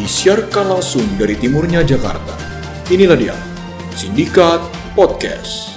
disiarkan 0.00 0.72
langsung 0.72 1.04
dari 1.20 1.36
timurnya 1.36 1.84
Jakarta. 1.84 2.32
Inilah 2.88 3.18
dia, 3.20 3.36
Sindikat 3.92 4.64
Podcast. 4.96 5.76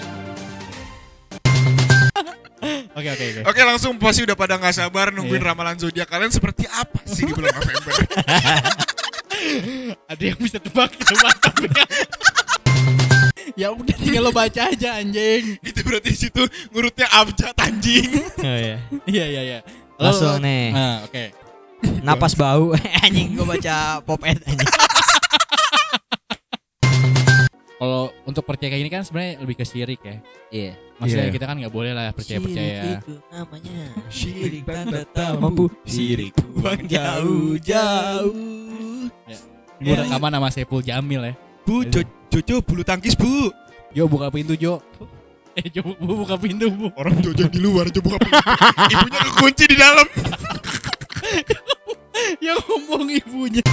Oke 2.93 3.09
oke 3.11 3.25
oke. 3.27 3.41
Oke 3.51 3.61
langsung 3.67 3.99
pasti 3.99 4.23
udah 4.23 4.37
pada 4.37 4.55
nggak 4.55 4.71
sabar 4.71 5.11
nungguin 5.11 5.43
Iya. 5.43 5.49
ramalan 5.51 5.75
zodiak 5.75 6.07
kalian 6.07 6.31
seperti 6.31 6.63
apa 6.71 7.03
sih 7.03 7.27
di 7.27 7.35
bulan 7.35 7.51
November? 7.59 7.93
Ada 10.07 10.23
yang 10.23 10.39
bisa 10.39 10.57
tebak 10.63 10.95
ya 10.95 11.11
ya. 11.11 11.33
ya 13.59 13.67
udah 13.75 13.97
tinggal 13.99 14.23
lo 14.23 14.31
baca 14.31 14.71
aja 14.71 15.03
anjing. 15.03 15.59
Itu 15.59 15.83
berarti 15.83 16.15
di 16.15 16.19
situ 16.21 16.41
ngurutnya 16.71 17.11
abjad 17.11 17.51
anjing. 17.59 18.23
Oh 18.39 18.55
iya. 18.55 18.77
Iya 19.03 19.25
iya 19.27 19.41
iya. 19.41 19.59
Langsung 19.99 20.39
nih. 20.39 20.71
Nah, 20.71 21.03
oke. 21.03 21.42
Napas 22.07 22.33
bau 22.33 22.71
anjing 23.03 23.33
gua 23.33 23.45
baca 23.49 23.75
pop 24.01 24.21
ed 24.23 24.39
anjing. 24.43 24.69
Kalau 27.75 28.15
untuk 28.23 28.47
percaya 28.47 28.71
kayak 28.71 28.79
gini 28.79 28.87
kan 28.89 29.03
sebenarnya 29.03 29.43
lebih 29.43 29.59
ke 29.59 29.65
syirik 29.67 29.99
ya. 29.99 30.23
Iya. 30.47 30.71
Maksudnya 30.93 31.27
Iya. 31.27 31.35
kita 31.35 31.45
kan 31.45 31.55
nggak 31.59 31.73
boleh 31.73 31.91
lah 31.91 32.15
percaya 32.15 32.39
percaya. 32.39 32.95
itu 32.95 33.19
namanya 33.27 33.91
Syirik 34.07 34.63
tanda 34.63 35.03
tak 35.05 35.35
mampu 35.35 35.67
Sirik 35.83 36.31
buang 36.53 36.79
jauh-jauh. 36.87 38.31
Gue 39.83 39.95
rekaman 39.99 40.31
sama 40.31 40.47
Sepul 40.47 40.79
Jamil 40.79 41.27
ya. 41.27 41.33
Bu, 41.67 41.83
Jo- 41.83 42.07
Jojo 42.31 42.63
bulu 42.63 42.87
tangkis 42.87 43.19
bu. 43.19 43.51
Yo 43.91 44.07
buka 44.07 44.31
pintu 44.31 44.55
Jo. 44.55 44.79
Eh 45.53 45.67
Jo 45.69 45.83
bu, 45.83 46.23
buka 46.23 46.33
pintu 46.33 46.71
bu. 46.71 46.87
Orang 46.95 47.19
Jojo 47.19 47.45
di 47.45 47.59
luar, 47.59 47.91
Jo 47.91 47.99
buka 47.99 48.15
pintu. 48.17 48.39
Ibunya 48.95 49.19
kekunci 49.27 49.63
di 49.67 49.75
dalam. 49.75 50.07
Yang 52.45 52.59
ngomong 52.69 53.09
ibunya. 53.09 53.63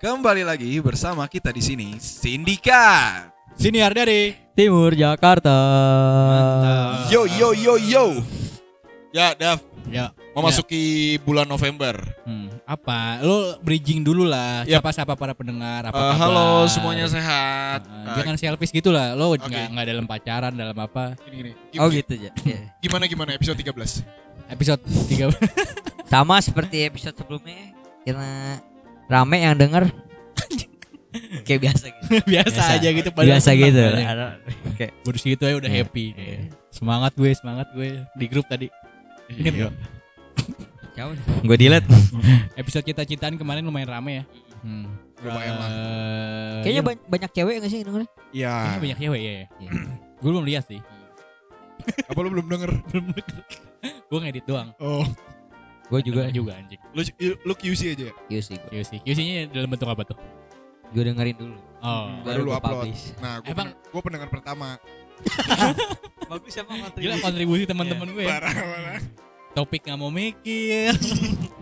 Kembali 0.00 0.40
lagi 0.40 0.80
bersama 0.80 1.28
kita 1.28 1.52
di 1.52 1.60
sini 1.60 1.88
Sindikat. 2.00 3.36
Sini 3.52 3.84
dari. 3.84 4.32
Timur 4.56 4.96
Jakarta. 4.96 5.52
Yo 7.12 7.28
yo 7.28 7.52
yo 7.52 7.76
yo. 7.76 8.04
Ya, 9.12 9.36
Dav, 9.36 9.60
Ya. 9.92 10.08
memasuki 10.32 11.16
bulan 11.20 11.44
November. 11.44 12.00
Hmm, 12.24 12.48
apa? 12.64 13.20
Lo 13.20 13.60
bridging 13.60 14.00
dulu 14.00 14.24
lah. 14.24 14.64
Yap. 14.64 14.80
Siapa 14.80 14.90
siapa 14.94 15.12
para 15.20 15.36
pendengar? 15.36 15.84
Apa 15.84 15.92
kabar? 15.92 16.16
halo 16.16 16.48
semuanya 16.64 17.04
sehat. 17.04 17.84
Eh, 17.84 18.00
Eh, 18.08 18.14
jangan 18.24 18.36
selfish 18.40 18.72
gitu 18.72 18.88
lah. 18.88 19.12
Lo 19.12 19.36
Oke. 19.36 19.44
nggak 19.44 19.66
nggak 19.68 19.86
dalam 19.86 20.06
pacaran, 20.08 20.52
dalam 20.56 20.76
apa? 20.80 21.12
gini, 21.28 21.36
gini. 21.36 21.52
Oh 21.76 21.92
Gim- 21.92 22.00
gitu 22.00 22.14
ya. 22.16 22.32
Gimana 22.80 23.04
gimana 23.04 23.36
episode 23.36 23.58
13? 23.58 24.00
Episode 24.48 24.80
3 24.80 25.28
Sama 26.08 26.40
seperti 26.40 26.88
episode 26.88 27.12
sebelumnya 27.14 27.76
karena 28.00 28.58
rame 29.10 29.36
yang 29.42 29.58
denger. 29.58 29.90
Kayak 31.46 31.60
biasa 31.66 31.84
gitu. 31.90 32.06
biasa, 32.32 32.60
aja 32.78 32.88
gitu 32.94 33.08
Biasa 33.10 33.48
senang 33.50 33.58
gitu. 33.58 33.82
Kayak 34.78 34.92
Baru 35.02 35.18
segitu 35.18 35.42
aja 35.42 35.56
udah 35.58 35.70
Iya. 35.70 35.82
happy. 35.82 36.04
Semangat 36.70 37.12
gue, 37.18 37.30
semangat 37.34 37.66
gue 37.74 38.06
di 38.14 38.26
grup 38.30 38.46
tadi. 38.46 38.70
Ingat 39.28 39.54
Iya. 39.58 39.68
Gue 41.42 41.56
delete. 41.58 41.88
Episode 42.60 42.84
kita 42.86 43.02
cintaan 43.02 43.34
kemarin 43.34 43.66
lumayan 43.66 43.90
rame 43.90 44.22
ya. 44.22 44.24
Hmm. 44.60 44.86
Lumayan 45.20 45.54
lah. 45.56 45.68
Eh, 45.68 46.56
Kayaknya 46.62 46.80
iya, 46.80 46.86
ba- 46.86 47.06
banyak 47.08 47.30
cewek 47.32 47.54
gak 47.60 47.70
sih 47.72 47.78
yang 47.80 47.88
denger? 47.88 48.02
Iya. 48.30 48.52
kayaknya 48.54 48.80
banyak 48.80 48.98
cewek 49.00 49.20
ya. 49.20 49.32
Iya. 49.34 49.70
gue 50.20 50.30
belum 50.30 50.46
lihat 50.46 50.64
sih. 50.68 50.80
Apa 52.06 52.18
lu 52.20 52.28
belum 52.30 52.46
denger? 52.46 52.70
Belum 52.92 53.04
gue 53.82 54.18
ngedit 54.20 54.44
doang. 54.44 54.70
Oh, 54.76 55.02
Gue 55.90 56.00
juga. 56.06 56.22
Denger 56.24 56.34
juga 56.38 56.52
anjing. 56.54 56.80
lu 56.94 57.02
lu 57.42 57.52
QC 57.52 57.80
aja 57.92 58.04
ya? 58.08 58.14
Iya 58.30 58.40
sih. 58.46 58.56
QC. 58.56 58.90
QC-nya 59.02 59.50
dalam 59.50 59.68
bentuk 59.68 59.90
apa 59.90 60.02
tuh? 60.06 60.16
Gue 60.94 61.02
dengerin 61.02 61.36
dulu. 61.36 61.58
Oh. 61.82 62.06
Baru 62.22 62.40
lu 62.46 62.52
upload. 62.54 62.86
publish. 62.86 63.14
Nah, 63.18 63.42
gua, 63.42 63.50
Emang- 63.50 63.68
pen- 63.74 63.78
gua 63.90 64.00
pendengar 64.06 64.28
pertama. 64.30 64.68
Bagus 66.30 66.52
sama 66.54 66.88
Gila 66.94 67.18
kontribusi 67.18 67.66
teman-teman 67.66 68.06
gue 68.14 68.22
ya. 68.22 68.38
Parah, 68.38 68.54
parah. 68.54 69.00
Topik 69.50 69.82
nggak 69.82 69.98
mau 69.98 70.14
mikir. 70.14 70.94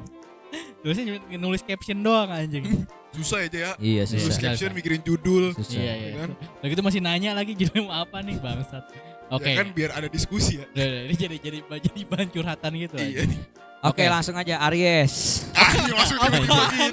Terusnya 0.85 1.05
cuma 1.09 1.19
nulis 1.41 1.63
caption 1.65 1.99
doang 1.99 2.29
anjing. 2.31 2.85
Susah 3.17 3.43
aja 3.49 3.59
ya. 3.59 3.73
Iya 3.81 4.03
Nulis 4.07 4.29
Susah. 4.29 4.43
caption 4.53 4.71
mikirin 4.77 5.01
judul. 5.03 5.57
Susah. 5.57 5.81
Iya 5.81 5.93
iya. 5.97 6.11
Kan? 6.21 6.31
Lagi 6.63 6.73
itu 6.77 6.85
masih 6.85 7.01
nanya 7.03 7.31
lagi 7.33 7.53
judulnya 7.57 7.83
mau 7.89 7.97
apa 8.05 8.21
nih 8.21 8.37
bangsat. 8.39 8.85
Oke. 9.33 9.51
Ya 9.53 9.61
kan 9.61 9.69
biar 9.73 9.91
ada 9.97 10.09
diskusi 10.09 10.61
ya. 10.61 10.65
Udah, 10.71 10.85
udah, 10.85 11.03
ini 11.09 11.15
jadi 11.17 11.37
jadi 11.41 11.59
jadi 11.65 12.01
bahan 12.07 12.29
curhatan 12.29 12.73
gitu. 12.77 12.97
Iya. 13.01 13.25
Oke, 13.79 14.03
Oke. 14.03 14.11
langsung 14.11 14.35
aja 14.35 14.59
Aries. 14.67 15.15
Ah, 15.59 15.75
masuk 15.85 16.17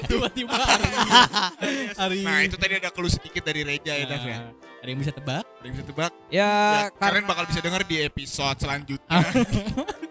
tiba-tiba 0.04 0.52
gitu. 0.60 1.96
hari. 1.96 2.20
Nah, 2.28 2.44
itu 2.44 2.60
tadi 2.60 2.76
ada 2.76 2.92
clue 2.92 3.08
sedikit 3.08 3.40
dari 3.40 3.64
Reja 3.64 3.96
ya, 3.96 4.04
Dav 4.04 4.20
ya. 4.20 4.36
Nah, 4.36 4.52
Ada 4.84 4.90
yang 4.92 5.00
bisa 5.00 5.14
tebak? 5.16 5.46
Ada 5.48 5.64
yang 5.64 5.76
bisa 5.80 5.86
tebak? 5.88 6.12
Ya, 6.28 6.44
Ya, 6.44 6.82
karena 6.92 7.24
kalian 7.24 7.26
bakal 7.26 7.44
bisa 7.48 7.62
dengar 7.64 7.82
di 7.88 7.96
episode 8.04 8.58
selanjutnya. 8.60 9.24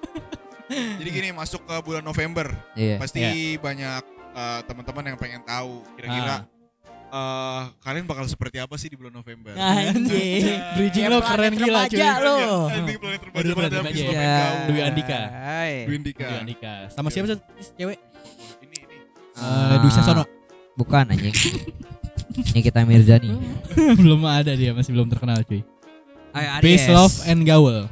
Jadi 0.99 1.09
gini, 1.13 1.29
masuk 1.37 1.61
ke 1.69 1.77
bulan 1.85 2.01
November. 2.01 2.49
Iya. 2.73 2.97
Pasti 2.97 3.61
banyak 3.61 4.03
eh, 4.33 4.61
teman-teman 4.65 5.05
yang 5.13 5.19
pengen 5.21 5.43
tahu 5.45 5.85
kira-kira 5.93 6.49
eh, 7.15 7.61
kalian 7.81 8.05
bakal 8.05 8.27
seperti 8.27 8.59
apa 8.59 8.75
sih 8.75 8.89
di 8.89 8.97
bulan 8.97 9.15
November? 9.15 9.55
Anjing. 9.55 10.43
Bridging 10.77 11.07
lo 11.07 11.19
keren 11.21 11.55
gila 11.55 11.87
cuy. 11.87 12.03
lo. 12.21 12.37
Anjing 12.69 12.99
planet 12.99 13.21
Oh, 13.31 13.41
dulu 13.41 13.55
pada 13.57 13.77
habis 13.77 13.95
ya. 13.95 14.07
pengen 14.09 14.27
tahu. 14.27 14.55
Dwi 14.67 14.81
Andika. 14.83 15.21
Hai. 15.29 15.73
Dwi 15.85 15.95
Andika. 15.97 16.27
Dwi 16.27 16.37
Andika. 16.41 16.75
Sama 16.91 17.09
siapa 17.09 17.27
sih 17.29 17.39
cewek? 17.75 17.99
Ini 18.61 18.77
ini. 18.81 18.97
Eh, 19.35 19.77
Dwi 19.79 19.91
Sasono. 19.91 20.25
Bukan 20.75 21.07
anjing. 21.07 21.35
Nikita 22.51 22.83
Mirzani. 22.83 23.31
belum 24.01 24.21
ada 24.25 24.53
dia, 24.53 24.75
masih 24.75 24.91
belum 24.91 25.07
terkenal 25.07 25.39
cuy. 25.43 25.63
Ayo 26.35 26.49
Peace, 26.59 26.91
love, 26.91 27.15
and 27.25 27.47
gaul. 27.47 27.87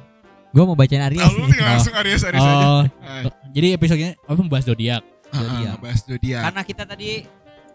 Gue 0.50 0.64
mau 0.66 0.74
bacain 0.74 0.98
Aries. 1.00 1.22
Lu 1.22 1.46
nih. 1.46 1.54
tinggal 1.54 1.68
langsung 1.72 1.94
Aries 1.94 2.22
Aries 2.22 2.42
aja. 2.42 2.66
Oh, 2.66 2.82
Ah, 3.00 3.22
jadi 3.50 3.78
episodenya 3.78 4.18
apa 4.18 4.34
membahas 4.34 4.66
zodiak? 4.66 5.02
ah, 5.30 5.78
bahas 5.78 6.02
zodiak. 6.02 6.42
Karena 6.42 6.62
kita 6.66 6.82
tadi 6.84 7.22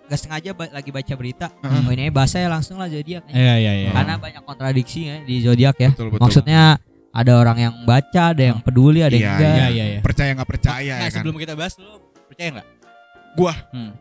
gak 0.07 0.17
sengaja 0.17 0.51
ba- 0.51 0.71
lagi 0.71 0.89
baca 0.89 1.13
berita. 1.13 1.47
Heeh. 1.53 1.83
Oh 1.83 1.91
ini 1.91 2.07
bahasa 2.07 2.37
ya 2.37 2.47
langsung 2.47 2.75
lah 2.75 2.87
zodiak. 2.87 3.27
Iya 3.27 3.53
iya 3.57 3.73
iya. 3.77 3.89
Karena 3.91 4.15
banyak 4.15 4.41
kontradiksi 4.41 4.99
ya 5.05 5.17
di 5.21 5.35
zodiak 5.39 5.75
ya. 5.77 5.89
Betul, 5.91 6.07
betul. 6.09 6.21
Maksudnya 6.23 6.79
ada 7.09 7.31
orang 7.33 7.57
yang 7.59 7.73
baca, 7.83 8.23
ada 8.31 8.43
yang 8.45 8.59
peduli, 8.59 9.01
ada 9.01 9.11
yang 9.11 9.21
Iya, 9.21 9.31
enggak. 9.33 9.51
Iya 9.51 9.65
iya 9.67 9.85
iya. 9.89 9.99
Percaya 9.99 10.31
nggak 10.33 10.49
percaya 10.49 10.93
Nah, 10.93 10.97
ya 10.97 11.05
kan? 11.05 11.13
sebelum 11.13 11.35
kita 11.35 11.53
bahas 11.53 11.73
lu 11.75 11.91
percaya 12.25 12.49
nggak? 12.55 12.67
Gua. 13.33 13.53
Hmm. 13.69 13.91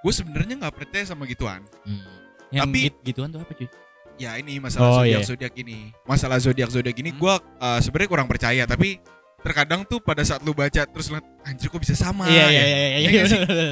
Gue 0.00 0.12
sebenarnya 0.12 0.54
nggak 0.58 0.74
percaya 0.74 1.04
sama 1.04 1.24
gituan. 1.24 1.64
Hmm. 1.82 2.04
Yang 2.50 2.64
Tapi- 2.68 2.82
git- 2.84 3.00
gituan 3.04 3.28
tuh 3.28 3.40
apa 3.40 3.52
cuy? 3.52 3.68
Ya 4.14 4.30
ini 4.36 4.62
masalah 4.62 4.86
Oh, 4.86 4.94
zodiak 5.00 5.20
iya. 5.20 5.26
zodiak 5.26 5.54
ini. 5.56 5.78
Masalah 6.04 6.38
zodiak 6.38 6.70
zodiak 6.70 6.94
ini 6.94 7.10
Hmm. 7.10 7.18
gua 7.18 7.34
eh, 7.40 7.80
sebenarnya 7.80 8.10
kurang 8.10 8.28
percaya 8.28 8.62
tapi 8.62 9.00
terkadang 9.44 9.84
tuh 9.84 10.00
pada 10.00 10.24
saat 10.24 10.40
lu 10.40 10.50
baca 10.50 10.82
terus 10.82 11.12
lu 11.12 11.20
anjir 11.44 11.68
kok 11.68 11.76
bisa 11.76 11.92
sama 11.92 12.24
Iya 12.24 12.44
ya? 12.44 12.48
iya 12.48 12.64
iya 12.64 12.88
Iya 12.96 13.10
iya. 13.12 13.24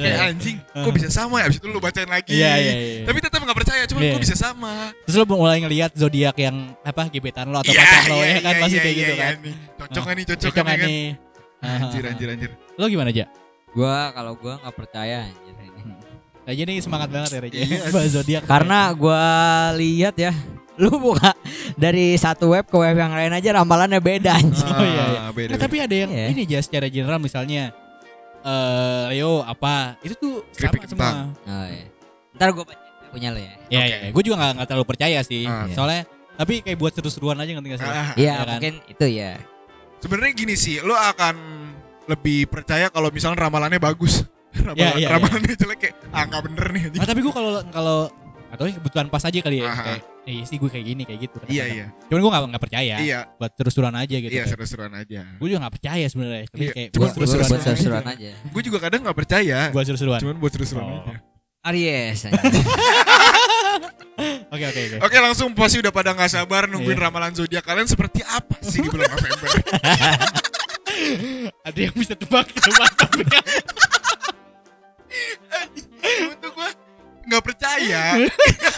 Kayak 0.05 0.19
anjing 0.29 0.57
kok 0.61 0.93
bisa 0.93 1.09
sama 1.09 1.41
ya 1.41 1.49
abis 1.49 1.57
itu 1.57 1.67
lu 1.67 1.81
bacain 1.81 2.05
lagi. 2.05 2.29
Iya 2.31 2.51
iya 2.55 2.73
iya. 2.77 3.03
Tapi 3.03 3.17
tetap 3.17 3.41
nggak 3.41 3.57
percaya 3.57 3.81
cuman 3.89 4.01
Iya. 4.05 4.13
kok 4.13 4.21
bisa 4.21 4.35
sama. 4.37 4.93
Terus 5.03 5.15
lu 5.17 5.25
mulai 5.27 5.57
ngelihat 5.59 5.91
zodiak 5.97 6.37
yang 6.37 6.55
apa 6.79 7.09
gebetan 7.09 7.49
lo 7.49 7.59
atau 7.59 7.73
Iya, 7.73 7.81
pacar 7.81 8.01
lo 8.05 8.15
iya, 8.15 8.25
ya 8.29 8.37
kan 8.39 8.53
iya, 8.53 8.61
pasti 8.61 8.77
iya, 8.77 8.83
kayak 8.85 8.93
iya, 8.93 9.01
gitu 9.01 9.13
iya, 9.13 9.23
kan. 9.25 9.33
nih. 9.41 9.55
Cocok 9.73 10.03
nih 10.05 10.25
cocok, 10.29 10.45
Cocok 10.45 10.63
nih 10.63 10.77
kan? 10.77 10.87
nih. 10.87 11.05
Anjir 11.63 12.03
Ah, 12.03 12.11
anjir 12.13 12.27
anjir. 12.29 12.51
Lo 12.77 12.85
gimana 12.85 13.09
aja? 13.09 13.25
Gua 13.73 13.95
kalau 14.13 14.33
gua 14.37 14.53
nggak 14.61 14.75
percaya 14.77 15.17
anjir 15.25 15.53
ini. 15.57 15.93
Aja 16.43 16.61
nih 16.61 16.77
semangat 16.77 17.09
banget 17.09 17.29
ya 17.31 17.39
Reja. 17.39 17.59
Bahas 17.89 18.11
zodiak. 18.11 18.43
Karena 18.45 18.91
gua 18.93 19.23
lihat 19.73 20.13
ya, 20.13 20.35
lu 20.75 20.89
buka 20.97 21.31
dari 21.75 22.15
satu 22.15 22.49
web 22.49 22.65
ke 22.65 22.73
web 22.73 22.95
yang 22.95 23.13
lain 23.13 23.29
aja 23.31 23.49
ramalannya 23.53 23.97
beda 23.97 24.31
anjing. 24.33 24.65
Oh, 24.67 24.81
iya, 24.81 25.03
iya. 25.07 25.19
Ah, 25.21 25.31
beda. 25.31 25.49
Nah, 25.53 25.59
tapi 25.59 25.75
ada 25.77 25.95
yang 25.95 26.09
Iya. 26.09 26.25
ini 26.31 26.41
aja 26.45 26.59
secara 26.61 26.87
general 26.87 27.17
misalnya 27.17 27.69
eh 28.41 29.03
Leo 29.09 29.39
apa 29.39 29.95
itu 30.01 30.13
tuh 30.13 30.43
Keripik 30.51 30.83
sama 30.83 30.89
semua. 30.89 31.11
Oh, 31.45 31.65
iya. 31.65 31.85
Ntar 32.33 32.49
gua 32.51 32.65
baca 32.65 32.81
punya 33.09 33.29
lu 33.29 33.39
ya. 33.39 33.53
Ya, 33.69 33.79
Oke. 33.79 33.87
ya, 33.87 33.97
gue 34.09 34.23
juga 34.23 34.35
nggak 34.35 34.51
nggak 34.57 34.67
terlalu 34.67 34.87
percaya 34.87 35.19
sih. 35.21 35.45
Ah. 35.45 35.69
Soalnya 35.69 36.03
Tapi 36.33 36.65
kayak 36.65 36.81
buat 36.81 36.89
seru-seruan 36.89 37.37
aja 37.37 37.53
ngerti 37.53 37.69
gak 37.69 37.79
sih? 37.79 37.85
Ah, 37.85 38.09
Iya, 38.17 38.33
kan? 38.41 38.47
mungkin 38.57 38.73
itu 38.89 39.05
ya. 39.05 39.37
Sebenarnya 40.01 40.33
gini 40.33 40.57
sih, 40.57 40.81
lo 40.81 40.97
akan 40.97 41.35
lebih 42.09 42.49
percaya 42.49 42.89
kalau 42.89 43.13
misalnya 43.13 43.37
ramalannya 43.39 43.77
bagus. 43.77 44.25
Ramalan, 44.51 44.73
Iya, 44.75 44.89
iya, 44.97 45.07
ramalannya 45.13 45.53
jelek 45.53 45.77
kayak 45.77 45.95
ah 46.09 46.23
nggak 46.25 46.41
bener 46.45 46.65
nih. 46.73 46.81
anjing. 46.89 47.01
Ah, 47.01 47.07
tapi 47.07 47.19
gue 47.21 47.29
kalau 47.29 47.51
kalau 47.69 47.97
atau 48.53 48.69
kebutuhan 48.69 49.09
pas 49.09 49.19
aja 49.19 49.35
kali 49.35 49.59
ya 49.59 49.65
Aha. 49.65 49.83
kayak 49.83 50.01
eh 50.23 50.39
sih 50.45 50.55
gue 50.55 50.69
kayak 50.69 50.85
gini 50.85 51.03
kayak 51.03 51.19
gitu 51.21 51.37
Iya 51.45 51.63
iya. 51.67 51.85
cuman 52.05 52.19
gue 52.21 52.29
gak, 52.29 52.41
nggak 52.47 52.63
percaya 52.63 52.95
Iya, 52.95 53.19
buat 53.35 53.51
seru-seruan 53.51 53.95
aja 53.97 54.15
gitu 54.15 54.29
iya 54.29 54.43
seru-seruan 54.45 54.93
aja. 54.93 55.21
gue 55.33 55.47
juga 55.49 55.59
gak 55.59 55.73
percaya 55.73 56.05
sebenarnya 56.05 56.41
tapi 56.47 56.61
Iya, 56.61 56.71
kayak 56.71 56.89
cuma 56.91 57.01
buat 57.01 57.13
Buat 57.17 57.61
aja. 57.65 58.01
aja. 58.07 58.31
Gue 58.45 58.61
juga 58.61 58.77
kadang 58.77 58.99
nggak 59.01 59.17
percaya. 59.17 59.57
buat 59.69 59.83
seru-seruan 59.83 60.19
Cuman 60.21 60.35
buat 60.37 60.51
seru-seruan 60.51 60.85
Oh. 60.85 61.01
aja. 61.01 61.15
Aries. 61.63 62.27
oke 64.53 64.63
oke 64.63 64.79
oke 64.79 64.95
Oke 65.01 65.15
langsung 65.17 65.47
pasti 65.51 65.79
udah 65.79 65.89
pada 65.89 66.11
nggak 66.11 66.29
sabar 66.29 66.67
nungguin 66.67 66.93
Iya. 66.93 67.03
ramalan 67.03 67.31
zodiak 67.33 67.61
kalian 67.61 67.85
seperti 67.85 68.21
apa 68.21 68.55
sih 68.61 68.79
di 68.79 68.87
bulan 68.87 69.09
November? 69.09 69.47
ada 71.67 71.79
yang 71.79 71.93
bisa 71.93 72.13
tebak 72.13 72.45
mantap 72.53 73.09
ya 73.17 73.39
Itu 76.29 76.47
gue 76.49 76.69
nggak 77.23 77.43
percaya. 77.43 78.03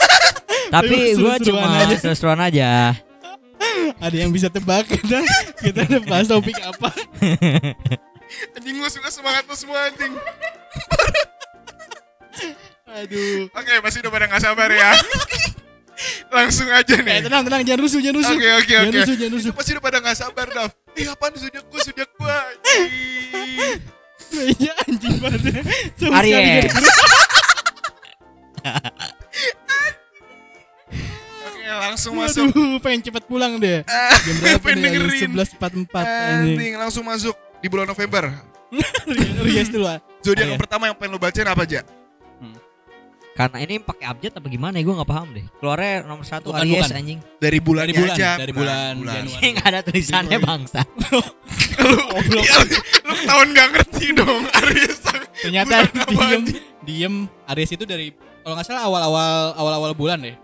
Tapi 0.73 0.97
gue 1.13 1.33
cuma 1.43 1.65
seru-seruan 1.93 2.39
aja. 2.39 2.93
ada 3.95 4.11
yang 4.13 4.29
bisa 4.29 4.47
tebak 4.47 4.85
kita 4.85 5.23
kita 5.57 5.79
udah 5.85 6.01
bahas 6.03 6.27
topik 6.27 6.57
apa 6.57 6.89
Anjing 8.55 8.75
gue 8.75 8.89
suka 8.89 9.07
semangat 9.07 9.45
lo 9.45 9.53
semua 9.53 9.87
anjing. 9.87 10.11
aduh 12.85 13.47
Oke 13.51 13.71
masih 13.79 13.99
udah 14.01 14.11
pada 14.11 14.25
nggak 14.27 14.41
sabar 14.41 14.69
ya. 14.69 14.91
langsung 16.35 16.67
aja 16.67 16.91
eh 16.91 16.99
nih. 16.99 17.19
tenang 17.23 17.43
tenang 17.43 17.61
jangan 17.63 17.81
rusuh 17.81 18.01
jangan 18.03 18.17
rusuh 18.19 18.35
Oke 18.35 18.49
oke 18.53 18.67
jangan 18.67 18.85
oke. 18.85 18.97
rusuh 18.99 19.15
jangan 19.15 19.33
rusuh 19.33 19.49
Itu 19.49 19.55
pasti 19.55 19.71
udah 19.71 19.83
pada 19.83 19.97
nggak 20.01 20.17
sabar 20.17 20.47
Dav. 20.49 20.69
Ih 20.93 21.07
apaan 21.07 21.31
gue 21.31 21.41
zodiak 21.79 22.09
gue. 22.11 22.37
anjing. 22.67 23.79
iya 24.57 24.73
anjing 24.83 25.15
banget 25.17 25.41
ya. 25.47 25.61
Oke 31.45 31.61
langsung 31.65 32.13
masuk. 32.17 32.45
Waduh, 32.49 32.77
pengen 32.79 33.01
cepet 33.03 33.23
pulang 33.25 33.57
deh. 33.57 33.81
Jam 33.85 34.35
berapa 34.39 34.67
nih? 34.75 34.81
dengerin. 34.81 35.19
Sebelas 35.21 35.49
empat 35.53 35.71
empat. 35.75 36.05
Anjing. 36.05 36.73
Langsung 36.75 37.03
masuk 37.05 37.35
di 37.59 37.67
bulan 37.67 37.85
November. 37.85 38.29
Rias 39.45 39.69
dulu 39.69 39.85
ah. 39.87 39.99
Zodiak 40.19 40.45
Ayo. 40.45 40.51
yang 40.51 40.61
pertama 40.61 40.83
yang 40.89 40.97
pengen 40.97 41.15
lo 41.15 41.19
bacain 41.21 41.45
apa 41.45 41.63
aja? 41.63 41.81
Karena 43.35 43.59
ini 43.59 43.83
pakai 43.83 44.07
abjad 44.07 44.31
apa 44.31 44.47
gimana 44.47 44.79
ya 44.79 44.87
gue 44.87 44.95
nggak 44.95 45.11
paham 45.11 45.27
deh. 45.35 45.43
Keluarnya 45.59 46.07
nomor 46.07 46.23
satu 46.23 46.55
Bukan, 46.55 46.63
Aries 46.63 46.87
bukan. 46.87 46.95
anjing. 46.95 47.19
Dari 47.35 47.59
bulannya 47.59 47.91
Dari 47.91 47.99
bulan, 47.99 48.15
aja. 48.15 48.29
dari 48.39 48.47
Nah, 48.47 48.55
bulan 48.55 48.93
Januari. 49.03 49.47
Nggak 49.51 49.67
ada 49.67 49.79
tulisannya 49.83 50.39
bangsa. 50.39 50.79
lu, 51.83 51.99
ya, 52.39 52.55
lu 53.03 53.13
ketahuan 53.13 53.47
gak 53.51 53.67
ngerti 53.75 54.05
dong 54.15 54.41
Aries. 54.55 54.97
Ternyata 55.35 55.75
Bulan 56.07 56.15
diem 56.15 56.43
diem 56.81 57.15
Aries 57.51 57.71
itu 57.75 57.83
dari 57.83 58.07
kalau 58.45 58.53
nggak 58.53 58.67
salah 58.69 58.85
awal-awal 58.85 59.57
awal-awal 59.57 59.91
bulan 59.97 60.21
deh. 60.21 60.37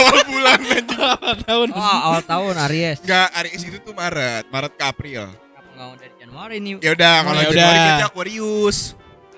awal 0.00 0.24
bulan 0.24 0.56
anjing. 0.56 0.88
Awal 1.20 1.36
tahun. 1.44 1.68
Oh 1.76 1.98
awal 2.08 2.22
tahun 2.24 2.54
Aries. 2.64 2.98
Enggak, 3.04 3.28
Aries 3.36 3.62
itu 3.68 3.76
tuh 3.84 3.92
Maret, 3.92 4.48
Maret 4.48 4.72
ke 4.72 4.84
April. 4.88 5.28
Kamu 5.28 5.68
nggak 5.76 5.76
mau 5.76 5.92
dari 6.00 6.14
Januari 6.16 6.56
nih. 6.64 6.72
Ya 6.80 6.90
udah, 6.96 7.16
kalau 7.20 7.36
ya 7.36 7.44
Januari 7.44 7.60
udah. 7.60 7.84
berarti 7.84 8.04
Aquarius. 8.08 8.78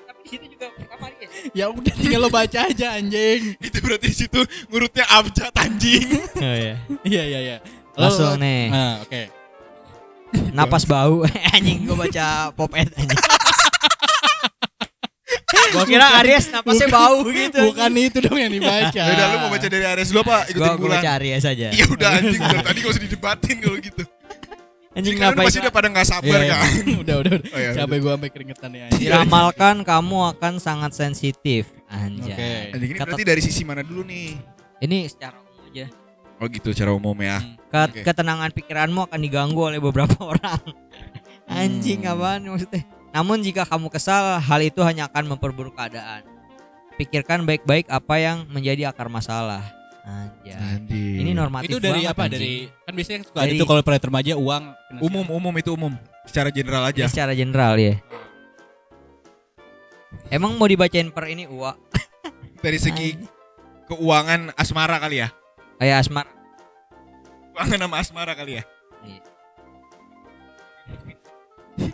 Tapi 0.06 0.20
di 0.22 0.28
situ 0.30 0.46
juga 0.54 0.66
pertama 0.70 1.06
Aries. 1.10 1.30
Ya 1.50 1.66
udah 1.66 1.94
tinggal 1.98 2.20
lo 2.22 2.30
baca 2.30 2.60
aja 2.70 2.86
anjing. 2.94 3.42
Itu 3.66 3.78
berarti 3.82 4.06
di 4.06 4.14
situ 4.14 4.40
ngurutnya 4.70 5.04
abjad 5.10 5.52
anjing. 5.58 6.06
Oh 6.38 6.54
iya. 6.54 6.74
Iya 7.02 7.22
iya 7.26 7.38
iya. 7.42 7.56
Langsung 7.98 8.38
nih. 8.38 8.70
Nah, 8.70 9.02
oke. 9.02 9.22
Napas 10.54 10.86
bau 10.86 11.26
anjing 11.50 11.82
gue 11.82 11.96
baca 11.98 12.54
pop 12.54 12.70
ed 12.78 12.86
anjing. 12.94 13.18
Gua 15.69 15.84
kira 15.84 16.06
Aries 16.19 16.48
napasnya 16.48 16.88
bau 16.88 17.20
gitu. 17.22 17.60
Bukan 17.69 17.90
itu 17.94 18.19
dong 18.19 18.34
yang 18.34 18.48
dibaca. 18.48 18.88
Ya 18.96 19.12
udah, 19.12 19.26
lu 19.26 19.36
mau 19.38 19.50
baca 19.50 19.66
dari 19.66 19.84
Aries 19.84 20.08
dulu 20.08 20.20
apa? 20.22 20.36
Ikutin 20.46 20.56
Gua, 20.58 20.69
gua 20.70 20.80
bulan. 20.80 20.98
baca 20.98 21.10
Aries 21.16 21.44
aja. 21.44 21.69
Ya 21.69 21.84
udah 21.84 22.08
anjing, 22.14 22.40
dari 22.40 22.60
tadi 22.62 22.78
gak 22.80 22.90
usah 22.90 23.02
didebatin 23.02 23.56
kalau 23.58 23.78
gitu. 23.78 24.02
Anjing 24.90 25.14
Jadi 25.14 25.22
ngapain? 25.22 25.46
pasti 25.46 25.58
udah 25.60 25.70
pada 25.70 25.86
gak 25.90 26.08
sabar 26.08 26.26
Iya, 26.34 26.42
iya. 26.42 26.56
kan? 26.56 26.72
udah 27.04 27.16
udah. 27.20 27.32
udah. 27.36 27.50
Oh, 27.50 27.60
iya, 27.60 27.70
Sampai 27.76 27.96
gua 27.98 28.12
sampai 28.16 28.30
keringetan 28.30 28.70
ya. 28.72 28.82
anjing. 28.88 29.00
Diramalkan 29.04 29.75
kamu 29.82 30.16
akan 30.32 30.52
sangat 30.56 30.92
sensitif. 30.92 31.64
Anjay. 31.86 32.32
Oke. 32.32 32.52
Anjing 32.72 32.88
ini 32.88 32.96
Kata- 32.96 33.06
berarti 33.06 33.25
dari 33.25 33.40
sisi 33.40 33.62
mana 33.62 33.80
dulu 33.80 34.02
nih? 34.02 34.32
Ini 34.80 34.98
secara 35.06 35.36
umum 35.36 35.60
aja. 35.64 35.86
Oh 36.38 36.46
gitu 36.46 36.70
cara 36.72 36.90
umum 36.90 37.16
ya. 37.16 37.38
Hmm. 37.38 37.54
Ke- 37.69 37.84
Oke. 37.84 38.00
Ketenangan 38.02 38.50
pikiranmu 38.50 39.00
akan 39.04 39.20
diganggu 39.20 39.60
oleh 39.60 39.78
beberapa 39.78 40.16
orang. 40.32 40.62
Anjing 41.46 42.02
Hmm. 42.02 42.12
apaan 42.12 42.42
maksudnya? 42.44 42.82
Namun 43.08 43.40
jika 43.40 43.64
kamu 43.64 43.88
kesal, 43.88 44.38
hal 44.38 44.60
itu 44.60 44.81
hanya 44.84 45.08
akan 45.08 45.34
memperburuk 45.34 45.75
keadaan. 45.75 46.22
Pikirkan 46.94 47.46
baik-baik 47.46 47.88
apa 47.88 48.14
yang 48.16 48.44
menjadi 48.46 48.90
akar 48.90 49.06
masalah. 49.06 49.62
Anjay. 50.02 51.20
Ini 51.20 51.37
normatif 51.37 51.69
Itu 51.69 51.78
dari 51.78 52.00
banget, 52.02 52.16
apa? 52.16 52.22
anjing. 52.25 52.40
Dari 52.40 52.55
kan 52.81 52.93
biasanya 52.96 53.19
suka 53.22 53.38
Dari- 53.38 53.50
ada 53.50 53.60
tuh 53.60 53.69
kalau 53.69 53.82
proyek 53.82 54.05
remaja 54.05 54.32
uang 54.34 54.64
finansial. 54.64 55.05
umum 55.05 55.26
umum 55.28 55.55
itu 55.55 55.70
umum. 55.70 55.93
Secara 56.25 56.49
general 56.49 56.82
Ini 56.82 56.93
aja. 56.96 57.05
secara 57.08 57.32
general 57.32 57.75
ya. 57.76 57.94
Emang 60.28 60.56
mau 60.56 60.64
dibacain 60.64 61.08
per 61.08 61.28
ini 61.28 61.44
uang? 61.44 61.76
Dari 62.64 62.78
segi 62.81 63.20
keuangan 63.87 64.52
asmara 64.54 64.96
kali 64.96 65.20
ya. 65.20 65.28
Kayak 65.76 65.96
asmar. 66.02 66.25
Keuangan 67.52 67.78
sama 67.78 67.96
asmara 68.00 68.32
kali 68.32 68.61
ya. 68.61 68.64
Iya. 69.04 69.20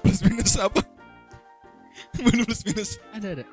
plus 0.01 0.23
minus 0.23 0.55
apa? 0.57 0.81
Mana 2.21 2.43
plus 2.45 2.63
minus? 2.63 2.91
Ada 3.11 3.29
ada. 3.41 3.45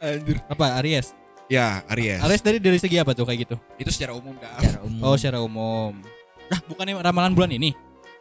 Anjir. 0.00 0.36
Apa 0.46 0.80
Aries? 0.80 1.12
Ya, 1.46 1.82
Aries. 1.90 2.20
Aries 2.20 2.42
dari 2.42 2.58
dari 2.58 2.78
segi 2.78 2.96
apa 2.96 3.10
tuh 3.10 3.24
kayak 3.24 3.44
gitu? 3.44 3.56
itu 3.76 3.90
secara 3.90 4.14
umum 4.14 4.32
dah. 4.36 4.54
Secara 4.58 4.80
umum. 4.82 5.00
Oh, 5.02 5.14
secara 5.18 5.38
umum. 5.40 5.92
Nah, 6.50 6.60
bukannya 6.66 6.94
ramalan 6.98 7.32
bulan 7.32 7.50
ini? 7.52 7.70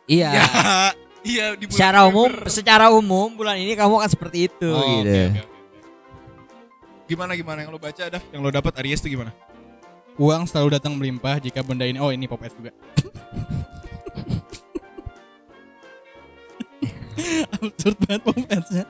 Iya. 0.06 0.30
Ya, 0.34 0.46
iya 1.30 1.46
di 1.54 1.66
bulan 1.66 1.78
Secara 1.78 2.00
umum, 2.06 2.30
November. 2.30 2.50
secara 2.50 2.86
umum 2.90 3.28
bulan 3.34 3.56
ini 3.58 3.74
kamu 3.74 4.02
akan 4.02 4.10
seperti 4.10 4.50
itu 4.50 4.70
Oh, 4.70 4.82
gitu. 5.02 5.10
oke, 5.10 5.22
oke, 5.30 5.40
oke. 5.40 5.58
Gimana 7.10 7.32
gimana 7.34 7.60
yang 7.62 7.74
lo 7.74 7.82
baca, 7.82 8.04
Daf? 8.06 8.22
Yang 8.30 8.42
lo 8.42 8.50
dapat 8.50 8.74
Aries 8.82 9.02
itu 9.02 9.18
gimana? 9.18 9.34
Uang 10.20 10.46
selalu 10.46 10.76
datang 10.76 10.94
melimpah 10.94 11.40
jika 11.40 11.64
benda 11.64 11.88
ini 11.88 11.98
oh 11.98 12.12
ini 12.12 12.28
pop 12.28 12.42
es 12.44 12.54
juga. 12.54 12.70
Absurd 17.60 17.98
banget 18.04 18.22
pop 18.24 18.38
esnya. 18.48 18.84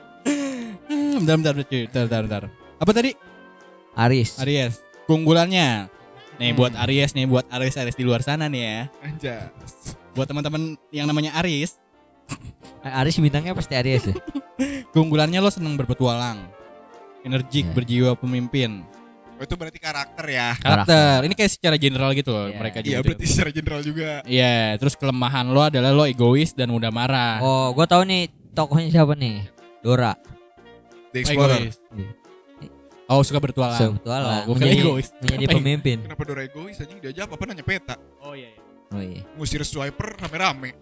Bentar, 0.90 1.38
bentar, 1.38 1.52
bentar, 1.54 1.64
cuy. 1.64 1.82
bentar, 1.86 2.02
bentar, 2.02 2.22
bentar. 2.26 2.42
Apa 2.76 2.90
tadi? 2.90 3.10
Aris. 3.94 4.38
Aries. 4.38 4.82
Keunggulannya. 5.06 5.86
Nih 6.36 6.50
Hmm. 6.50 6.58
buat 6.58 6.72
Aries 6.74 7.12
nih, 7.12 7.26
buat 7.26 7.46
Aries 7.48 7.76
Aries 7.76 7.94
di 7.94 8.02
luar 8.02 8.20
sana 8.20 8.48
nih 8.48 8.62
ya. 8.64 8.78
Anjas. 9.00 9.94
Buat 10.10 10.26
teman-teman 10.26 10.74
yang 10.90 11.06
namanya 11.06 11.36
Aries, 11.38 11.78
Eh, 12.80 12.88
Aris 12.88 13.18
bintangnya 13.18 13.52
pasti 13.52 13.76
Aries 13.76 14.02
ya. 14.04 14.16
keunggulannya 14.94 15.38
lo 15.38 15.52
seneng 15.52 15.76
berpetualang. 15.76 16.48
Energik, 17.20 17.68
Ya. 17.68 17.72
berjiwa 17.72 18.10
pemimpin. 18.16 18.80
Oh, 19.36 19.44
itu 19.44 19.52
berarti 19.54 19.76
karakter 19.76 20.24
ya. 20.26 20.56
Karakter. 20.56 21.22
Ini 21.22 21.34
kayak 21.34 21.52
secara 21.52 21.76
general 21.76 22.10
gitu 22.12 22.32
loh 22.32 22.48
Iya. 22.48 22.56
mereka 22.56 22.78
Iya, 22.80 22.86
juga. 22.98 23.04
berarti 23.04 23.24
secara 23.26 23.50
general 23.50 23.80
juga. 23.80 24.10
Iya, 24.24 24.74
terus 24.76 24.96
kelemahan 24.96 25.46
lo 25.46 25.60
adalah 25.60 25.92
lo 25.92 26.04
egois 26.04 26.50
dan 26.50 26.68
mudah 26.68 26.88
marah. 26.88 27.38
Oh, 27.38 27.68
gua 27.70 27.84
tahu 27.84 28.02
nih 28.02 28.26
tokohnya 28.50 28.88
siapa 28.90 29.12
nih? 29.12 29.44
Dora. 29.80 30.16
The 31.10 31.18
Explorer. 31.20 31.58
Egois. 31.58 31.76
Oh, 33.10 33.26
suka 33.26 33.42
bertualang. 33.42 33.98
Sebetulnya 33.98 34.46
Oh, 34.46 34.54
gua 34.54 34.54
kira 34.54 34.70
menjadi, 34.70 34.82
egois. 34.86 35.08
menjadi 35.18 35.46
pemimpin. 35.50 35.98
Kenapa 36.06 36.22
Dora 36.22 36.42
egois 36.46 36.78
anjing 36.78 36.98
dia 37.02 37.10
aja 37.10 37.22
apa 37.26 37.42
nanya 37.42 37.64
peta. 37.66 37.94
Oh 38.22 38.38
iya. 38.38 38.54
iya. 38.54 38.94
Oh 38.94 39.02
iya. 39.02 39.20
Ngusir 39.34 39.66
swiper 39.66 40.14
rame-rame. 40.14 40.78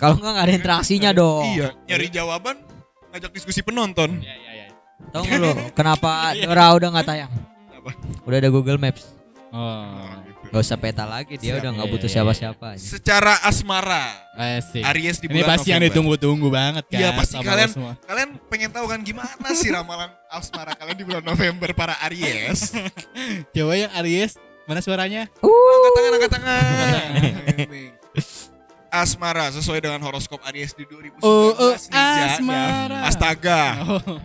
Kalau 0.00 0.16
enggak 0.16 0.32
enggak 0.32 0.46
ada 0.48 0.54
interaksinya 0.56 1.10
dong. 1.12 1.44
Iya, 1.52 1.68
nyari 1.84 2.06
jawaban 2.08 2.56
ngajak 3.12 3.30
diskusi 3.32 3.60
penonton. 3.60 4.20
Iya, 4.20 4.32
iya, 4.32 4.50
iya. 4.64 4.66
Tahu 5.12 5.22
nggak 5.24 5.40
lo 5.40 5.50
kenapa 5.78 6.32
Dora 6.36 6.66
udah 6.72 6.88
nggak 6.96 7.06
tayang? 7.06 7.32
Apa? 7.72 7.90
Udah 8.24 8.36
ada 8.40 8.48
Google 8.48 8.80
Maps. 8.80 9.12
Oh. 9.52 10.12
Gak 10.48 10.60
usah 10.60 10.76
peta 10.76 11.04
lagi 11.04 11.36
dia 11.36 11.52
Siap. 11.52 11.60
udah 11.60 11.70
nggak 11.70 11.84
Iya, 11.84 11.92
butuh 11.92 12.08
iya, 12.08 12.14
siapa-siapa. 12.14 12.66
aja. 12.72 12.80
Secara 12.80 13.34
asmara, 13.42 14.04
Asik. 14.32 14.80
Aries 14.82 15.18
di 15.18 15.26
Ini 15.26 15.34
bulan 15.38 15.48
pasti 15.50 15.68
yang 15.68 15.82
ditunggu-tunggu 15.82 16.48
banget 16.48 16.84
kan. 16.86 16.96
Iya, 16.96 17.08
pasti 17.12 17.34
sama 17.34 17.44
kalian- 17.44 17.68
semua. 17.70 17.92
Kalian 18.00 18.28
pengen 18.46 18.70
tahu 18.70 18.86
kan 18.86 19.00
gimana 19.02 19.48
sih 19.52 19.68
ramalan 19.68 20.08
asmara 20.26 20.72
kalian 20.72 20.96
di 20.96 21.04
bulan 21.04 21.20
November 21.22 21.68
para 21.72 22.00
Aries? 22.02 22.72
Coba 23.54 23.72
yang 23.74 23.92
Aries, 23.94 24.40
mana 24.64 24.80
suaranya? 24.80 25.28
angkat 25.38 25.92
tangan, 25.92 26.12
angkat 26.12 26.30
tangan. 26.32 27.08
Ini. 27.66 27.82
Asmara 28.88 29.52
sesuai 29.52 29.78
dengan 29.78 30.00
horoskop 30.00 30.40
Aries 30.44 30.72
di 30.72 30.82
2019 30.82 31.20
Oh, 31.20 31.52
oh, 31.52 31.74
nih, 31.76 31.92
Ja. 31.92 32.24
asmara. 32.32 32.98
Astaga. 33.04 33.62
Oh. 33.84 34.16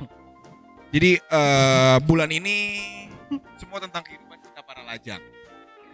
Jadi 0.87 1.19
eh, 1.19 1.97
bulan 2.01 2.29
ini 2.29 2.79
semua 3.57 3.81
tentang 3.81 3.99
kehidupan 4.01 4.39
kita 4.39 4.61
para 4.61 4.85
lajang. 4.85 5.19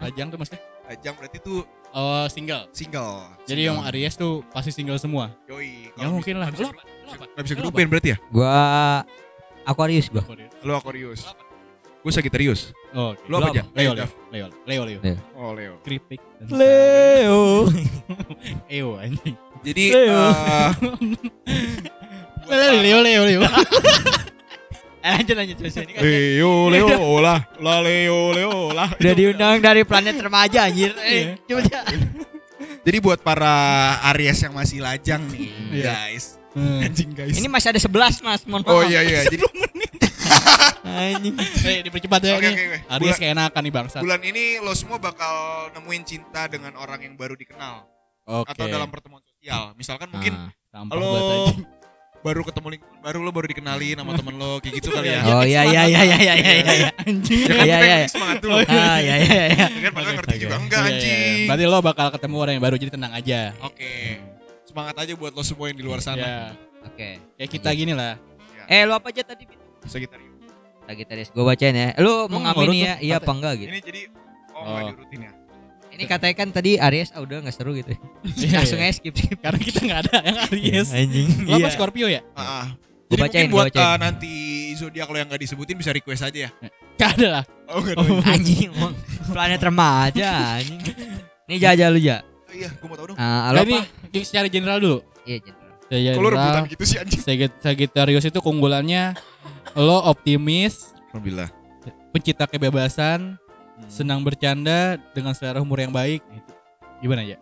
Lajang 0.00 0.28
tuh 0.28 0.38
maksudnya? 0.38 0.62
lajang 0.90 1.14
berarti 1.14 1.38
tuh 1.38 1.62
Oh 1.90 2.26
single. 2.26 2.66
single. 2.70 3.30
Jadi 3.44 3.66
yang 3.66 3.78
Single. 3.78 3.90
Aries 3.94 4.14
tuh 4.14 4.42
pasti 4.48 4.70
single 4.70 4.94
semua. 4.96 5.30
Yoi. 5.46 5.90
Ya 5.94 6.06
mungkin 6.06 6.38
lah. 6.38 6.50
Lo 6.50 6.56
Lo 6.56 6.66
apa? 6.66 6.82
Lo 6.82 7.10
apa? 7.14 7.24
Gak 7.34 7.42
bisa 7.46 7.54
grupin 7.54 7.86
berarti 7.86 8.08
ya? 8.14 8.18
Gua 8.28 8.54
Aquarius 9.62 10.06
gua. 10.08 10.22
Lo 10.62 10.72
Aquarius. 10.74 11.26
Gue 12.00 12.10
Sagittarius. 12.10 12.72
Oh, 12.90 13.12
oke. 13.12 13.22
Lo 13.28 13.38
apa 13.38 13.52
aja? 13.52 13.62
Leo, 13.76 13.92
Leo, 13.92 14.08
Leo, 14.32 14.48
Leo, 14.64 14.82
Leo. 14.88 15.00
Leo. 15.02 15.16
Oh 15.36 15.52
Leo. 15.52 15.74
Kritik. 15.84 16.16
dan- 16.40 16.48
Leo. 16.56 17.68
Ewo 18.80 18.96
anjing. 18.96 19.36
Jadi 19.60 19.84
Leo. 19.92 20.16
eh, 20.16 20.70
buat 22.48 22.56
Leo, 22.82 22.98
Leo, 23.04 23.22
Leo, 23.28 23.40
lanjut 25.02 25.34
lanjut 25.34 25.56
terus 25.56 25.74
ini 25.76 25.92
kan. 25.92 26.02
Leo, 26.02 26.54
Leo 26.68 26.88
lah, 27.18 27.38
lah 27.56 27.78
Leo, 27.80 28.30
Leo 28.30 28.70
lah. 28.70 28.88
Udah 28.92 29.14
diundang 29.14 29.56
dari 29.58 29.82
planet 29.82 30.14
remaja 30.14 30.64
anjir. 30.64 30.92
Iya. 30.94 31.36
Eh, 31.36 31.42
coba 31.44 31.60
aja. 31.62 31.80
Jadi 32.86 32.96
buat 32.98 33.20
para 33.20 33.54
Aries 34.08 34.40
yang 34.40 34.52
masih 34.52 34.80
lajang 34.80 35.20
nih, 35.26 35.52
Iya. 35.70 35.84
guys. 35.86 36.36
Hmm. 36.50 36.80
Anjing 36.82 37.10
guys. 37.12 37.32
Ini 37.32 37.46
masih 37.46 37.70
ada 37.70 37.78
11 37.78 37.92
Mas, 38.20 38.40
mohon 38.44 38.60
maaf. 38.60 38.72
Oh 38.72 38.82
iya 38.82 39.00
iya. 39.00 39.20
Jadi 39.26 39.36
Anjing. 40.82 41.34
Eh, 41.38 41.80
dipercepat 41.82 42.20
ya 42.20 42.34
Oke, 42.34 42.42
ini. 42.42 42.50
oke, 42.50 42.64
oke. 42.66 42.78
Aries 42.82 43.00
Bulan- 43.00 43.18
kayak 43.18 43.32
enakan 43.34 43.62
nih 43.62 43.72
bangsa. 43.72 43.96
bulan 44.00 44.20
ini 44.22 44.44
lo 44.58 44.72
semua 44.72 44.98
bakal 44.98 45.34
nemuin 45.72 46.02
cinta 46.04 46.44
dengan 46.46 46.74
orang 46.74 47.00
yang 47.00 47.14
baru 47.14 47.32
dikenal 47.34 47.84
Oke. 48.26 48.48
atau 48.48 48.64
dalam 48.66 48.88
pertemuan 48.88 49.22
sosial. 49.22 49.72
Misalkan 49.74 50.08
mungkin 50.08 50.32
Ah. 50.34 50.50
Sampah 50.70 50.94
lo. 50.94 51.50
Baru 52.20 52.44
ketemu 52.44 52.68
lingkungan 52.76 52.98
baru 53.00 53.18
lo 53.18 53.30
baru 53.30 53.46
dikenalin 53.48 53.96
sama 53.96 54.12
temen 54.12 54.34
lo 54.36 54.60
kayak 54.60 54.74
gitu 54.76 54.88
kali 54.90 55.08
ya. 55.08 55.20
Oh 55.26 55.40
iya 55.42 55.62
iya 55.64 55.82
iya 55.86 56.00
iya 56.04 56.16
iya 56.16 56.34
iya 56.36 56.72
iya. 56.76 56.90
Anjing. 57.00 57.40
Ya 57.40 57.48
kan 57.50 57.64
Iya, 57.64 57.76
kita 57.76 57.86
iya. 57.86 57.96
yang 57.96 58.12
semangat 58.12 58.36
dulu. 58.38 58.54
Ah 58.60 58.98
iya 58.98 59.14
iya 59.16 59.42
iya. 59.48 59.66
Ya 59.66 59.80
kan 59.80 59.90
padahal 59.90 60.04
Oke, 60.06 60.18
ngerti 60.20 60.30
oke. 60.30 60.42
juga 60.42 60.54
enggak 60.56 60.80
Iya, 60.80 60.84
iya, 60.84 60.92
iya. 60.92 61.00
anjing. 61.00 61.46
Berarti 61.48 61.64
lo 61.64 61.78
bakal 61.80 62.06
ketemu 62.10 62.36
orang 62.36 62.52
yang 62.52 62.64
baru 62.64 62.76
jadi 62.76 62.92
tenang 62.92 63.12
aja. 63.12 63.40
Oke. 63.60 63.92
Semangat 64.62 64.94
aja 64.98 65.12
buat 65.14 65.32
lo 65.32 65.42
semua 65.42 65.66
yang 65.66 65.78
di 65.78 65.84
luar 65.84 66.00
sana. 66.00 66.20
Ya. 66.20 66.36
Oke. 66.82 67.08
Kayak 67.34 67.50
kita 67.50 67.68
gini 67.72 67.92
lah. 67.92 68.20
Eh 68.64 68.84
lu 68.84 68.92
apa 68.92 69.08
aja 69.08 69.22
tadi? 69.22 69.48
Sagittarius. 69.82 70.36
Sagittarius. 70.84 71.28
Gua 71.32 71.44
bacain 71.48 71.72
ya. 71.72 71.88
Lu 71.96 72.28
Lu 72.28 72.30
mengamini 72.30 72.54
ngurut 72.54 72.76
ya 72.76 72.92
tuh, 72.92 73.00
iya 73.00 73.16
kata- 73.16 73.24
apa 73.24 73.32
enggak 73.32 73.52
gitu. 73.58 73.70
Ini 73.70 73.80
jadi 73.80 74.00
oh, 74.50 74.60
Oh. 74.60 74.68
nggak 74.68 74.82
diurutin 74.92 75.20
ya. 75.24 75.32
Ini 76.00 76.08
katanya 76.08 76.34
kan 76.34 76.48
tadi 76.48 76.70
Aries 76.74 77.12
ah 77.12 77.20
udah 77.20 77.36
enggak 77.38 77.52
seru 77.52 77.76
gitu. 77.76 77.92
Iya, 78.24 78.56
Langsung 78.56 78.80
iya. 78.80 78.88
aja 78.88 78.94
skip 78.96 79.12
skip. 79.12 79.36
Karena 79.36 79.60
kita 79.60 79.78
nggak 79.82 80.00
ada 80.02 80.16
yang 80.22 80.38
Aries. 80.48 80.88
Anjing. 80.90 81.28
Lo 81.44 81.52
apa 81.52 81.60
Iya. 81.60 81.68
Scorpio 81.70 82.08
ya? 82.08 82.24
Ah, 82.32 82.40
ah. 82.40 82.66
Gua 82.72 83.08
Jadi 83.10 83.20
bacain, 83.20 83.36
mungkin 83.36 83.50
gua 83.50 83.58
buat 83.58 83.68
bacain. 83.68 83.84
uh, 83.84 83.96
nanti 84.00 84.32
zodiak 84.72 85.06
lo 85.06 85.16
yang 85.16 85.28
nggak 85.28 85.42
disebutin 85.42 85.76
bisa 85.76 85.90
request 85.90 86.22
aja 86.24 86.38
ya. 86.40 86.50
Gak 86.96 87.10
ada 87.16 87.28
lah. 87.30 87.44
Oh 87.66 87.78
enggak 87.78 87.96
Oh. 87.96 88.22
Anjing 88.24 88.70
emang 88.70 88.94
planet 89.26 89.60
remaja 89.60 90.28
anjing. 90.56 90.80
Ini 91.44 91.56
jajah 91.58 91.88
lu. 91.88 92.00
Oh, 92.00 92.08
iya, 92.50 92.68
gue 92.68 92.86
mau 92.86 92.96
tahu 92.96 93.06
dong. 93.12 93.16
Ah, 93.16 93.50
Nah, 93.50 93.60
lu 93.60 93.68
ini 93.68 93.78
apa? 93.78 94.18
secara 94.20 94.46
general 94.46 94.78
dulu. 94.78 94.98
Iya, 95.22 95.38
general. 95.38 96.14
Kalau 96.16 96.30
rebutan 96.30 96.62
gitu 96.66 96.82
sih 96.82 96.96
anjing. 96.96 97.20
Sagitt- 97.20 97.58
Sagittarius 97.58 98.24
itu 98.24 98.38
keunggulannya 98.38 99.18
lo 99.74 99.98
optimis, 100.04 100.94
Alhamdulillah. 101.10 101.50
pencipta 102.10 102.46
kebebasan, 102.46 103.38
Hmm. 103.80 103.88
senang 103.88 104.20
bercanda 104.20 105.00
dengan 105.16 105.32
selera 105.32 105.58
humor 105.64 105.80
yang 105.80 105.92
baik. 105.92 106.20
Gitu. 106.20 106.50
Gimana 107.00 107.24
ya? 107.24 107.40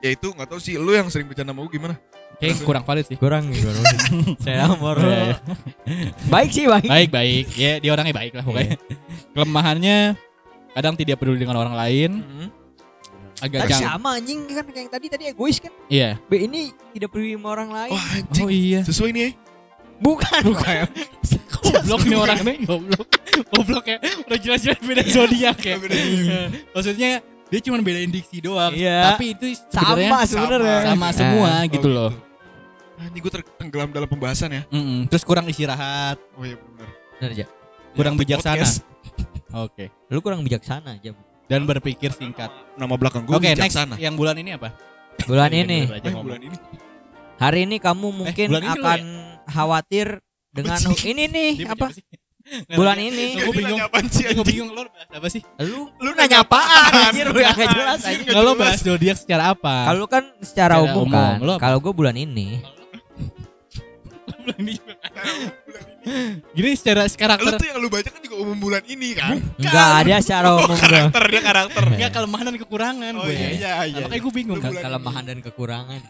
Ya 0.00 0.10
itu 0.12 0.32
nggak 0.32 0.48
tahu 0.48 0.60
sih 0.60 0.76
lu 0.80 0.92
yang 0.92 1.08
sering 1.12 1.28
bercanda 1.28 1.52
sama 1.52 1.64
gue 1.68 1.72
gimana? 1.76 1.96
Kayak 2.40 2.66
kurang 2.66 2.84
valid 2.84 3.04
sih. 3.06 3.16
Kurang 3.16 3.46
kurang. 3.52 3.84
Saya 4.44 4.66
umur. 4.74 4.98
Iya, 4.98 5.16
iya. 5.22 5.36
Baik 6.26 6.50
sih, 6.50 6.64
baik. 6.66 6.88
Baik 6.90 7.08
baik, 7.14 7.46
ya 7.54 7.72
dia 7.78 7.90
orangnya 7.94 8.14
baik 8.16 8.32
lah 8.34 8.42
pokoknya. 8.42 8.74
Kelemahannya 9.32 9.98
kadang 10.74 10.94
tidak 10.98 11.16
peduli 11.22 11.38
dengan 11.38 11.62
orang 11.62 11.78
lain, 11.78 12.10
agak 13.44 13.68
Tadi 13.68 13.74
sama 13.86 14.18
anjing 14.18 14.46
kan 14.48 14.64
kayak 14.66 14.82
yang 14.88 14.92
tadi 14.92 15.06
tadi 15.12 15.24
egois 15.30 15.58
kan. 15.60 15.72
Iya. 15.86 16.16
B 16.26 16.32
ini 16.48 16.72
tidak 16.96 17.08
peduli 17.12 17.36
sama 17.36 17.48
orang 17.54 17.70
lain. 17.70 17.92
Wah 17.92 18.06
anjing. 18.18 18.44
Oh 18.46 18.50
iya. 18.50 18.80
Sesuai 18.82 19.10
nih. 19.14 19.30
Bukan. 20.00 20.40
Bukan. 20.48 20.84
Goblok 21.64 22.02
nih 22.04 22.16
orang 22.16 22.40
nih, 22.42 22.56
goblok. 22.62 23.06
Goblok 23.50 23.84
ya. 23.86 23.96
Udah 24.20 24.38
jelas-jelas 24.38 24.80
beda 24.80 25.02
zodiak 25.04 25.58
ya. 25.58 25.74
Beda 25.76 25.96
Maksudnya 26.70 27.10
dia 27.44 27.60
cuma 27.60 27.76
bedain 27.80 28.08
diksi 28.08 28.38
doang. 28.38 28.72
Iya. 28.72 29.12
Tapi 29.12 29.32
itu 29.32 29.46
Sama 29.68 29.96
sebenarnya 29.96 30.26
sebenarnya. 30.26 30.76
sama 30.86 31.08
semua 31.10 31.50
gitu 31.66 31.88
loh. 31.88 32.12
Anjing 32.94 33.20
gue 33.20 33.32
tertenggelam 33.32 33.90
dalam 33.90 34.06
pembahasan 34.06 34.50
ya. 34.50 34.62
Mm-mm. 34.68 35.10
Terus 35.10 35.22
kurang 35.22 35.44
istirahat, 35.44 36.16
Oh 36.34 36.42
iya 36.42 36.54
benar. 36.54 36.88
Bener 37.18 37.30
aja. 37.32 37.46
kurang 37.92 38.14
Ya, 38.14 38.20
bijaksana. 38.22 38.66
Oke. 39.60 39.84
Lu 40.08 40.18
kurang 40.18 40.40
bijaksana 40.40 40.94
aja. 40.94 41.10
Dan 41.44 41.62
berpikir 41.62 42.10
singkat. 42.10 42.48
Nama 42.74 42.94
belakang 42.94 43.22
gue 43.22 43.34
Oke, 43.34 43.50
next 43.50 43.74
bijaksana. 43.74 43.94
yang 43.98 44.14
bulan 44.14 44.34
ini 44.34 44.54
apa? 44.54 44.72
Bulan 45.26 45.50
Iya, 45.50 45.62
ini, 45.62 45.78
Eh, 45.86 46.14
bulan 46.16 46.40
ini. 46.40 46.56
hari 47.36 47.58
ini 47.62 47.76
kamu 47.78 48.06
mungkin 48.10 48.46
bulan 48.48 48.62
ini 48.62 48.70
akan 48.72 49.00
khawatir 49.46 50.06
dengan 50.54 50.78
ini 51.02 51.24
nih 51.26 51.50
Dia 51.60 51.74
apa? 51.74 51.90
Bulan 52.76 53.00
ini. 53.00 53.40
Gue 53.40 53.56
bingung. 53.56 53.80
Apaan 53.80 54.04
sih 54.06 54.28
Gue 54.36 54.44
bingung 54.44 54.70
lo 54.76 54.84
bahas 54.84 55.08
apa 55.10 55.28
sih? 55.32 55.40
Lu 55.64 55.88
lu 55.96 56.12
nanya 56.12 56.44
apaan 56.44 56.92
anjir 57.10 57.26
lu 57.32 57.40
yang 57.40 57.56
gak 57.56 57.72
jelas 57.72 58.00
Kalau 58.04 58.52
bahas 58.54 58.78
zodiak 58.78 59.16
secara 59.16 59.56
apa? 59.56 59.88
Kalau 59.88 60.04
kan 60.04 60.24
secara 60.44 60.76
Secara 60.76 60.84
umum 60.84 61.08
umum, 61.08 61.16
kan. 61.16 61.36
lu 61.40 61.50
apa? 61.56 61.60
Kalau 61.64 61.78
gue 61.80 61.92
bulan 61.96 62.14
ini 62.14 62.60
bulan 64.44 64.60
ini 64.60 64.72
juga. 64.76 65.03
Gini 66.52 66.70
secara 66.76 67.08
Lu 67.08 67.16
karakter 67.16 67.52
tuh 67.56 67.66
yang 67.66 67.78
lu 67.80 67.88
baca 67.88 68.08
kan 68.08 68.20
juga 68.20 68.36
umum 68.36 68.56
bulan 68.60 68.82
ini 68.84 69.16
kan? 69.16 69.40
enggak 69.56 69.88
ada 70.04 70.14
secara 70.20 70.46
umum 70.52 70.68
dong. 70.68 70.76
Karakter 70.78 71.22
dia 71.26 71.40
karakter. 71.40 71.82
Enggak 71.88 72.10
kelemahan 72.12 72.44
dan 72.44 72.56
kekurangan 72.60 73.12
Oh 73.16 73.24
gue. 73.24 73.32
iya 73.32 73.48
iya 73.50 73.70
iya. 73.88 74.04
Makanya 74.04 74.20
gue 74.20 74.32
bingung 74.34 74.58
Lu 74.58 74.62
kan. 74.62 74.70
Kelemahan 74.74 75.22
dan 75.24 75.38
kekurangan. 75.40 76.00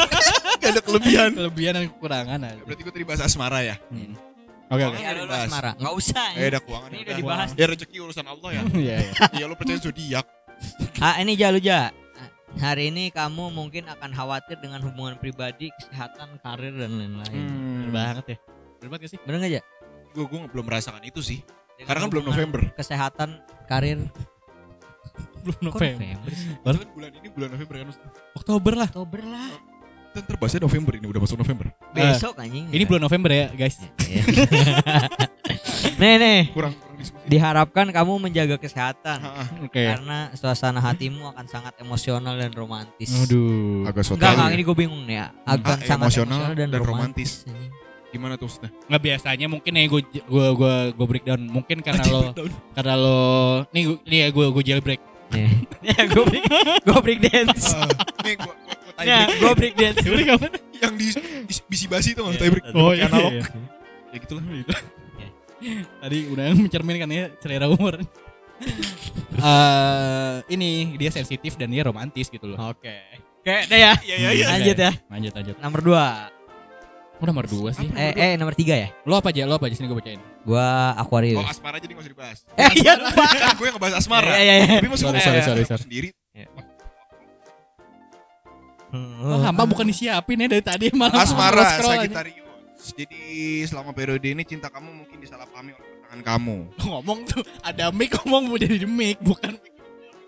Gak 0.62 0.70
ada 0.78 0.80
kelebihan. 0.80 1.30
Kelebihan 1.34 1.72
dan 1.74 1.84
kekurangan 1.90 2.38
aja. 2.38 2.62
Berarti 2.62 2.80
gue 2.86 2.92
tadi 2.94 3.04
bahas 3.04 3.20
asmara 3.20 3.60
ya. 3.66 3.76
Hmm. 3.90 4.14
Oke 4.70 4.82
oke. 4.88 4.96
Ini 4.96 5.06
ada 5.10 5.20
lu 5.26 5.32
asmara. 5.34 5.70
Enggak 5.74 5.94
usah. 5.98 6.26
Eh 6.38 6.46
ada 6.46 6.60
keuangan. 6.62 6.88
Ini 6.88 6.96
ya 6.96 7.02
udah 7.02 7.16
dibahas. 7.18 7.48
Ya 7.58 7.64
rezeki 7.66 7.96
urusan 7.98 8.26
Allah 8.30 8.50
ya. 8.54 8.62
Iya 8.78 8.94
iya. 9.02 9.12
Iya 9.34 9.44
lu 9.50 9.54
percaya 9.58 9.78
zodiak. 9.82 10.26
Ah 11.02 11.18
ini 11.18 11.34
Jalu 11.34 11.58
Ja. 11.58 11.90
Hari 12.52 12.92
ini 12.92 13.08
kamu 13.08 13.50
mungkin 13.50 13.88
akan 13.88 14.10
khawatir 14.12 14.60
dengan 14.60 14.78
hubungan 14.84 15.16
pribadi, 15.16 15.72
kesehatan, 15.74 16.36
karir 16.38 16.74
dan 16.76 16.90
lain-lain. 16.94 17.44
Bener 17.48 17.88
Hmm. 17.88 17.92
banget 17.92 18.24
ya. 18.26 18.38
Bener 18.78 18.88
banget 18.88 19.02
gak 19.02 19.12
sih? 19.12 19.20
Bener 19.24 19.36
gak 19.40 19.52
Ja? 19.52 19.62
Gue 20.12 20.24
gue 20.28 20.38
belum 20.46 20.64
merasakan 20.64 21.02
itu 21.02 21.20
sih. 21.24 21.40
Dengan 21.74 21.88
Karena 21.88 22.00
kan 22.04 22.10
belum 22.12 22.24
November. 22.28 22.60
Kesehatan, 22.76 23.28
karir. 23.66 23.98
Belum 25.42 25.74
Kok 25.74 25.80
November. 25.82 26.30
Itu 26.30 26.78
kan 26.78 26.90
bulan 26.94 27.10
ini 27.18 27.28
bulan 27.34 27.48
November 27.50 27.74
kan. 27.74 27.86
Ustaz? 27.90 28.10
Oktober 28.38 28.72
lah. 28.78 28.88
Oktober 28.94 29.20
lah. 29.26 29.50
Kita 30.12 30.18
ntar 30.22 30.36
bahasnya 30.38 30.60
November 30.62 30.92
ini 30.94 31.06
udah 31.10 31.18
masuk 31.18 31.34
November. 31.34 31.66
Besok 31.90 32.38
anjing. 32.38 32.70
Ini 32.70 32.84
bulan 32.86 33.02
November 33.02 33.30
ya 33.34 33.46
guys. 33.50 33.80
Iya. 34.06 34.22
nih 36.00 36.14
nih, 36.14 36.40
Kurang. 36.54 36.78
Diharapkan 37.24 37.86
kamu 37.88 38.12
menjaga 38.18 38.56
kesehatan. 38.56 39.18
Oke. 39.62 39.82
karena 39.82 40.30
suasana 40.32 40.78
hatimu 40.78 41.30
akan 41.30 41.46
sangat 41.46 41.74
emosional 41.78 42.34
dan 42.34 42.52
romantis. 42.52 43.10
Aduh. 43.18 43.84
Agak 43.84 44.02
soto. 44.02 44.16
Enggak, 44.16 44.32
enggak, 44.34 44.50
ini 44.52 44.62
gue 44.62 44.76
bingung 44.76 45.02
nih 45.02 45.16
ya. 45.18 45.26
Akan 45.42 45.76
Ah, 45.76 45.82
sangat 45.82 46.06
emosional 46.06 46.38
emosional 46.38 46.52
dan, 46.54 46.68
dan 46.68 46.80
romantis. 46.80 47.30
Gimana 48.08 48.36
tuh 48.36 48.44
Ustaz? 48.44 48.68
Nggak 48.86 49.02
biasanya 49.02 49.46
mungkin 49.48 49.72
ya 49.72 49.84
gue 49.86 50.00
gue 50.04 50.46
gue 50.52 50.74
gue 50.92 51.06
breakdown. 51.08 51.40
Mungkin 51.42 51.80
karena 51.80 52.04
lo 52.04 52.20
karena 52.72 52.94
lo 52.94 53.20
nih 53.72 53.82
gua- 53.88 54.02
nih 54.04 54.18
ya 54.18 54.28
gue 54.28 54.46
gue 54.52 54.64
jailbreak. 54.64 55.02
Nih, 55.32 55.48
ya 55.80 56.04
gue 56.04 56.24
break, 56.28 56.44
gue 56.84 56.98
break 57.00 57.20
dance. 57.24 57.72
Ah, 57.72 57.88
Nih 58.20 58.36
tie 58.36 59.04
Ya, 59.08 59.24
break. 59.24 59.40
gue 59.40 59.52
break 59.56 59.74
dance. 59.74 60.04
Yang 60.76 60.92
di, 60.92 61.06
di 61.48 61.54
bisi 61.64 61.86
basi 61.88 62.12
tuh 62.12 62.28
break. 62.28 62.76
Oh 62.76 62.92
Pakai 62.92 63.00
iya. 63.00 63.08
analog. 63.08 63.32
iya. 63.32 63.44
Ya 64.12 64.16
gitu 64.20 64.32
lah. 64.36 64.44
Tadi 66.02 66.18
udah 66.28 66.44
mencerminkan 66.58 67.08
ya 67.10 67.30
selera 67.38 67.66
umur. 67.70 68.02
Eh 69.42 70.34
ini 70.54 70.94
dia 70.98 71.10
sensitif 71.10 71.54
dan 71.58 71.70
dia 71.70 71.82
romantis 71.86 72.30
gitu 72.30 72.46
loh. 72.46 72.58
Oke. 72.70 72.94
Oke, 73.42 73.56
deh 73.66 73.78
ya. 73.80 73.92
Iya 74.06 74.16
iya 74.18 74.30
iya. 74.30 74.46
Lanjut 74.54 74.76
ya. 74.78 74.92
Lanjut 75.10 75.32
lanjut. 75.34 75.56
Nomor 75.58 75.80
dua. 75.82 76.06
Oh, 77.22 77.26
nomor 77.26 77.46
dua 77.46 77.70
sih. 77.70 77.86
Eh, 77.94 78.14
eh 78.18 78.32
nomor 78.34 78.54
tiga 78.54 78.74
ya. 78.74 78.90
Lo 79.06 79.14
apa 79.14 79.30
aja? 79.30 79.46
Lo 79.46 79.54
apa 79.54 79.70
aja 79.70 79.78
sini 79.78 79.86
gue 79.86 79.94
bacain. 79.94 80.18
Gua 80.42 80.90
Oh 80.94 81.02
Aquarius. 81.06 81.38
asmara 81.46 81.78
jadi 81.78 81.94
nggak 81.94 82.02
usah 82.02 82.12
dibahas. 82.14 82.38
Eh, 82.58 82.70
iya 82.82 82.92
lupa. 82.98 83.24
Kan 83.30 83.54
gue 83.54 83.66
yang 83.70 83.76
ngebahas 83.78 83.94
asmara. 84.02 84.30
Iya, 84.34 84.42
iya, 84.42 84.54
iya. 84.58 84.76
Tapi 84.82 84.88
Sorry, 84.98 85.06
ngomong 85.06 85.22
sorry, 85.22 85.40
sorry, 85.46 85.62
sorry. 85.66 85.82
sendiri. 85.86 86.08
Oh, 89.22 89.38
hamba 89.40 89.64
bukan 89.64 89.86
disiapin 89.88 90.36
ya 90.36 90.46
dari 90.52 90.60
tadi 90.60 90.86
malah 90.92 91.24
Asmara. 91.24 91.64
Sagittarius. 91.80 92.41
Jadi 92.82 93.22
selama 93.64 93.94
periode 93.94 94.26
ini 94.26 94.42
cinta 94.42 94.66
kamu 94.66 94.90
mungkin 94.90 95.22
disalahpahami 95.22 95.70
oleh 95.70 95.86
pasangan 96.02 96.20
kamu. 96.26 96.56
ngomong 96.90 97.18
tuh 97.30 97.42
ada 97.62 97.94
mic 97.94 98.10
ngomong 98.18 98.42
mau 98.50 98.58
jadi 98.58 98.82
mic 98.84 99.22
bukan 99.22 99.54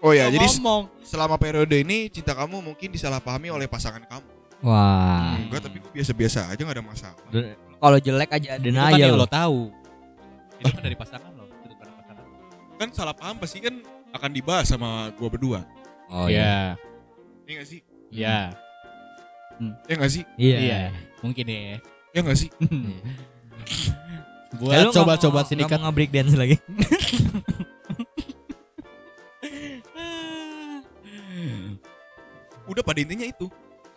Oh 0.04 0.12
ya, 0.12 0.28
Nggak 0.28 0.36
jadi 0.36 0.46
ngomong. 0.60 0.82
selama 1.00 1.34
periode 1.40 1.76
ini 1.80 2.12
cinta 2.12 2.36
kamu 2.36 2.60
mungkin 2.60 2.92
disalahpahami 2.92 3.48
oleh 3.48 3.64
pasangan 3.64 4.04
kamu. 4.04 4.28
Wah. 4.60 5.32
Enggak, 5.40 5.64
tapi 5.64 5.80
gue 5.80 5.92
biasa-biasa 5.96 6.52
aja 6.52 6.60
gak 6.60 6.76
ada 6.76 6.84
masalah. 6.84 7.20
Kalau 7.80 7.98
jelek 8.00 8.30
aja 8.32 8.60
Itu 8.60 8.68
kan 8.68 8.92
denial 8.92 9.00
yang 9.00 9.16
lo 9.16 9.24
tahu. 9.24 9.72
Itu 10.60 10.68
kan 10.76 10.82
dari 10.92 10.96
pasangan 10.96 11.32
lo, 11.32 11.48
itu 11.64 11.72
bukan 11.72 11.88
pasangan. 11.96 12.24
Kan 12.76 12.88
salah 12.92 13.16
paham 13.16 13.40
pasti 13.40 13.64
kan 13.64 13.80
akan 14.12 14.30
dibahas 14.32 14.68
sama 14.68 15.08
gua 15.16 15.28
berdua. 15.32 15.60
Oh 16.12 16.28
iya. 16.28 16.76
Iya. 17.48 17.48
Iya 17.48 17.54
gak 17.56 17.68
sih? 17.72 17.80
Iya. 18.12 18.38
Iya 19.88 19.94
gak 19.96 20.12
sih? 20.12 20.24
Iya. 20.36 20.58
Iya. 20.60 20.80
Mungkin 21.24 21.44
ya. 21.48 21.80
Iya 22.14 22.20
gak 22.22 22.38
sih? 22.38 22.50
Ya, 22.54 22.62
Buat 24.54 24.94
mau- 25.42 25.50
sindikat 25.50 25.70
nggak 25.74 25.82
mau 25.82 25.90
nge-break 25.90 26.10
dance 26.14 26.34
lagi. 26.38 26.56
Udah 32.64 32.82
pada 32.82 32.98
intinya 33.02 33.26
itu. 33.28 33.46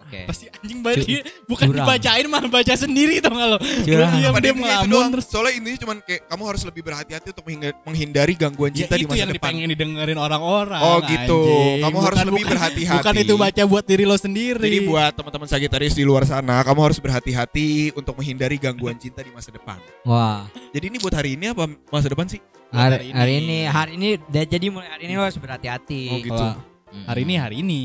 Oke. 0.08 0.24
pasti 0.24 0.48
anjing 0.48 0.80
banget 0.80 1.04
dia 1.04 1.20
bukan 1.44 1.68
Curang. 1.68 1.84
dibacain 1.84 2.26
malah 2.26 2.48
baca 2.48 2.74
sendiri 2.74 3.20
tau 3.20 3.36
gak 3.36 3.48
lo 3.52 3.58
Curang. 3.60 4.12
Dia 4.16 4.30
itu 4.32 4.56
ngelamun 4.56 4.88
doang. 4.88 5.12
terus 5.12 5.26
Soalnya 5.28 5.54
intinya 5.54 5.80
cuman 5.84 5.98
kayak 6.00 6.22
kamu 6.26 6.44
harus 6.48 6.62
lebih 6.64 6.82
berhati-hati 6.82 7.28
untuk 7.36 7.46
menghindari 7.84 8.34
gangguan 8.34 8.72
Ya 8.72 8.78
cinta 8.82 8.96
di 8.96 9.04
itu 9.04 9.12
masa 9.12 9.20
yang 9.20 9.30
depan. 9.30 9.52
dipengen 9.52 9.68
didengerin 9.68 10.16
orang-orang 10.18 10.80
Oh, 10.80 11.00
gitu. 11.04 11.40
anjing. 11.44 11.84
Kamu 11.84 11.98
harus 12.00 12.16
Bukan- 12.16 12.28
lebih 12.32 12.40
bukan- 12.40 12.52
berhati-hati. 12.56 13.00
Bukan 13.04 13.16
itu 13.20 13.34
baca 13.36 13.62
buat 13.68 13.84
diri 13.84 14.04
lo 14.08 14.16
sendiri 14.16 14.64
Jadi 14.64 14.80
buat 14.82 15.12
teman-teman 15.12 15.48
Sagitarius 15.48 15.92
di 15.92 16.08
luar 16.08 16.24
sana, 16.24 16.64
kamu 16.64 16.80
harus 16.80 16.98
berhati-hati 16.98 17.68
untuk 17.92 18.16
menghindari 18.16 18.56
gangguan 18.56 18.96
cinta 18.96 19.20
di 19.20 19.30
masa 19.30 19.52
depan. 19.52 19.76
Wah. 20.02 20.48
Jadi 20.72 20.86
ini 20.88 20.98
buat 20.98 21.12
hari 21.12 21.36
ini 21.36 21.52
apa 21.52 21.68
masa 21.92 22.08
depan 22.08 22.24
sih? 22.26 22.40
Hari, 22.68 22.92
hari 22.94 23.08
hari 23.12 23.32
ini. 23.34 23.44
ini 23.44 23.60
hari 23.66 23.92
ini 23.96 24.10
jadi 24.28 24.66
mulai 24.68 24.88
hari 24.90 25.04
ini 25.06 25.14
lo 25.14 25.24
harus 25.24 25.36
berhati-hati. 25.36 26.02
Oh, 26.10 26.20
gitu. 26.20 26.46
Mm. 26.88 27.04
hari 27.04 27.22
ini 27.22 27.36
hari 27.36 27.56
ini 27.60 27.82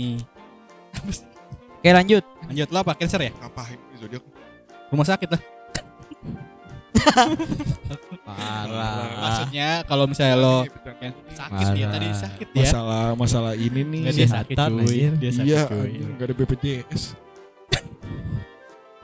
Oke 1.83 1.91
lanjut. 1.91 2.23
lanjut 2.47 2.69
lo 2.71 2.79
apa 2.79 2.95
cancer 2.95 3.19
ya 3.21 3.31
ini 3.35 3.97
zodiak? 3.99 4.23
rumah 4.89 5.03
sakit 5.03 5.29
lah 5.29 5.43
Parah. 8.23 9.19
maksudnya 9.19 9.69
kalau 9.83 10.05
misalnya 10.07 10.37
lo 10.39 10.57
sakit 11.29 11.67
dia 11.75 11.83
Parah. 11.83 11.91
tadi 11.91 12.09
sakit 12.15 12.47
ya 12.49 12.63
masalah 12.63 13.05
masalah 13.15 13.53
ini 13.57 13.81
nih. 13.83 14.01
Nggak, 14.07 14.15
dia 14.15 14.29
sakit 14.31 14.57
cuy 14.57 14.71
anjir. 14.71 15.13
dia 15.19 15.31
sakit 15.33 15.49
Iya, 15.49 15.61
cuy 15.67 15.81
anjing, 15.83 16.09
nggak 16.15 16.27
ada 16.29 16.35
BPJS. 16.37 17.03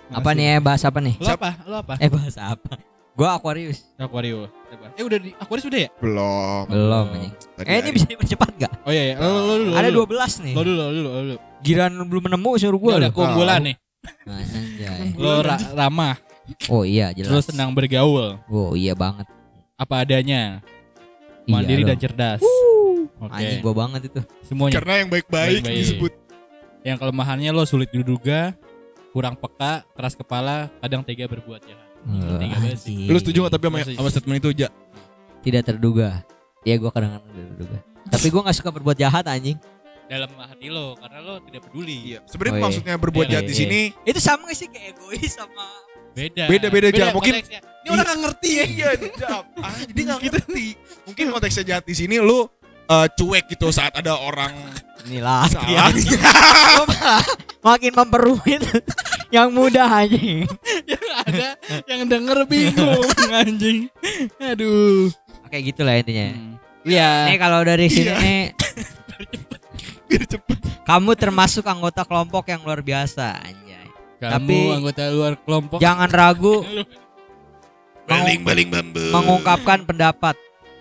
Apa 0.08 0.30
nih 0.32 0.44
ya 0.47 0.58
bahas 0.58 0.82
apa 0.87 0.99
nih? 1.02 1.14
lo 1.18 1.28
apa 1.28 1.50
lo 1.66 1.76
apa 1.82 1.94
Eh 1.99 2.08
bahas 2.08 2.37
apa? 2.38 2.78
Gua 3.18 3.34
Aquarius. 3.34 3.82
Aquarius 3.98 4.46
eh 4.94 5.02
udah 5.02 5.18
di 5.18 5.30
Aquarius 5.34 5.66
udah 5.66 5.80
ya 5.80 5.90
Belum. 5.98 6.64
Belum 6.66 7.06
anjing. 7.08 7.32
Eh 7.60 7.76
ini 7.76 7.90
bisa 7.90 8.06
dipercepat 8.06 8.48
gak? 8.56 8.72
oh 8.84 8.92
iya 8.92 9.02
iya 9.10 9.14
lo 9.18 9.28
lo 9.40 9.54
lo 9.58 9.75
Ada 9.75 9.88
lo 9.88 10.06
12 10.06 10.44
nih. 10.44 10.54
lo 10.54 10.60
dulu 10.62 10.76
lo 10.76 10.87
dulu 10.88 11.08
lo 11.08 11.20
dulu 11.25 11.37
Giran 11.58 11.92
belum 11.98 12.25
nemu 12.28 12.50
suruh 12.54 12.78
Gua 12.78 12.87
gua 12.88 12.94
ada 12.96 13.08
keunggulan 13.10 13.60
nih 13.64 13.76
Nah, 14.25 14.38
anjay. 14.38 15.00
lo 15.12 15.30
ra- 15.40 15.68
ramah 15.75 16.16
Oh 16.66 16.80
iya 16.80 17.10
terus 17.10 17.26
jelas. 17.42 17.46
senang 17.48 17.75
bergaul 17.75 18.38
Oh 18.46 18.72
iya 18.72 18.94
banget. 18.94 19.26
apa 19.75 19.94
adanya 19.98 20.62
Iya, 21.42 21.50
mandiri 21.50 21.82
dan 21.82 21.96
cerdas 21.96 22.38
oke 23.16 23.32
Anjing 23.32 23.58
gua 23.60 23.75
banget 23.76 24.00
itu. 24.06 24.20
semuanya 24.44 24.78
Karena 24.78 24.94
yang 24.96 25.08
baik-baik 25.08 25.60
Baik-baik. 25.60 25.78
disebut. 25.82 26.12
yang 26.80 26.96
kelemahannya 26.96 27.50
lo 27.50 27.64
sulit 27.64 27.90
diduga 27.90 28.54
kurang 29.10 29.34
peka 29.34 29.82
keras 29.90 30.14
kepala 30.14 30.70
kadang 30.78 31.02
tega 31.02 31.26
berbuat 31.26 31.60
jahat 31.60 31.88
Oh, 32.05 32.38
anjing. 32.38 33.09
Lu 33.09 33.19
setuju 33.19 33.38
gak 33.43 33.52
tapi 33.55 33.64
sama, 33.67 33.78
Setuju. 33.81 33.97
sama 33.97 34.09
statement 34.09 34.38
itu, 34.38 34.49
Ja? 34.57 34.69
Tidak 35.38 35.62
terduga. 35.62 36.09
Ya 36.62 36.75
gua 36.76 36.90
kadang-kadang 36.90 37.26
tidak 37.28 37.49
terduga. 37.52 37.76
Tapi 38.09 38.26
gua 38.28 38.40
gak 38.45 38.57
suka 38.57 38.71
berbuat 38.71 38.97
jahat 38.97 39.25
anjing. 39.25 39.59
dalam 40.09 40.33
hati 40.35 40.73
lo 40.73 40.97
karena 40.97 41.21
lo 41.21 41.37
tidak 41.43 41.69
peduli 41.69 41.97
Iya. 42.09 42.25
Sebenarnya 42.25 42.49
Oh, 42.49 42.57
iya. 42.57 42.64
maksudnya 42.64 42.95
berbuat 42.97 43.26
Iya, 43.28 43.33
jahat 43.35 43.45
di 43.45 43.52
iya. 43.52 43.61
sini 43.61 43.81
Itu 44.02 44.19
sama 44.19 44.49
gak 44.49 44.57
sih 44.57 44.67
kayak 44.67 44.97
egois 44.97 45.33
sama 45.37 45.67
beda 46.17 46.45
Beda-beda, 46.49 46.87
Ja. 46.88 47.12
Mungkin- 47.12 47.37
konteksnya. 47.37 47.61
ini 47.61 47.88
orang 47.88 48.05
nggak 48.09 48.19
ngerti 48.25 48.50
ya 48.50 48.64
Iya, 48.64 48.88
jawab. 49.14 49.45
Ah, 49.61 49.73
jadi 49.85 50.00
nggak 50.02 50.19
ngerti. 50.25 50.65
Mungkin 51.04 51.25
konteksnya 51.28 51.65
jahat 51.67 51.84
di 51.84 51.93
sini 51.93 52.17
lu 52.19 52.49
eh, 52.89 53.06
cuek 53.13 53.52
gitu 53.52 53.69
saat 53.69 53.93
ada 53.93 54.17
orang 54.17 54.56
inilah 55.04 55.45
salah. 55.45 55.93
Malah 56.89 57.21
makin 57.61 57.93
memperumit 57.93 58.65
yang 59.28 59.49
mudah 59.50 59.84
anjing. 59.86 60.49
yang 60.91 61.04
ada 61.19 61.49
yang 61.84 62.02
denger 62.04 62.38
bingung 62.45 63.04
anjing 63.34 63.93
aduh 64.38 65.12
Kayak 65.47 65.62
gitulah 65.67 65.95
intinya. 65.95 66.28
Hmm. 66.30 66.54
Iya. 66.82 67.10
Nih 67.26 67.38
kalau 67.38 67.60
dari 67.60 67.86
sini 67.86 68.04
Iya. 68.06 68.17
nih 68.19 68.43
Biar 70.08 70.25
cepet. 70.25 70.58
kamu 70.82 71.10
termasuk 71.14 71.64
anggota 71.64 72.00
kelompok 72.02 72.45
yang 72.47 72.60
luar 72.62 72.80
biasa 72.80 73.36
anjay. 73.38 73.88
Kamu 74.19 74.32
Tapi- 74.49 74.73
anggota 74.75 75.02
luar 75.08 75.34
kelompok. 75.36 75.78
Jangan 75.78 76.08
ragu 76.08 76.64
Baling-baling 78.04 78.69
bambu. 78.69 79.04
mengungkapkan 79.10 79.84
pendapat. 79.84 80.32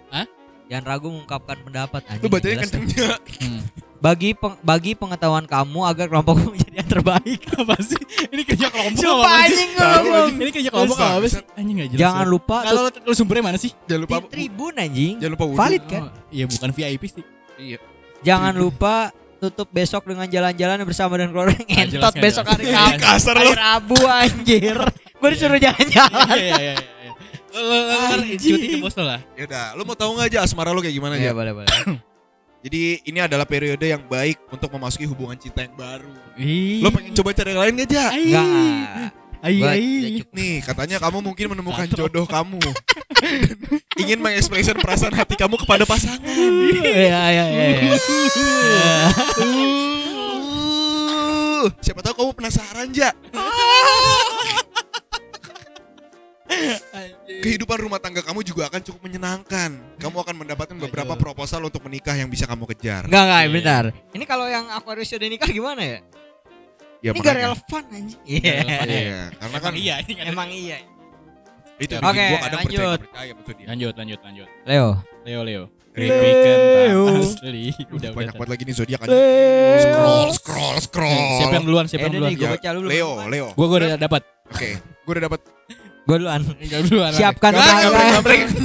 Hah? 0.08 0.24
Jangan 0.68 0.86
ragu 0.86 1.08
mengungkapkan 1.10 1.58
pendapat 1.60 2.02
anjing. 2.08 2.24
Lu 2.24 2.30
bacanya 2.30 2.56
kencengnya. 2.64 3.08
Hmm. 3.44 3.62
Bagi 3.98 4.32
peng- 4.32 4.60
bagi 4.62 4.92
pengetahuan 4.94 5.44
kamu 5.44 5.80
agar 5.86 6.08
kelompokmu 6.08 6.56
terbaik. 6.88 7.40
apa 7.60 7.76
sih? 7.84 8.00
Ini 8.32 8.42
kerja 8.44 8.68
kelompok 8.72 9.00
Sumpah 9.00 9.20
apa 9.20 9.30
sih? 9.30 9.44
anjing 9.46 9.70
ngomong. 9.76 10.30
Ini 10.40 10.52
kerja 10.56 10.70
kelompok 10.72 10.98
apa 10.98 11.28
sih? 11.28 11.42
Anjing 11.54 11.76
enggak 11.78 11.90
jelas. 11.94 12.02
Jangan 12.02 12.26
lupa 12.26 12.58
Kalau 12.64 12.82
lu, 12.82 12.90
lu 13.04 13.14
sumbernya 13.14 13.44
mana 13.46 13.58
sih? 13.60 13.72
Jangan 13.86 14.02
lupa 14.08 14.16
di 14.18 14.28
tribun 14.32 14.74
anjing. 14.76 15.14
jangan 15.20 15.34
lupa 15.36 15.46
wudhu. 15.46 15.60
Valid 15.60 15.84
kan? 15.86 16.02
Oh, 16.08 16.12
Iya 16.32 16.46
bukan 16.48 16.70
VIP 16.72 17.04
sih. 17.06 17.24
Iya. 17.58 17.78
Jangan 18.24 18.54
lupa 18.56 18.96
tutup 19.38 19.70
besok 19.70 20.02
dengan 20.10 20.26
jalan-jalan 20.26 20.82
bersama 20.82 21.14
dan 21.22 21.30
keluarga 21.30 21.54
jelas, 21.54 21.70
ngentot 21.70 22.10
nggak 22.10 22.24
besok 22.26 22.44
jelas. 22.44 22.54
hari 22.58 22.66
Iya, 22.66 22.78
Kamis. 22.82 23.02
Kasar 23.06 23.36
Hari 23.38 23.46
lu. 23.46 23.52
Rabu 23.54 24.00
anjir. 24.02 24.78
Gue 25.18 25.30
disuruh 25.34 25.60
jalan-jalan. 25.62 26.38
Iya 26.38 26.54
iya 26.58 26.74
iya. 26.74 26.76
iya. 27.06 28.38
Cuti 28.38 28.68
ke 28.70 28.78
bos 28.78 28.94
lo 28.94 29.06
lah. 29.06 29.22
Ya 29.34 29.44
udah, 29.46 29.66
lu 29.74 29.82
mau 29.82 29.94
tahu 29.94 30.14
nggak 30.14 30.28
aja 30.30 30.40
asmara 30.42 30.70
lu 30.70 30.82
kayak 30.82 30.94
gimana 30.94 31.18
Iya 31.18 31.32
aja? 31.32 31.38
boleh 31.38 31.54
boleh. 31.54 31.70
Jadi 32.66 33.06
ini 33.06 33.20
adalah 33.22 33.46
periode 33.46 33.86
yang 33.86 34.02
baik 34.10 34.42
untuk 34.50 34.74
memasuki 34.74 35.06
hubungan 35.06 35.38
cinta 35.38 35.62
yang 35.62 35.78
baru. 35.78 36.10
Ih. 36.42 36.82
Lo 36.82 36.90
pengen 36.90 37.14
coba 37.14 37.30
cari 37.38 37.54
yang 37.54 37.62
lain 37.62 37.74
gak 37.78 37.88
aja? 37.88 38.04
Ai. 38.10 38.26
Enggak. 38.26 38.46
Ai 39.38 39.62
ai. 39.62 40.26
Nih, 40.34 40.66
katanya 40.66 40.98
kamu 40.98 41.22
mungkin 41.22 41.46
menemukan 41.54 41.86
jodoh 41.94 42.26
kamu. 42.26 42.58
Ingin 44.02 44.20
mengekspresikan 44.22 44.82
perasaan 44.82 45.14
hati 45.14 45.38
kamu 45.38 45.62
kepada 45.62 45.86
pasangan. 45.86 46.22
Iya 46.26 47.22
iya 47.30 47.46
iya. 47.46 47.46
iya. 47.46 49.10
Uh, 51.58 51.70
siapa 51.82 52.02
tahu 52.02 52.14
kamu 52.18 52.32
penasaran, 52.34 52.90
Ja. 52.94 53.14
Kehidupan 57.28 57.78
rumah 57.80 58.00
tangga 58.00 58.20
kamu 58.20 58.40
juga 58.42 58.68
akan 58.68 58.82
cukup 58.82 59.02
menyenangkan. 59.04 59.70
Kamu 59.98 60.16
akan 60.18 60.36
mendapatkan 60.38 60.76
beberapa 60.80 61.14
Aduh. 61.14 61.22
proposal 61.22 61.62
untuk 61.62 61.84
menikah 61.84 62.14
yang 62.14 62.28
bisa 62.28 62.44
kamu 62.44 62.64
kejar. 62.72 63.04
Enggak 63.04 63.24
enggak 63.24 63.42
Iya. 63.42 63.52
bentar. 63.52 63.84
Ini 64.12 64.26
kalau 64.26 64.46
yang 64.46 64.66
Aquarius 64.70 65.12
udah 65.12 65.28
nikah 65.28 65.48
gimana 65.48 65.82
ya? 65.82 66.00
Ya, 66.98 67.12
Ini 67.14 67.20
gak 67.20 67.36
relevan 67.38 67.84
anjing. 67.94 68.20
Iya. 68.26 68.56
Iya, 68.84 69.20
karena 69.38 69.58
kan 69.62 69.74
iya 69.76 69.96
ini 70.02 70.14
kan. 70.14 70.26
Emang 70.26 70.50
iya. 70.50 70.78
itu 71.78 71.94
Oke, 71.94 72.10
bikin 72.10 72.26
gua 72.26 72.40
kadang 72.42 72.60
percaya 72.60 72.82
lanjut. 72.82 73.00
percaya 73.06 73.32
maksud 73.32 73.54
dia. 73.54 73.68
Lanjut 73.70 73.94
lanjut 73.94 74.20
lanjut. 74.26 74.48
Leo. 74.66 74.88
Leo 75.22 75.42
Leo. 75.46 75.64
Leo. 75.94 77.04
Asli. 77.22 77.70
Udah 77.92 78.10
Banyak 78.14 78.34
banget 78.34 78.50
lagi 78.50 78.64
nih 78.66 78.76
zodiak 78.76 79.00
aja. 79.02 79.14
Scroll, 79.78 80.30
scroll, 80.32 80.78
scroll. 80.80 81.26
Siapa 81.38 81.54
yang 81.54 81.66
duluan? 81.66 81.86
Siapa 81.86 82.02
Eh, 82.02 82.10
yang 82.10 82.14
duluan? 82.18 82.90
Leo, 82.90 83.10
Leo. 83.30 83.48
Gua 83.54 83.66
gua 83.68 83.78
udah 83.78 83.90
dapat. 83.96 84.22
Oke, 84.48 84.70
gue 84.80 85.12
udah 85.12 85.26
dapat. 85.28 85.40
Gue 86.08 86.16
duluan. 86.18 86.40
Enggak 86.64 86.82
duluan. 86.88 87.12
Siapkan 87.12 87.52
gambreng. 87.52 88.44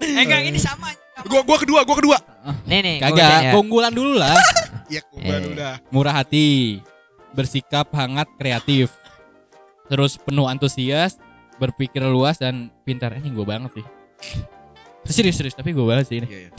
Eh 0.00 0.24
enggak 0.24 0.42
ini 0.42 0.56
sama. 0.56 0.90
Gua 1.28 1.44
gua 1.44 1.60
kedua, 1.60 1.84
gua 1.84 1.92
kedua. 1.94 2.18
Nih 2.64 2.80
nih. 2.80 2.96
Kagak, 2.98 3.20
ya. 3.20 3.50
keunggulan 3.52 3.92
dulu 3.92 4.16
lah. 4.16 4.32
Iya, 4.90 5.06
gua 5.06 5.20
Eh. 5.22 5.52
udah. 5.54 5.74
Murah 5.92 6.14
hati, 6.16 6.80
bersikap 7.30 7.86
hangat, 7.94 8.26
kreatif. 8.34 8.90
Terus 9.86 10.16
penuh 10.16 10.48
antusias, 10.48 11.14
berpikir 11.56 12.02
luas 12.02 12.40
dan 12.40 12.74
pintar. 12.82 13.14
Ini 13.14 13.28
gue 13.28 13.44
banget 13.44 13.70
sih. 13.76 13.86
Serius 15.04 15.36
serius, 15.36 15.54
tapi 15.54 15.70
gue 15.70 15.84
banget 15.84 16.10
sih 16.10 16.16
ini. 16.18 16.26
Iya, 16.26 16.38
iya. 16.40 16.50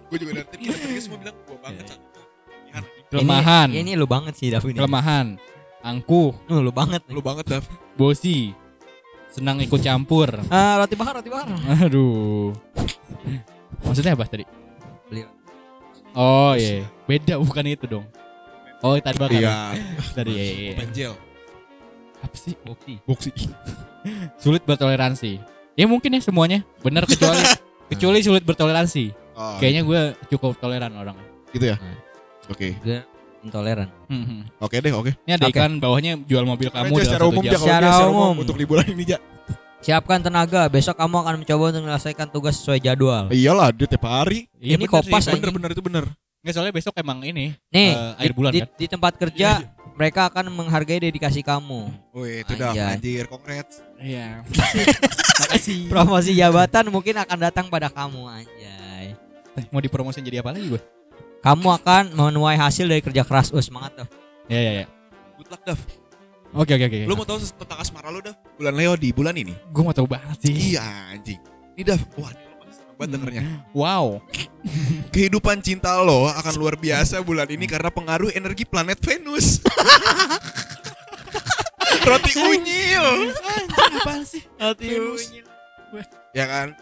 Gue 0.00 0.16
juga 0.16 0.32
dari 0.38 0.48
tadi 0.48 0.62
kita 0.64 1.02
semua 1.02 1.18
bilang 1.20 1.36
gua 1.44 1.58
banget 1.60 1.84
Iya. 1.92 2.80
Kelemahan, 3.10 3.68
Ini, 3.68 3.78
ini 3.84 3.92
lu 3.98 4.06
banget 4.06 4.32
sih 4.32 4.48
Davin. 4.48 4.72
kelemahan, 4.72 5.36
angkuh, 5.82 6.32
Lu, 6.48 6.62
lu 6.62 6.72
banget. 6.72 7.04
nih. 7.04 7.12
Lu 7.12 7.20
banget, 7.20 7.44
Dav. 7.44 7.66
bosi, 7.92 8.56
senang 9.32 9.56
ikut 9.58 9.80
campur. 9.80 10.28
Ah, 10.52 10.76
roti 10.78 10.94
bakar, 10.94 11.18
roti 11.18 11.32
bakar. 11.32 11.48
Aduh. 11.82 12.52
Maksudnya 13.82 14.12
apa 14.12 14.28
tadi? 14.28 14.44
Beli. 15.08 15.24
Oh 16.12 16.52
iya, 16.52 16.84
beda 17.08 17.40
bukan 17.40 17.64
itu 17.66 17.88
dong. 17.88 18.04
Oh 18.84 18.94
tadi 19.00 19.16
bakar. 19.16 19.32
Iya. 19.40 19.56
Tadi 20.12 20.30
iya, 20.30 20.44
iya, 20.44 20.54
iya. 20.54 20.72
Penjel. 20.76 21.12
Apa 22.22 22.36
sih? 22.36 22.54
Boksi. 22.60 22.94
Boksi. 23.02 23.30
Sulit 24.36 24.62
bertoleransi. 24.62 25.40
Ya 25.74 25.88
mungkin 25.88 26.12
ya 26.12 26.20
semuanya. 26.20 26.60
Benar 26.84 27.08
kecuali 27.08 27.40
kecuali 27.92 28.18
sulit 28.20 28.44
bertoleransi. 28.44 29.10
Oh, 29.32 29.56
Kayaknya 29.56 29.82
gue 29.88 30.00
cukup 30.28 30.60
toleran 30.60 30.92
orangnya. 30.92 31.24
gitu 31.56 31.72
ya. 31.72 31.76
Hmm. 31.80 31.96
Oke. 32.52 32.76
Gue 32.84 33.00
intoleran. 33.42 33.88
Hmm, 34.06 34.24
hmm. 34.24 34.40
Oke 34.58 34.78
deh, 34.78 34.90
oke. 34.90 35.10
Ini 35.22 35.32
ada 35.34 35.46
Oke. 35.46 35.52
iklan 35.52 35.72
bawahnya 35.76 36.12
jual 36.22 36.42
mobil 36.42 36.68
kamu 36.68 36.88
Aja 36.88 36.94
dalam 36.94 37.04
secara 37.04 37.18
satu 37.18 37.30
umum 37.30 37.42
jam. 37.42 37.52
ya 37.52 37.58
Secara 37.58 37.86
secara 37.88 38.06
umum 38.06 38.18
umum. 38.22 38.34
untuk 38.42 38.56
liburan 38.56 38.86
ini 38.88 39.04
ja. 39.06 39.18
Siapkan 39.82 40.22
tenaga, 40.22 40.62
besok 40.66 40.94
kamu 40.94 41.16
akan 41.18 41.34
mencoba 41.42 41.64
untuk 41.68 41.82
menyelesaikan 41.82 42.30
tugas 42.30 42.54
sesuai 42.56 42.78
jadwal. 42.78 43.26
Iyalah, 43.28 43.74
dia 43.74 43.90
tiap 43.90 44.06
hari. 44.06 44.46
Iya, 44.56 44.78
Ini 44.78 44.86
bener 44.86 44.94
kopas, 44.94 45.22
sih. 45.26 45.34
Bener 45.34 45.50
bener 45.50 45.70
itu 45.74 45.82
bener. 45.82 46.04
Nggak 46.38 46.54
soalnya 46.54 46.74
besok 46.74 46.94
emang 46.96 47.22
ini 47.22 47.54
Nih, 47.68 47.94
air 48.18 48.30
di, 48.30 48.34
bulan 48.34 48.50
di, 48.50 48.60
kan. 48.62 48.70
di 48.74 48.86
tempat 48.86 49.12
kerja 49.14 49.62
mereka 49.92 50.26
akan 50.26 50.50
menghargai 50.50 51.02
dedikasi 51.02 51.42
kamu. 51.42 51.90
Wih, 52.14 52.42
itu 52.42 52.52
dah 52.54 52.70
anjir, 52.88 53.26
congrats. 53.26 53.82
Iya. 53.98 54.46
Makasih. 55.42 55.90
Promosi 55.90 56.32
jabatan 56.32 56.86
mungkin 56.88 57.18
akan 57.18 57.38
datang 57.40 57.66
pada 57.66 57.90
kamu 57.90 58.22
anjay. 58.24 59.14
Eh, 59.52 59.64
Mau 59.68 59.78
dipromosin 59.78 60.22
jadi 60.22 60.40
apa 60.40 60.50
lagi 60.50 60.70
gue? 60.70 60.80
Kamu 61.42 61.74
akan 61.82 62.14
menuai 62.14 62.54
hasil 62.54 62.86
dari 62.86 63.02
kerja 63.02 63.26
keras. 63.26 63.50
Oh, 63.50 63.58
semangat 63.58 63.98
tuh. 63.98 64.08
Ya 64.46 64.62
ya 64.62 64.72
ya. 64.82 64.86
Good 65.34 65.50
luck, 65.50 65.62
Dav. 65.66 65.80
Oke 66.54 66.78
oke 66.78 66.86
oke. 66.86 66.98
Lu 67.10 67.18
mau 67.18 67.26
tahu 67.26 67.42
tentang 67.42 67.82
asmara 67.82 68.14
lu, 68.14 68.22
Dav? 68.22 68.38
Bulan 68.54 68.74
Leo 68.78 68.94
di 68.94 69.10
bulan 69.10 69.34
ini? 69.34 69.50
gue 69.50 69.82
mau 69.82 69.90
tahu 69.90 70.06
banget 70.06 70.38
sih. 70.46 70.78
Iya, 70.78 70.86
anjing. 71.10 71.42
Ini 71.74 71.82
Dav, 71.82 71.98
wah, 72.14 72.30
ini 72.30 72.46
lo 72.46 72.54
pasti 72.62 72.78
seneng 72.78 72.94
banget 72.94 73.10
dengernya. 73.18 73.42
Wow. 73.74 74.22
Kehidupan 75.10 75.58
cinta 75.66 75.98
lo 75.98 76.30
akan 76.30 76.54
luar 76.54 76.78
biasa 76.78 77.18
bulan 77.26 77.50
ini 77.50 77.66
karena 77.66 77.90
pengaruh 77.90 78.30
energi 78.38 78.62
planet 78.62 79.02
Venus. 79.02 79.58
Roti 82.06 82.32
unyil. 82.38 83.34
Apaan 83.98 84.22
sih? 84.22 84.46
Venus. 84.78 85.34
Ya 86.36 86.46
kan? 86.46 86.78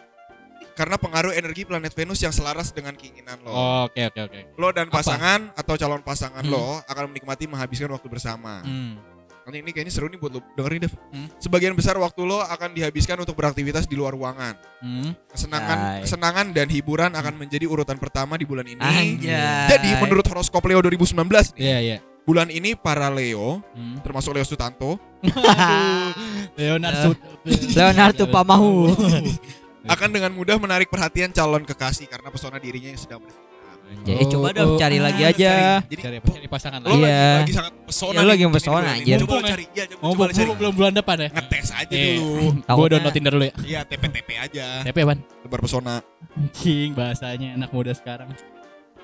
Karena 0.80 0.96
pengaruh 0.96 1.36
energi 1.36 1.68
planet 1.68 1.92
Venus 1.92 2.24
yang 2.24 2.32
selaras 2.32 2.72
dengan 2.72 2.96
keinginan 2.96 3.36
lo. 3.44 3.52
Oke 3.84 4.00
oke 4.02 4.20
oke. 4.24 4.40
Lo 4.56 4.72
dan 4.72 4.88
Apa? 4.88 5.04
pasangan 5.04 5.52
atau 5.52 5.76
calon 5.76 6.00
pasangan 6.00 6.40
Hmm. 6.40 6.48
lo 6.48 6.80
akan 6.80 7.12
menikmati 7.12 7.44
menghabiskan 7.44 7.92
waktu 7.92 8.08
bersama. 8.08 8.64
Hmm. 8.64 8.96
Nanti 9.40 9.60
ini 9.60 9.70
kayaknya 9.70 9.92
seru 9.92 10.06
nih 10.06 10.16
buat 10.16 10.32
lo 10.32 10.40
dengerin 10.54 10.88
Dev. 10.88 10.94
Hmm. 11.12 11.28
Sebagian 11.36 11.76
besar 11.76 11.96
waktu 11.96 12.24
lo 12.24 12.40
akan 12.40 12.72
dihabiskan 12.72 13.20
untuk 13.20 13.36
beraktivitas 13.36 13.84
di 13.84 13.92
luar 13.92 14.16
ruangan. 14.16 14.56
Hmm. 14.80 15.12
Kesenangan, 15.28 15.78
Ay. 15.78 16.00
kesenangan 16.08 16.46
dan 16.56 16.66
hiburan 16.66 17.12
akan 17.12 17.34
menjadi 17.36 17.68
urutan 17.68 18.00
pertama 18.00 18.40
di 18.40 18.48
bulan 18.48 18.64
ini. 18.64 18.80
Anjay. 18.80 19.68
Jadi 19.68 20.00
menurut 20.00 20.24
horoskop 20.24 20.64
Leo 20.64 20.80
2019 20.80 21.52
nih, 21.52 21.60
Iya 21.60 21.78
iya. 21.82 21.98
bulan 22.24 22.48
ini 22.48 22.72
para 22.72 23.12
Leo, 23.12 23.60
Hmm. 23.76 24.00
termasuk 24.00 24.32
Leo 24.32 24.48
Sutanto. 24.48 24.96
Leonardo. 26.56 27.12
Leonardo 27.44 28.24
Pamahu. 28.26 28.72
akan 29.82 30.08
dengan 30.10 30.30
mudah 30.30 30.56
menarik 30.56 30.88
perhatian 30.88 31.30
calon 31.30 31.62
kekasih 31.62 32.04
karena 32.04 32.28
pesona 32.28 32.56
dirinya 32.56 32.90
yang 32.90 33.00
sedang 33.00 33.20
bersinar. 33.20 33.48
Anjay, 33.90 34.16
eh, 34.16 34.26
coba 34.28 34.48
dong 34.54 34.78
cari 34.78 34.98
lagi 35.02 35.22
aja. 35.24 35.82
Jadi 35.82 35.98
Cari, 35.98 36.16
cari 36.22 36.46
pasangan 36.46 36.78
lo 36.78 36.86
lagi. 36.86 37.02
Iya. 37.02 37.10
lagi, 37.10 37.42
lagi 37.42 37.52
sangat 37.52 37.72
pesona. 37.82 38.06
Ya, 38.06 38.14
lo 38.14 38.22
nih 38.22 38.28
lagi 38.30 38.44
pesona, 38.46 38.78
ini. 38.78 38.94
anjir. 38.94 39.18
Coba 39.18 39.34
lo 39.34 39.42
cari, 39.42 39.64
ya, 39.68 39.84
coba, 39.88 40.00
Mau 40.00 40.12
coba 40.12 40.22
cari. 40.22 40.38
belum 40.38 40.56
belum 40.56 40.72
bulan 40.78 40.92
depan 40.94 41.16
ya? 41.18 41.28
Ngetes 41.32 41.68
aja 41.72 41.90
Eh. 41.90 42.14
dulu. 42.14 42.46
Gue 42.62 42.86
download 42.86 43.12
Tinder 43.12 43.32
dulu 43.34 43.44
ya. 43.44 43.54
Iya, 43.66 43.80
TP-TP 43.82 44.28
aja. 44.38 44.66
TP 44.86 44.98
ban. 45.02 45.18
Tebar 45.42 45.58
pesona. 45.58 45.94
Anjing 46.30 46.90
bahasanya 46.94 47.48
anak 47.58 47.70
muda 47.74 47.90
sekarang. 47.90 48.30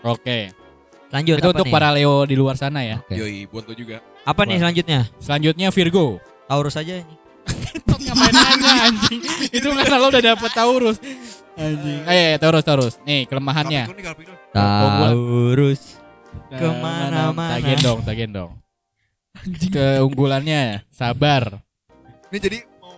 Oke. 0.03 0.55
Lanjut 1.07 1.35
Itu 1.35 1.43
apa 1.45 1.53
untuk 1.55 1.67
nih? 1.67 1.75
para 1.75 1.89
Leo 1.91 2.15
di 2.23 2.35
luar 2.35 2.55
sana 2.55 2.83
ya. 2.83 2.99
Oke. 3.01 3.15
Yoi, 3.17 3.47
buat 3.47 3.67
lo 3.67 3.75
juga. 3.75 3.99
Apa 4.23 4.43
nih 4.43 4.59
selanjutnya? 4.59 5.11
Selanjutnya 5.19 5.71
Virgo. 5.71 6.23
Taurus 6.47 6.79
aja 6.79 7.03
Ngapain 7.87 8.35
aja 8.35 8.71
anjing? 8.91 9.21
Itu 9.51 9.69
karena 9.73 9.97
lo 9.99 10.07
udah 10.11 10.23
dapet 10.23 10.51
Taurus. 10.55 10.97
Anjing. 11.57 12.01
Ayo, 12.05 12.23
ayo 12.33 12.37
Taurus, 12.43 12.65
Taurus. 12.67 12.95
Nih 13.07 13.25
kelemahannya. 13.27 13.89
Taurus. 14.53 15.83
Ke 16.53 16.69
mana-mana. 16.69 17.57
Tak 17.57 17.61
gendong, 17.65 17.99
tak 18.05 18.17
gendong. 18.19 18.53
Keunggulannya 19.73 20.85
sabar. 20.91 21.61
Ini 22.33 22.39
jadi 22.41 22.59
mau 22.81 22.93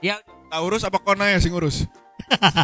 Ya. 0.00 0.18
Taurus 0.54 0.86
apa 0.86 1.02
Kona 1.02 1.34
ya 1.34 1.42
sing 1.42 1.50
ngurus? 1.50 1.82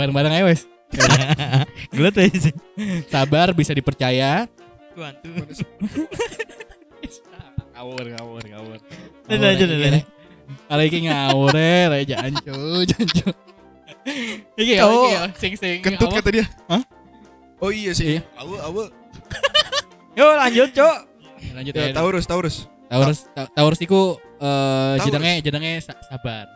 Bareng-bareng 0.00 0.32
aja 0.32 0.48
wes. 0.48 0.64
Gelut 1.94 2.16
aja 2.16 2.48
sih. 2.48 2.54
Sabar 3.12 3.52
bisa 3.52 3.76
dipercaya. 3.76 4.48
Tuan 4.96 5.12
tuh. 5.20 5.44
Ngawur, 7.84 8.04
ngawur, 8.16 8.42
ngawur. 8.48 8.78
Lanjut, 9.28 9.44
lanjut, 9.44 9.68
lanjut. 9.68 10.04
Kalau 10.64 10.84
iki 10.84 10.98
ngawur 11.04 11.52
ya, 11.52 11.80
re 11.92 11.98
jancu, 12.08 12.56
jancu. 12.88 13.28
Iki 14.56 14.72
ya, 14.76 14.84
ya, 14.88 15.20
sing 15.36 15.52
sing. 15.56 15.84
Kentut 15.84 16.08
kata 16.12 16.28
dia. 16.32 16.44
Hah? 16.68 16.80
Oh 17.60 17.68
iya 17.68 17.92
sih. 17.92 18.20
Iya. 18.20 18.20
Awe, 18.40 18.56
awe. 18.60 18.84
Yuk 20.16 20.32
lanjut, 20.36 20.68
Cok. 20.72 20.96
Lanjut 21.52 21.72
Ya, 21.76 21.82
ya. 21.88 21.94
Taurus, 21.96 22.24
Taurus. 22.24 22.56
Taurus, 22.88 23.18
Ta- 23.32 23.48
Taurus 23.52 23.80
iku 23.80 24.16
eh 24.40 24.94
jenenge 25.04 25.32
jenenge 25.44 25.72
sa- 25.84 26.00
sabar. 26.08 26.48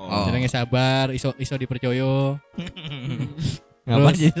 Oh. 0.00 0.24
Jenenge 0.28 0.48
sabar, 0.48 1.12
iso 1.12 1.32
iso 1.36 1.56
dipercaya. 1.60 2.36
Ngapain 3.88 4.16
sih? 4.16 4.32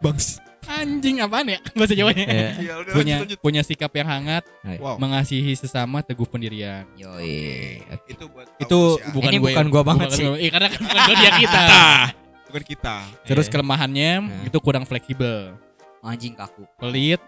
Bangs. 0.00 0.40
Anjing 0.64 1.18
apaan 1.18 1.46
ya? 1.48 1.58
Bahasa 1.72 1.92
Jawanya. 1.92 2.24
Iya. 2.24 2.48
Iya, 2.56 2.72
udah 2.78 2.92
punya 2.92 3.14
lanjut, 3.14 3.26
lanjut. 3.28 3.38
punya 3.40 3.62
sikap 3.62 3.90
yang 3.90 4.06
hangat, 4.06 4.44
Wow. 4.78 4.96
mengasihi 4.96 5.52
sesama, 5.52 6.00
teguh 6.00 6.24
pendirian. 6.24 6.86
Yoi. 6.94 7.82
Itu 8.06 8.26
buat 8.28 8.46
Itu 8.56 8.96
ya. 8.96 9.10
bukan 9.10 9.30
Ini 9.30 9.38
gue. 9.38 9.50
bukan 9.50 9.66
gua 9.68 9.82
banget 9.84 10.06
bukan 10.08 10.16
sih. 10.16 10.24
gua. 10.24 10.36
Iya, 10.38 10.50
karena 10.50 10.68
kan 10.68 10.80
bukan 10.80 11.00
zodiak 11.04 11.34
kita. 11.42 11.62
bukan 12.46 12.62
kita. 12.64 12.94
Terus 13.24 13.46
Iya. 13.46 13.52
kelemahannya 13.52 14.10
Hmm. 14.20 14.46
itu 14.46 14.58
kurang 14.58 14.84
fleksibel, 14.84 15.56
Anjing 16.00 16.32
kaku. 16.32 16.62
pelit, 16.76 17.20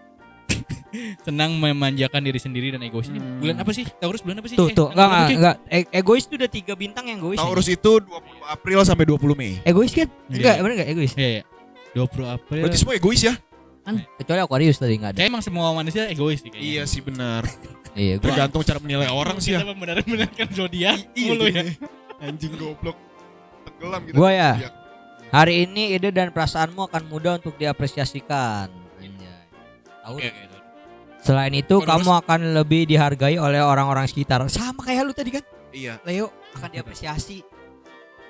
senang 1.25 1.51
memanjakan 1.53 2.21
diri 2.21 2.37
sendiri 2.37 2.69
dan 2.69 2.81
egois. 2.81 3.07
Ini 3.07 3.17
Hmm. 3.17 3.39
bulan 3.41 3.55
apa 3.57 3.71
sih? 3.71 3.83
Taurus 3.95 4.21
bulan 4.21 4.39
apa 4.39 4.47
sih? 4.47 4.55
Tuh, 4.55 4.69
Eh, 4.69 4.71
tuh. 4.71 4.87
Enggak, 4.89 5.07
enggak, 5.09 5.27
enggak. 5.33 5.55
E- 5.67 5.91
egois 5.93 6.23
tuh 6.23 6.35
udah 6.35 6.47
tiga 6.47 6.73
bintang 6.73 7.05
yang 7.05 7.19
egois. 7.19 7.35
Taurus 7.35 7.67
itu 7.67 7.91
20 7.99 8.39
April 8.45 8.79
sampai 8.81 9.03
20 9.03 9.35
Mei. 9.35 9.59
Egois 9.61 9.91
kan? 9.91 10.07
Iya. 10.29 10.37
Enggak, 10.37 10.55
bener 10.57 10.73
enggak 10.73 10.89
egois? 10.89 11.13
Iya, 11.13 11.29
iya. 11.31 11.43
20 11.95 12.35
April. 12.35 12.61
Berarti 12.67 12.77
semua 12.77 12.95
egois 12.99 13.21
ya? 13.23 13.33
Kan 13.85 14.03
kecuali 14.19 14.39
Aquarius 14.43 14.77
tadi 14.81 14.99
enggak 14.99 15.15
ada. 15.15 15.19
Kayak 15.23 15.29
emang 15.31 15.43
semua 15.45 15.71
manusia 15.71 16.03
egois 16.11 16.43
sih 16.43 16.51
kayaknya. 16.51 16.67
Iya 16.67 16.83
sih 16.83 17.01
benar. 17.01 17.47
Iya, 17.95 18.19
gua 18.19 18.27
Tergantung 18.27 18.61
cara 18.67 18.79
menilai 18.83 19.07
orang 19.07 19.37
sih 19.39 19.55
ya. 19.55 19.63
Kita 19.63 19.71
membenar-benarkan 19.71 20.47
zodiak 20.51 20.99
Iya, 21.15 21.31
mulu 21.31 21.45
ya. 21.47 21.63
Anjing 22.19 22.53
goblok. 22.59 22.97
Tenggelam 23.63 24.01
gitu. 24.03 24.15
Gua 24.19 24.29
ya. 24.35 24.51
Hari 25.31 25.63
ini 25.63 25.95
ide 25.95 26.11
dan 26.11 26.35
perasaanmu 26.35 26.91
akan 26.91 27.03
mudah 27.07 27.39
untuk 27.39 27.55
diapresiasikan. 27.55 28.67
Anjay. 28.99 29.47
Tahu. 30.03 30.15
Oke, 30.19 30.27
oke. 30.27 30.43
Selain 31.25 31.53
itu, 31.57 31.81
Terus? 31.81 31.89
kamu 31.89 32.09
akan 32.21 32.39
lebih 32.53 32.85
dihargai 32.85 33.41
oleh 33.41 33.57
orang-orang 33.57 34.05
sekitar. 34.05 34.45
Sama 34.45 34.85
kayak 34.85 35.09
lu 35.09 35.13
tadi 35.15 35.33
kan? 35.33 35.43
Iya. 35.73 35.97
Leo 36.05 36.29
akan 36.53 36.69
diapresiasi. 36.69 37.41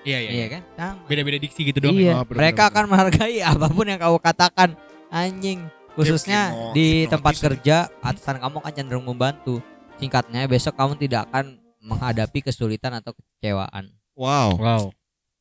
Iya, 0.05 0.17
iya. 0.19 0.29
Iya 0.31 0.45
kan? 0.47 0.61
Sama. 0.71 1.01
Beda-beda 1.05 1.37
diksi 1.37 1.61
gitu 1.65 1.79
dong. 1.81 1.93
iya, 1.93 2.13
Oh, 2.13 2.23
bener, 2.23 2.37
mereka 2.39 2.61
bener, 2.61 2.71
akan 2.71 2.83
menghargai 2.87 3.37
apa 3.51 3.65
pun 3.67 3.85
yang 3.85 3.97
kamu 3.97 4.17
katakan. 4.19 4.69
Anjing, 5.07 5.59
khususnya 5.93 6.41
hipno- 6.49 6.73
di 6.73 6.87
tempat 7.05 7.33
kerja, 7.35 7.75
atasan 7.99 8.37
kamu 8.37 8.55
akan 8.59 8.71
cenderung 8.71 9.03
membantu. 9.03 9.59
Singkatnya, 9.95 10.45
besok 10.45 10.75
kamu 10.75 10.93
tidak 10.97 11.25
akan 11.27 11.55
menghadapi 11.79 12.41
kesulitan 12.41 12.93
atau 12.93 13.13
kekecewaan. 13.13 13.89
Wow. 14.13 14.49
Wow. 14.55 14.83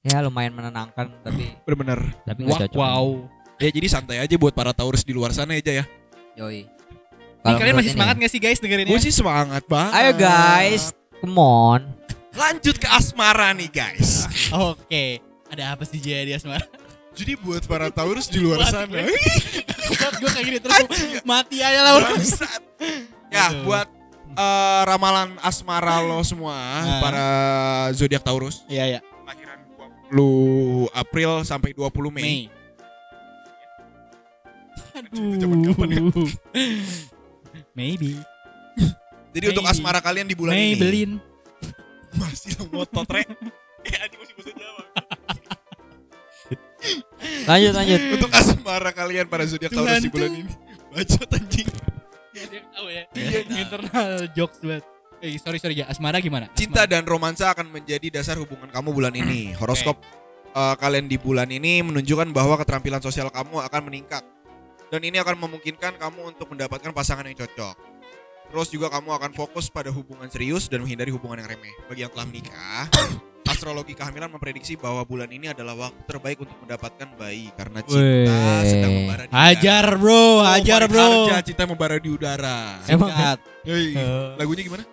Ya 0.01 0.21
lumayan 0.21 0.53
menenangkan 0.53 1.13
tapi 1.21 1.53
Bener-bener. 1.65 2.01
tapi 2.23 2.39
nggak 2.43 2.55
Wow. 2.55 2.63
cocok. 2.65 2.79
wow. 2.79 3.05
Ya 3.57 3.69
jadi 3.69 3.87
santai 3.87 4.19
aja 4.19 4.35
buat 4.35 4.51
para 4.51 4.71
Taurus 4.71 5.01
di 5.01 5.13
luar 5.13 5.31
sana 5.31 5.55
aja 5.55 5.73
ya. 5.73 5.85
Yoi. 6.37 6.67
Kalau 7.41 7.57
kalian 7.57 7.75
masih 7.75 7.91
ini- 7.91 7.95
semangat 7.95 8.15
gak 8.19 8.31
sih 8.31 8.41
guys 8.41 8.57
dengerin 8.57 8.85
Gue 8.85 8.97
sih 8.99 9.11
semangat 9.11 9.63
banget. 9.65 9.93
Ayo 9.95 10.13
guys, 10.15 10.91
come 11.19 11.37
on. 11.37 11.81
Lanjut 12.35 12.77
ke 12.77 12.89
asmara 12.89 13.55
nih 13.55 13.71
guys. 13.71 14.27
Oke. 14.51 15.23
Ada 15.47 15.73
apa 15.73 15.87
sih 15.87 15.99
Jaya 15.99 16.25
di 16.25 16.35
asmara? 16.35 16.67
Jadi 17.15 17.39
buat 17.39 17.63
para 17.65 17.95
Taurus 17.95 18.27
di 18.27 18.43
luar 18.43 18.67
sana. 18.67 18.91
gue. 18.91 19.07
kayak 20.25 20.45
gini 20.45 20.59
terus 20.59 20.77
mati 21.23 21.63
aja 21.63 21.81
lah 21.81 21.93
ya 23.31 23.47
Aduh. 23.53 23.63
buat 23.63 23.87
eh, 24.35 24.83
ramalan 24.83 25.39
asmara 25.39 26.03
lo 26.03 26.19
semua 26.23 26.55
Nah. 26.57 26.99
para 26.99 27.27
zodiak 27.93 28.19
Taurus 28.21 28.67
Iya, 28.67 28.99
iya. 28.99 29.01
lahiran 29.23 29.59
20 30.11 30.91
April 30.91 31.31
sampai 31.47 31.71
20 31.71 31.87
Mei. 32.11 32.23
Mei. 32.23 32.41
Itu 35.07 35.23
zaman 35.39 35.59
kapan 35.65 35.89
ya? 35.91 36.01
Maybe. 37.75 38.11
Jadi 39.31 39.45
untuk 39.51 39.65
Mei. 39.67 39.71
asmara 39.71 39.99
kalian 39.99 40.27
di 40.27 40.35
bulan 40.35 40.55
ini 40.55 40.75
Maybelline. 40.75 41.15
Masih 42.19 42.53
ngotot 42.71 43.09
re. 43.11 43.25
Eh 43.85 44.01
anjing 44.01 44.17
masih 44.17 44.35
bahasa 44.41 44.53
Jawa. 44.57 44.85
Lanjut 47.45 47.73
lanjut. 47.77 48.01
Untuk 48.17 48.31
asmara 48.33 48.91
kalian 48.97 49.27
para 49.29 49.45
zodiak 49.45 49.73
Taurus 49.73 50.01
di 50.01 50.09
Ngantuk. 50.09 50.13
bulan 50.17 50.33
ini. 50.33 50.53
Bacot 50.89 51.31
anjing. 51.37 51.69
Yang 52.33 52.67
tahu 52.73 52.89
ya. 52.89 53.03
Internal 53.61 54.11
jokes 54.33 54.59
banget. 54.65 54.85
Eh, 55.21 55.37
sorry 55.41 55.59
sorry 55.61 55.75
ya. 55.81 55.87
Asmara 55.89 56.21
gimana? 56.21 56.49
Cinta 56.57 56.89
dan 56.89 57.05
romansa 57.05 57.53
akan 57.53 57.73
menjadi 57.73 58.09
dasar 58.21 58.41
hubungan 58.41 58.73
kamu 58.73 58.89
bulan 58.93 59.13
ini. 59.13 59.53
Horoskop 59.61 60.01
eh, 60.53 60.75
kalian 60.81 61.05
di 61.09 61.21
bulan 61.21 61.49
ini 61.53 61.85
menunjukkan 61.85 62.33
bahwa 62.33 62.57
keterampilan 62.61 63.05
sosial 63.05 63.29
kamu 63.29 63.61
akan 63.69 63.81
meningkat. 63.85 64.25
Dan 64.93 65.01
ini 65.05 65.21
akan 65.21 65.41
memungkinkan 65.45 66.01
kamu 66.01 66.37
untuk 66.37 66.49
mendapatkan 66.53 66.93
pasangan 66.93 67.29
yang 67.29 67.37
cocok. 67.37 67.94
Terus 68.55 68.71
juga 68.71 68.87
kamu 68.87 69.11
akan 69.11 69.31
fokus 69.35 69.67
pada 69.67 69.91
hubungan 69.91 70.31
serius 70.31 70.71
dan 70.71 70.79
menghindari 70.79 71.11
hubungan 71.11 71.43
yang 71.43 71.51
remeh. 71.51 71.75
Bagi 71.85 72.07
yang 72.07 72.13
telah 72.15 72.23
menikah, 72.23 72.87
astrologi 73.51 73.93
kehamilan 73.93 74.31
memprediksi 74.31 74.79
bahwa 74.79 75.03
bulan 75.03 75.27
ini 75.29 75.51
adalah 75.51 75.75
waktu 75.75 75.99
terbaik 76.07 76.39
untuk 76.39 76.55
mendapatkan 76.63 77.19
bayi 77.19 77.51
karena 77.53 77.83
cinta 77.83 77.99
Weh. 77.99 78.63
sedang 78.63 78.93
membara 78.95 79.23
di 79.25 79.31
udara. 79.31 79.43
Hajar 79.43 79.87
bro, 79.99 80.15
Oh, 80.15 80.35
hajar 80.47 80.81
Farid 80.81 80.93
bro. 80.95 81.07
Harja, 81.27 81.37
cinta 81.43 81.63
membara 81.67 81.97
di 81.99 82.09
udara. 82.09 82.59
Emang 82.87 83.11
Singkat. 83.11 83.39
Hei, 83.67 83.87
Eh. 83.91 84.29
lagunya 84.39 84.63
gimana? 84.63 84.85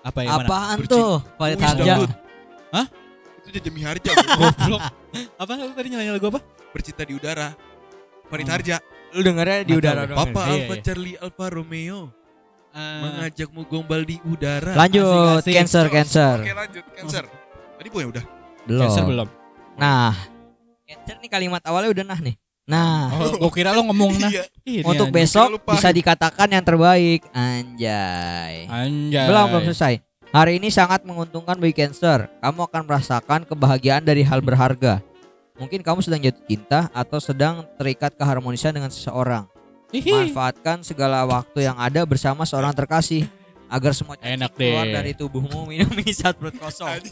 Apa 0.00 0.18
ya? 0.20 0.28
mana? 0.30 0.44
Apaan 0.44 0.76
Bercinta. 0.76 0.92
tuh? 0.94 1.14
Farid 1.34 1.58
Harja. 1.58 1.94
Hah? 2.70 2.86
Itu 3.40 3.48
Jajami 3.50 3.80
Harja. 3.80 4.10
Goblok. 4.38 4.80
apa 5.40 5.50
lu 5.56 5.72
tadi 5.72 5.88
nyanyi 5.88 6.12
lagu 6.12 6.26
apa? 6.28 6.40
Bercinta 6.70 7.08
di 7.08 7.16
udara. 7.16 7.48
Farid 8.28 8.44
Hmm. 8.44 8.54
Harja. 8.54 8.76
Lu 9.10 9.24
dengernya 9.24 9.64
di 9.64 9.72
Nggak 9.72 9.80
udara 9.80 10.02
doang. 10.04 10.18
Papa 10.20 10.40
Iya, 10.44 10.52
Alfa 10.52 10.74
iya. 10.76 10.82
Charlie 10.84 11.16
Alfa 11.16 11.46
Romeo 11.48 12.00
Eh, 12.70 13.00
mengajakmu 13.02 13.66
gombal 13.66 14.06
di 14.06 14.22
udara. 14.22 14.78
Lanjut, 14.78 15.02
Asik-asik. 15.42 15.52
cancer, 15.52 15.84
Terus, 15.84 15.94
cancer. 15.96 16.36
Oke 16.38 16.52
lanjut, 16.54 16.84
cancer. 16.94 17.24
Tadi 17.74 17.88
boy 17.90 18.04
udah. 18.06 18.24
Cancer 18.62 19.02
Belum. 19.02 19.26
belum. 19.26 19.28
Nah, 19.74 20.14
cancer 20.84 21.16
nih 21.18 21.30
kalimat 21.30 21.62
awalnya 21.66 21.90
udah 21.90 22.04
nah 22.06 22.20
nih. 22.20 22.36
Nah, 22.70 23.10
Oh, 23.10 23.34
gua 23.40 23.50
kira 23.50 23.74
lo 23.74 23.82
ngomong 23.82 24.14
nah. 24.16 24.30
Iya. 24.62 24.86
Untuk 24.86 25.10
besok 25.10 25.58
bisa 25.66 25.90
dikatakan 25.90 26.46
yang 26.46 26.62
terbaik. 26.62 27.26
Anjay. 27.34 28.70
Anjay. 28.70 29.26
Belum 29.26 29.46
belum 29.50 29.62
selesai. 29.66 29.98
Hari 30.30 30.62
ini 30.62 30.70
sangat 30.70 31.02
menguntungkan 31.02 31.58
bagi 31.58 31.74
Cancer. 31.74 32.30
Kamu 32.38 32.70
akan 32.70 32.86
merasakan 32.86 33.42
kebahagiaan 33.42 34.06
dari 34.06 34.22
hal 34.22 34.38
berharga. 34.38 35.02
Mungkin 35.58 35.82
kamu 35.82 35.98
sedang 36.00 36.22
jatuh 36.22 36.44
cinta 36.46 36.86
atau 36.94 37.18
sedang 37.18 37.66
terikat 37.74 38.14
keharmonisan 38.14 38.70
dengan 38.70 38.88
seseorang. 38.88 39.50
Hihi. 39.90 40.30
Manfaatkan 40.30 40.80
segala 40.80 41.22
waktu 41.24 41.64
yang 41.64 41.74
ada 41.74 42.02
bersama 42.02 42.42
seorang 42.42 42.70
terkasih 42.70 43.26
agar 43.66 43.90
semua 43.90 44.14
cacing 44.14 44.34
Enak 44.36 44.50
keluar 44.52 44.82
deh. 44.82 44.94
dari 44.94 45.12
tubuhmu 45.12 45.66
minum 45.66 45.90
saat 46.10 46.34
perut 46.34 46.54
kosong. 46.54 47.02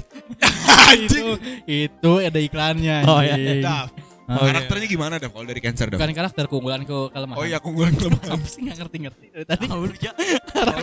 itu 0.97 1.25
itu 1.65 2.11
ada 2.19 2.39
iklannya. 2.39 3.03
Oh, 3.05 3.19
iya. 3.19 3.35
Daf. 3.61 3.91
Oh, 4.29 4.45
iya. 4.45 4.61
Karakternya 4.61 4.87
gimana 4.87 5.15
Daf 5.17 5.33
kalau 5.33 5.47
dari 5.47 5.59
cancer 5.59 5.89
Daf? 5.89 5.99
Bukan 5.99 6.11
karakter 6.13 6.45
keunggulan 6.47 6.83
ke 6.83 6.97
kelemahan. 7.11 7.39
Oh 7.39 7.45
iya 7.47 7.59
keunggulan 7.59 7.95
kelemahan. 7.95 8.31
Apa 8.35 8.47
sih 8.47 8.61
nggak 8.61 8.77
ngerti-ngerti 8.77 9.27
dari 9.33 9.47
tadi? 9.47 9.65
Tolong 9.67 9.93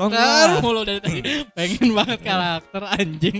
Karakter 0.09 0.49
lah. 0.49 0.59
mulu 0.59 0.81
dari 0.81 0.99
tadi. 0.99 1.19
Pengen 1.53 1.87
banget 1.93 2.19
karakter 2.23 2.81
anjing. 2.89 3.37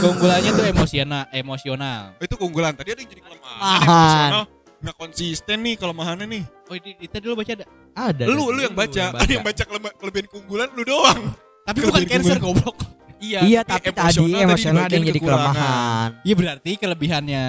Keunggulannya 0.00 0.50
tuh 0.50 0.66
emosional, 0.66 1.22
emosional. 1.30 2.00
Oh, 2.14 2.24
itu 2.24 2.34
keunggulan. 2.36 2.74
Tadi 2.74 2.90
ada 2.90 3.00
yang 3.00 3.10
jadi 3.10 3.22
kelemahan. 3.22 3.58
Kelemahan. 3.58 4.30
Emosional. 4.30 4.44
Nggak 4.84 4.96
konsisten 4.96 5.56
nih 5.58 5.74
kelemahannya 5.74 6.26
nih. 6.28 6.42
Oh, 6.64 6.76
di, 6.76 6.92
di, 6.94 7.06
tadi 7.08 7.24
lu 7.24 7.32
baca 7.32 7.50
ada. 7.50 7.64
Ada. 7.94 8.22
Lu 8.26 8.52
lu 8.52 8.60
yang 8.60 8.76
baca. 8.76 8.92
yang 8.92 9.16
Ada 9.16 9.32
yang 9.32 9.40
baca 9.42 9.62
kelema- 9.64 9.94
kelebihan 9.96 10.26
keunggulan 10.28 10.68
lu 10.70 10.82
doang. 10.84 11.20
Tapi 11.64 11.78
Kelebihan 11.80 11.88
bukan 11.96 12.04
cancer 12.06 12.38
goblok. 12.38 12.76
Iya, 13.24 13.64
tapi 13.64 13.88
tadi 13.88 14.20
emosional 14.20 14.36
tadi 14.36 14.44
emosional 14.44 14.82
ada 14.84 14.94
yang 14.94 15.06
jadi 15.08 15.16
kelemahan. 15.18 16.08
Iya 16.20 16.34
berarti 16.36 16.70
kelebihannya 16.76 17.44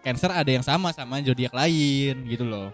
cancer 0.00 0.30
ada 0.32 0.48
yang 0.48 0.64
sama 0.64 0.88
sama 0.88 1.20
zodiak 1.20 1.52
lain 1.52 2.24
gitu 2.24 2.48
loh. 2.48 2.72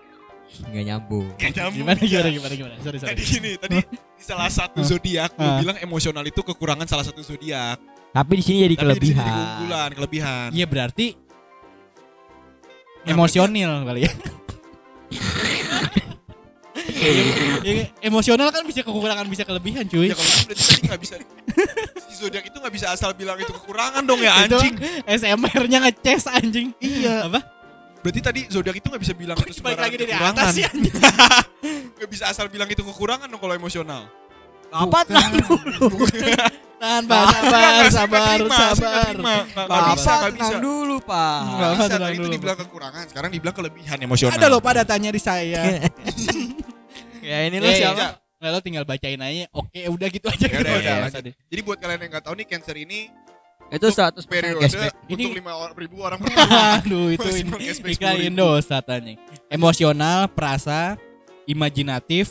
Enggak 0.62 0.84
nyambung. 0.86 1.34
Nggak 1.34 1.50
nyambung 1.50 1.82
Gimana 1.82 1.98
ya. 1.98 2.06
gimana 2.06 2.28
gimana 2.30 2.54
gimana. 2.54 2.74
Sorry 2.78 2.98
sorry. 3.02 3.10
Tadi 3.10 3.22
gini, 3.26 3.50
tadi 3.58 3.76
di 4.18 4.22
salah 4.22 4.46
satu 4.46 4.86
zodiak 4.86 5.34
lu 5.34 5.42
Ah. 5.42 5.58
bilang 5.58 5.78
emosional 5.82 6.22
itu 6.22 6.46
kekurangan 6.46 6.86
salah 6.86 7.02
satu 7.02 7.26
zodiak. 7.26 7.82
Tapi 8.14 8.32
di 8.38 8.42
sini 8.46 8.58
jadi 8.62 8.76
Tapi 8.76 8.82
kelebihan. 8.86 9.26
keunggulan, 9.26 9.90
kelebihan. 9.90 10.48
Iya 10.54 10.66
berarti 10.70 11.06
emosional 13.04 13.84
kali 13.84 14.00
ya. 14.06 14.12
Iya, 17.64 17.88
emosional 18.00 18.48
kan 18.48 18.64
bisa 18.64 18.80
kekurangan 18.84 19.24
bisa 19.28 19.44
kelebihan 19.44 19.84
cuy. 19.88 20.12
Ya 20.12 20.16
kalau 20.16 20.28
gitu 20.28 20.44
berarti 20.48 20.64
tadi 20.64 20.82
nggak 20.88 21.00
bisa. 21.00 21.14
Si 22.08 22.14
zodiak 22.20 22.44
itu 22.48 22.56
nggak 22.56 22.74
bisa 22.74 22.86
asal 22.92 23.12
bilang 23.12 23.36
itu 23.36 23.52
kekurangan 23.52 24.04
dong 24.04 24.20
ya 24.20 24.32
Itu 24.44 24.56
anjing. 24.56 24.74
SMR-nya 25.04 25.78
ngeces 25.84 26.28
anjing. 26.28 26.72
Iya. 26.80 27.28
Apa? 27.28 27.40
Berarti 28.04 28.20
tadi 28.20 28.40
zodiak 28.48 28.76
itu 28.76 28.86
nggak 28.88 29.00
bisa 29.00 29.14
bilang 29.16 29.36
itu 29.40 29.48
Balik 29.48 29.56
sembarangan 29.56 29.84
lagi 29.84 29.96
dari 29.96 30.12
kekurangan. 30.12 30.36
atas 30.44 30.54
ya 30.56 30.68
anjing. 30.68 30.94
Nggak 31.96 32.10
bisa 32.10 32.24
asal 32.28 32.46
bilang 32.52 32.68
itu 32.68 32.82
kekurangan 32.84 33.26
dong 33.32 33.40
kalau 33.40 33.54
emosional. 33.56 34.02
Apa 34.68 35.08
tenang 35.08 35.32
dulu? 35.40 36.04
Tahan 36.84 37.02
Pak, 37.08 37.24
sabar, 37.32 37.72
sabar, 37.88 38.36
sabar. 38.44 39.12
Bapak 39.16 39.96
bisa, 39.96 39.96
bisa. 39.96 40.12
tenang 40.28 40.60
dulu, 40.60 40.96
Pak. 41.00 41.38
Nggak 41.40 41.70
bisa, 41.72 41.84
tadi 41.88 42.04
itu 42.04 42.20
dulu. 42.20 42.32
dibilang 42.36 42.58
kekurangan, 42.60 43.04
sekarang 43.08 43.30
dibilang 43.32 43.56
kelebihan 43.56 43.98
emosional. 44.04 44.36
Ada 44.36 44.46
loh 44.52 44.60
pada 44.60 44.82
tanya 44.84 45.08
di 45.08 45.16
saya. 45.16 45.64
ya 47.24 47.38
ini 47.48 47.56
lo 47.56 47.72
siapa? 47.72 48.20
Nggak, 48.36 48.50
lo 48.52 48.58
tinggal 48.60 48.84
bacain 48.84 49.16
aja. 49.16 49.48
Oke, 49.56 49.80
udah 49.88 50.08
gitu 50.12 50.26
aja. 50.28 50.44
Ya 50.44 50.58
udah, 50.60 50.74
gitu 50.76 50.84
ya 50.84 50.94
lanjut. 51.08 51.24
Jadi 51.32 51.60
buat 51.64 51.78
kalian 51.80 52.00
yang 52.04 52.10
nggak 52.12 52.24
tahu 52.28 52.34
nih 52.36 52.46
cancer 52.46 52.76
ini 52.76 53.00
Itu 53.72 53.88
100 53.88 54.20
periode 54.28 54.60
cashback. 54.60 54.92
untuk 55.08 55.16
Ini- 55.16 55.40
lima 55.40 55.52
ribu 55.72 55.96
orang 56.04 56.20
pertama. 56.22 56.84
Aduh, 56.84 57.16
itu 57.16 57.28
ini 57.32 57.72
iklan 57.96 58.20
10.000. 58.20 58.28
Indosat 58.28 58.84
anjing. 58.92 59.16
Emosional, 59.48 60.28
perasa, 60.28 61.00
imajinatif, 61.48 62.28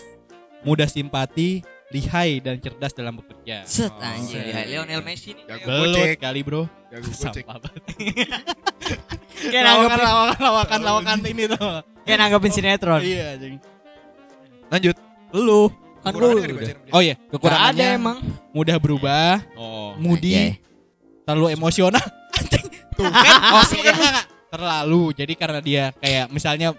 mudah 0.61 0.85
simpati, 0.85 1.65
lihai 1.93 2.41
dan 2.41 2.57
cerdas 2.57 2.91
dalam 2.91 3.15
bekerja. 3.15 3.61
Set 3.63 3.87
Oh, 3.87 4.01
anjir, 4.01 4.41
iya. 4.41 4.65
Lionel 4.65 4.99
Messi 4.99 5.31
nih. 5.31 5.45
Jago. 5.45 5.65
Belut 5.69 5.93
Gocek. 5.93 6.17
kali 6.17 6.39
bro. 6.41 6.61
Jago 6.89 7.05
gocek. 7.05 7.45
Sampah 7.45 7.57
banget. 7.59 7.83
Kayak 9.43 9.63
Lawakan, 9.63 9.81
nanggepin, 9.83 9.99
lawakan, 10.03 10.39
lawakan, 10.39 10.79
lawakan 10.81 11.17
ini 11.25 11.43
tuh. 11.45 11.67
kayak 12.03 12.17
nanggepin 12.17 12.51
sinetron. 12.51 13.01
Iya 13.01 13.25
anjing. 13.35 13.55
Lanjut. 14.67 14.95
Lu 15.31 15.61
kan 15.99 16.11
Kekurangannya 16.11 16.47
lu. 16.51 16.91
Oh 16.91 16.99
iya, 16.99 17.15
Nggak 17.15 17.23
ada 17.23 17.31
kekurangannya 17.31 17.87
emang. 17.95 18.17
mudah 18.51 18.75
berubah, 18.75 19.39
Oh. 19.55 19.95
mudi, 19.95 20.35
Anjay. 20.35 20.51
terlalu 21.23 21.47
emosional. 21.51 22.03
Anjing. 22.37 22.65
Tuh 22.93 23.03
kan, 23.07 23.39
oh, 23.55 23.63
iya, 23.73 23.91
enggak. 23.91 24.25
terlalu. 24.49 25.03
Jadi 25.15 25.33
karena 25.33 25.59
dia 25.59 25.83
kayak 25.97 26.25
misalnya 26.27 26.75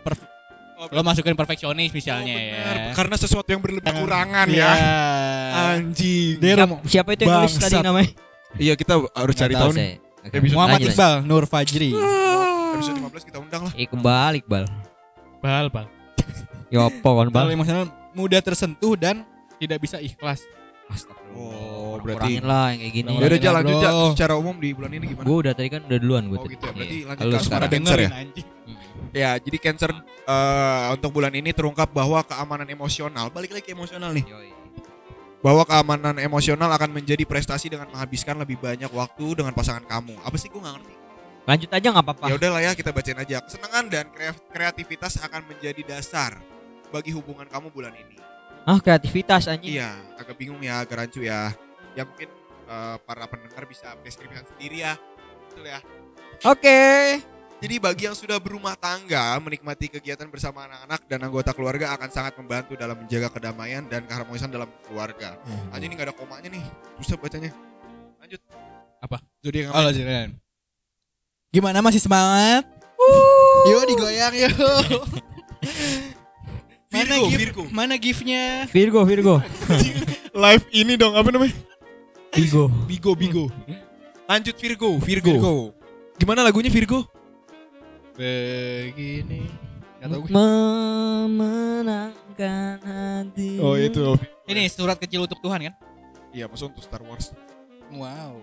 Oh, 0.74 0.90
lo 0.90 1.00
masukin 1.00 1.32
perfeksionis 1.32 1.90
misalnya 1.90 2.34
Oh, 2.34 2.40
ya. 2.40 2.90
Karena 2.92 3.14
sesuatu 3.14 3.46
yang 3.46 3.62
berlebih 3.62 3.87
kekurangan 3.87 4.46
Iya. 4.48 4.66
ya. 4.66 4.74
Anjing. 5.72 6.34
Dia 6.37 6.54
Siapa, 6.56 6.74
siapa 6.84 7.08
itu 7.14 7.22
yang 7.22 7.34
nulis 7.38 7.54
tadi 7.56 7.76
namanya? 7.78 8.10
Iya 8.54 8.74
kita 8.74 8.94
harus 9.08 9.34
cari 9.34 9.54
Nggak 9.54 9.62
tahu 9.62 9.70
tahu 9.70 9.78
nih. 9.78 9.92
Episode 10.24 10.56
Muhammad 10.56 10.78
Lanjut, 10.78 10.90
Iqbal, 10.90 11.14
Nur 11.22 11.44
Fajri. 11.44 11.90
Episode 12.74 12.96
15 12.96 13.22
kita 13.24 13.38
undang 13.38 13.62
lah. 13.62 13.72
Iqbal, 13.76 14.32
Iqbal. 14.37 14.64
Bal, 15.38 15.66
bal. 15.68 15.87
Ya 16.68 16.80
apa 16.82 17.10
kan, 17.12 17.26
Bal? 17.28 17.46
Emosional, 17.48 17.87
mudah 18.10 18.40
tersentuh 18.40 18.96
dan 18.96 19.22
tidak 19.56 19.78
bisa 19.78 20.00
ikhlas. 20.00 20.42
Oh, 21.34 21.98
Kurang- 21.98 22.18
berarti- 22.18 22.38
kurangin 22.38 22.44
lah 22.44 22.66
yang 22.70 22.80
kayak 22.80 22.94
gini. 22.94 23.10
Ya 23.12 23.26
udah 23.26 23.40
jalan 23.40 23.60
lanjut 23.60 23.74
bro. 23.74 23.84
Ja. 23.84 24.10
Secara 24.14 24.34
umum 24.34 24.54
di 24.56 24.68
bulan 24.70 24.90
ini 24.90 25.04
gimana? 25.06 25.26
Gue 25.26 25.37
udah 25.38 25.52
tadi 25.52 25.68
kan 25.68 25.80
udah 25.82 25.98
duluan 25.98 26.24
gue. 26.26 26.38
Oh 26.38 26.46
gitu 26.46 26.64
ya. 26.64 26.72
Berarti 26.72 26.96
lanjut 27.04 27.20
Iya. 27.20 27.30
Halo 27.30 27.34
ke 27.34 27.38
cancer 27.38 27.58
ya. 27.60 27.68
Dengerin, 27.68 28.10
anjing. 28.12 28.46
Ya, 29.14 29.38
jadi 29.38 29.57
cancer 29.62 29.94
eh, 30.27 30.85
untuk 30.90 31.14
bulan 31.14 31.31
ini 31.31 31.55
terungkap 31.55 31.87
bahwa 31.94 32.18
keamanan 32.27 32.66
emosional, 32.66 33.31
balik 33.31 33.55
lagi 33.55 33.70
ke 33.70 33.72
emosional 33.72 34.11
nih. 34.11 34.27
Bahwa 35.38 35.62
keamanan 35.62 36.18
emosional 36.18 36.66
akan 36.74 36.90
menjadi 36.90 37.22
prestasi 37.22 37.70
dengan 37.70 37.87
menghabiskan 37.94 38.35
lebih 38.42 38.59
banyak 38.59 38.90
waktu 38.90 39.38
dengan 39.38 39.55
pasangan 39.55 39.87
kamu. 39.87 40.18
Apa 40.27 40.35
sih 40.35 40.50
gue 40.50 40.59
nggak 40.59 40.74
ngerti. 40.83 40.94
Lanjut 41.44 41.70
aja 41.70 41.87
nggak 41.94 42.05
apa-apa. 42.11 42.24
Ya 42.27 42.35
udahlah 42.35 42.61
ya 42.64 42.72
kita 42.74 42.90
bacain 42.90 43.20
aja. 43.20 43.38
Kesenangan 43.44 43.85
dan 43.92 44.09
kre- 44.11 44.40
kreativitas 44.50 45.20
akan 45.22 45.46
menjadi 45.46 45.85
dasar 45.85 46.40
bagi 46.90 47.12
hubungan 47.14 47.46
kamu 47.46 47.70
bulan 47.70 47.94
ini. 47.94 48.16
Ah 48.64 48.81
kreativitas 48.81 49.46
anjing. 49.46 49.77
Iya, 49.77 49.92
agak 50.16 50.40
bingung 50.40 50.59
ya, 50.64 50.81
agak 50.83 50.96
rancu 51.07 51.20
ya. 51.20 51.53
Ya 51.92 52.03
mungkin 52.09 52.33
eh, 52.66 52.96
para 53.05 53.29
pendengar 53.29 53.68
bisa 53.68 53.92
deskripsikan 54.00 54.48
sendiri 54.48 54.83
ya. 54.83 54.96
Betul 55.53 55.68
ya. 55.70 55.79
Oke. 56.48 56.81
Jadi 57.64 57.81
bagi 57.81 58.05
yang 58.05 58.12
sudah 58.12 58.37
berumah 58.37 58.77
tangga, 58.77 59.40
menikmati 59.40 59.88
kegiatan 59.88 60.29
bersama 60.29 60.68
anak-anak 60.68 61.00
dan 61.09 61.18
anggota 61.24 61.57
keluarga 61.57 61.96
akan 61.96 62.12
sangat 62.12 62.37
membantu 62.37 62.77
dalam 62.77 62.92
menjaga 62.92 63.33
kedamaian 63.33 63.81
dan 63.88 64.05
keharmonisan 64.05 64.53
dalam 64.53 64.68
keluarga. 64.85 65.40
Aja 65.72 65.81
ini 65.81 65.96
nggak 65.96 66.12
ada 66.12 66.12
komanya 66.12 66.53
nih, 66.53 66.61
susah 67.00 67.16
bacanya. 67.16 67.57
Lanjut. 68.20 68.37
Apa? 69.00 69.16
Jadi 69.40 69.64
yang 69.64 69.72
Oh. 69.72 69.81
Gimana 71.57 71.81
masih 71.81 72.05
semangat? 72.05 72.68
Yuk 73.72 73.96
digoyang 73.96 74.35
yuk. 74.44 74.53
mana 76.92 77.16
Virgo, 77.16 77.29
gift? 77.33 77.40
Virgo. 77.40 77.62
Mana 77.72 77.94
giftnya? 77.96 78.44
Virgo, 78.68 79.00
Virgo. 79.09 79.35
live 80.44 80.64
ini 80.68 81.00
dong 81.00 81.16
apa 81.16 81.33
namanya? 81.33 81.57
Virgo. 82.29 82.68
Bigo, 82.85 83.16
Bigo. 83.16 83.44
Lanjut 84.29 84.53
Virgo, 84.61 85.00
Virgo. 85.00 85.72
Gimana 86.20 86.44
lagunya 86.44 86.68
Virgo? 86.68 87.13
Begini. 88.14 89.50
Memenangkan 90.31 91.96
hati. 92.85 93.59
Oh 93.59 93.74
itu. 93.74 94.14
Ini 94.46 94.68
surat 94.70 95.00
kecil 95.00 95.24
untuk 95.27 95.40
Tuhan 95.42 95.66
kan? 95.66 95.74
Iya, 96.31 96.46
maksud 96.46 96.70
untuk 96.70 96.85
Star 96.85 97.03
Wars. 97.03 97.35
Wow. 97.90 98.38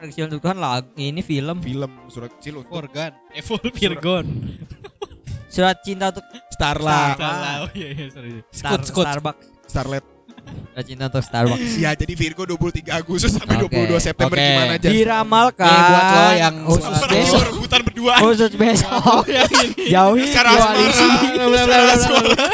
Kecil 0.00 0.28
untuk 0.28 0.44
Tuhan 0.44 0.60
lag 0.60 0.84
ini 0.96 1.20
film. 1.24 1.60
Film 1.60 1.92
surat 2.08 2.30
kecil 2.40 2.60
untuk 2.60 2.72
Forgan. 2.72 3.12
Eh, 3.32 3.42
full 3.44 3.60
Virgon. 3.72 4.26
Surat 5.48 5.80
cinta 5.80 6.12
untuk 6.12 6.24
Starla, 6.52 7.16
Salah. 7.16 7.64
Oh 7.64 7.70
iya 7.72 7.88
iya 7.96 8.08
sorry. 8.12 8.44
Star. 8.52 8.80
Starbucks. 8.80 9.44
Starlet. 9.68 10.15
Cinta 10.84 11.04
untuk 11.08 11.24
Starbucks. 11.24 11.72
Ya 11.80 11.90
jadi 11.96 12.12
Virgo 12.12 12.42
23 12.44 13.00
Agustus 13.00 13.32
sampai 13.32 13.56
Oke. 13.64 13.74
22 13.88 13.96
September 14.00 14.36
Oke. 14.36 14.44
gimana 14.44 14.72
aja? 14.76 14.88
Diramalkan. 14.92 15.66
Nih, 15.66 15.80
buat 15.88 16.04
lo 16.06 16.22
yang 16.36 16.56
khusus 16.68 16.98
besok. 17.08 17.42
rebutan 17.48 17.80
berdua. 17.82 18.14
Khusus 18.20 18.52
besok. 18.54 19.22
Jauhi 19.92 20.24
Secara 20.28 20.50
koalisi. 20.52 21.06
asmara. 21.08 21.56
Secara 21.56 21.84
asmara. 21.96 22.46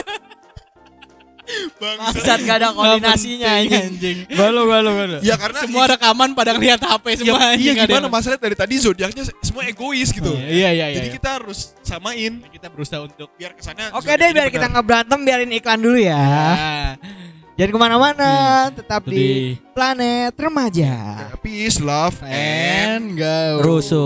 Bangsat. 1.76 2.38
Gak 2.46 2.56
ada 2.62 2.68
koordinasinya 2.72 3.50
penting, 3.60 3.76
anjing. 3.76 4.18
Balu 4.38 4.62
balu 4.64 4.90
balu. 4.94 5.16
Ya 5.20 5.34
karena 5.36 5.66
Semua 5.66 5.84
rekaman 5.90 6.30
pada 6.32 6.56
ngeliat 6.56 6.80
HP 6.80 7.04
ya, 7.04 7.16
semua 7.20 7.38
iya 7.38 7.48
anjing, 7.52 7.76
ada 7.76 7.90
gimana 7.92 8.08
masalahnya 8.08 8.40
dari 8.40 8.56
tadi 8.56 8.74
zodiaknya 8.80 9.22
semua 9.42 9.62
egois 9.66 10.08
gitu. 10.14 10.32
Iya 10.32 10.70
iya 10.72 10.86
iya. 10.88 10.96
Jadi 11.02 11.08
iya. 11.12 11.16
kita 11.18 11.28
harus 11.42 11.76
samain 11.82 12.32
kita 12.48 12.66
berusaha 12.72 13.04
untuk 13.04 13.28
biar 13.36 13.52
kesannya 13.58 13.92
Oke 13.98 14.14
deh 14.14 14.30
ini 14.30 14.34
biar 14.38 14.48
kita 14.48 14.66
nggak 14.70 14.84
berantem 14.86 15.18
biarin 15.26 15.50
iklan 15.52 15.80
dulu 15.82 15.98
ya. 15.98 16.16
Ah, 16.16 16.90
Jangan 17.52 17.68
ke 17.68 17.78
mana-mana, 17.78 18.32
tetap 18.72 19.04
itu 19.04 19.12
di 19.12 19.28
planet 19.76 20.32
remaja. 20.40 20.92
peace, 21.44 21.84
love, 21.84 22.16
and 22.24 23.12
go. 23.12 23.60
Rusuh. 23.60 24.00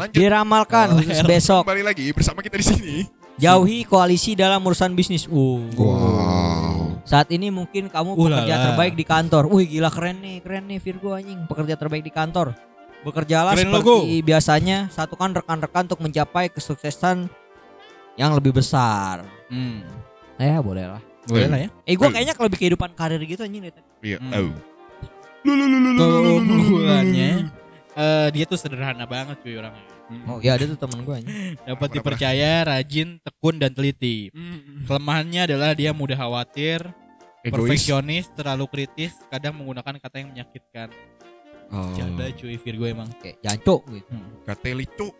lanjut 0.00 0.16
Diramalkan 0.16 0.96
Oh, 0.96 1.04
hell. 1.04 1.28
besok 1.28 1.60
kembali 1.68 1.84
lagi 1.84 2.08
bersama 2.16 2.40
kita 2.40 2.56
di 2.56 2.64
sini. 2.64 2.94
jauhi 3.36 3.84
koalisi 3.84 4.32
dalam 4.32 4.64
urusan 4.64 4.96
bisnis. 4.96 5.28
Uh. 5.28 5.60
Wow. 5.76 7.04
Saat 7.04 7.28
ini 7.36 7.52
mungkin 7.52 7.92
kamu 7.92 8.16
Uh, 8.16 8.24
pekerja 8.24 8.54
lala. 8.56 8.64
terbaik 8.72 8.94
di 8.96 9.04
kantor. 9.04 9.52
Wih 9.52 9.68
gila 9.68 9.92
keren 9.92 10.24
nih, 10.24 10.40
keren 10.40 10.64
nih 10.72 10.80
Virgo 10.80 11.12
anjing, 11.12 11.44
pekerja 11.44 11.76
terbaik 11.76 12.00
di 12.00 12.12
kantor. 12.14 12.56
Bekerjalah 13.02 13.52
Keren 13.58 13.74
seperti 13.76 14.22
biasanya, 14.22 14.88
satukan 14.88 15.36
rekan-rekan 15.36 15.84
untuk 15.84 16.00
mencapai 16.00 16.48
kesuksesan 16.48 17.26
yang 18.14 18.32
lebih 18.32 18.56
besar. 18.56 19.26
Hmm. 19.50 19.84
Ya 20.38 20.62
boleh 20.62 20.86
lah. 20.96 21.02
Boleh 21.24 21.48
lah 21.48 21.58
ya. 21.62 21.68
Eh 21.86 21.94
gua 21.94 22.08
Eh. 22.10 22.12
kayaknya 22.18 22.34
kalau 22.34 22.46
lebih 22.50 22.60
kehidupan 22.60 22.90
karir 22.92 23.22
gitu 23.22 23.42
anjing 23.42 23.62
deh. 23.62 23.72
Iya. 24.02 24.18
Hmm. 24.18 24.32
Oh. 24.32 24.54
Keunggulannya 25.42 27.30
eh 27.92 28.28
dia 28.32 28.44
tuh 28.48 28.56
sederhana 28.56 29.04
banget 29.04 29.36
cuy 29.44 29.60
orangnya. 29.60 29.84
Oh 30.28 30.40
ya 30.40 30.56
ada 30.56 30.64
tuh 30.66 30.76
temen 30.76 31.04
gua 31.04 31.20
anjing. 31.20 31.56
Dapat 31.68 31.88
dipercaya, 31.92 32.52
rajin, 32.64 33.08
tekun 33.20 33.56
dan 33.60 33.72
teliti. 33.72 34.32
Hmm. 34.32 34.84
Kelemahannya 34.88 35.40
adalah 35.46 35.70
dia 35.72 35.92
mudah 35.92 36.16
khawatir, 36.16 36.84
Egois. 37.40 37.52
perfeksionis, 37.52 38.28
terlalu 38.32 38.64
kritis, 38.68 39.12
kadang 39.28 39.56
menggunakan 39.56 40.00
kata 40.00 40.16
yang 40.20 40.28
menyakitkan. 40.32 40.88
Oh. 41.72 41.92
Jaga 41.96 42.28
cuy 42.36 42.56
Virgo 42.60 42.84
emang. 42.84 43.08
Kayak 43.20 43.40
jancok 43.40 43.80
gitu. 43.92 44.12
Kateli 44.44 44.84
cuk. 44.88 45.14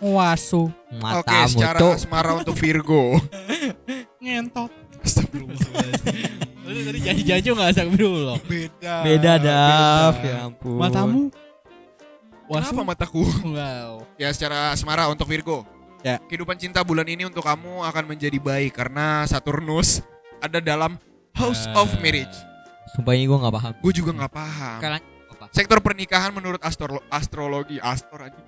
Wasu. 0.00 0.68
Oke, 0.68 1.00
Matamu 1.00 1.48
secara 1.48 1.78
asmara 1.92 2.32
untuk 2.36 2.56
Virgo. 2.56 3.16
Ngentot. 4.24 4.72
Astagfirullahaladzim. 5.04 6.32
Lu 6.64 6.80
tadi 6.82 6.98
janji-janji 7.00 7.48
enggak 7.48 7.68
astagfirullah. 7.70 8.36
Beda. 8.42 8.94
Beda 9.04 9.32
dah, 9.36 10.12
ya 10.18 10.36
ampun. 10.48 10.80
Matamu. 10.80 11.20
Kenapa 12.44 12.82
mataku? 12.82 13.24
Wow. 13.44 14.04
Ya 14.16 14.28
secara 14.30 14.72
asmara 14.72 15.08
untuk 15.08 15.24
Virgo. 15.24 15.64
Ya. 16.00 16.20
Kehidupan 16.20 16.56
cinta 16.56 16.84
bulan 16.84 17.04
ini 17.04 17.24
untuk 17.24 17.40
kamu 17.40 17.80
akan 17.82 18.04
menjadi 18.06 18.36
baik 18.36 18.76
karena 18.76 19.24
Saturnus 19.24 20.04
ada 20.38 20.60
dalam 20.60 21.00
House 21.32 21.64
of 21.72 21.88
Ah. 21.88 22.00
Marriage. 22.00 22.36
Sumpah 22.92 23.16
ini 23.16 23.24
gua 23.24 23.40
nggak 23.40 23.54
paham. 23.56 23.72
Gue 23.80 23.92
juga 23.92 24.10
nggak 24.12 24.32
paham. 24.32 24.78
Kalian 24.78 25.02
apa? 25.32 25.44
Sektor 25.50 25.80
pernikahan 25.80 26.30
menurut 26.30 26.60
astro- 26.60 27.02
astrologi, 27.08 27.80
astro 27.80 28.20
aja. 28.20 28.38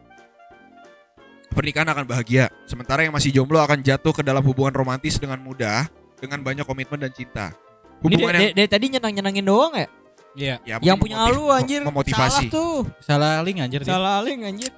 Pernikahan 1.49 1.89
akan 1.89 2.05
bahagia, 2.05 2.53
sementara 2.69 3.01
yang 3.01 3.17
masih 3.17 3.33
jomblo 3.33 3.57
akan 3.57 3.81
jatuh 3.81 4.13
ke 4.13 4.21
dalam 4.21 4.45
hubungan 4.45 4.77
romantis 4.77 5.17
dengan 5.17 5.41
mudah, 5.41 5.89
dengan 6.17 6.39
banyak 6.41 6.65
komitmen 6.65 6.99
dan 6.99 7.13
cinta. 7.13 7.53
Ini 7.97 8.13
Hubungan 8.13 8.33
dari, 8.33 8.45
yang 8.45 8.57
dari 8.57 8.69
tadi 8.69 8.85
nyenang-nyenangin 8.93 9.45
doang 9.45 9.73
ya? 9.73 9.89
Iya. 10.37 10.55
ya, 10.63 10.75
Yang 10.85 10.97
punya 11.01 11.17
lu 11.33 11.49
anjir. 11.49 11.81
mem- 11.81 11.89
memotivasi. 11.89 12.47
Salah 12.47 12.53
tuh. 12.53 12.77
Salah 13.01 13.35
link 13.41 13.59
anjir. 13.59 13.81
Salah 13.83 14.21
link 14.21 14.45
anjir. 14.45 14.69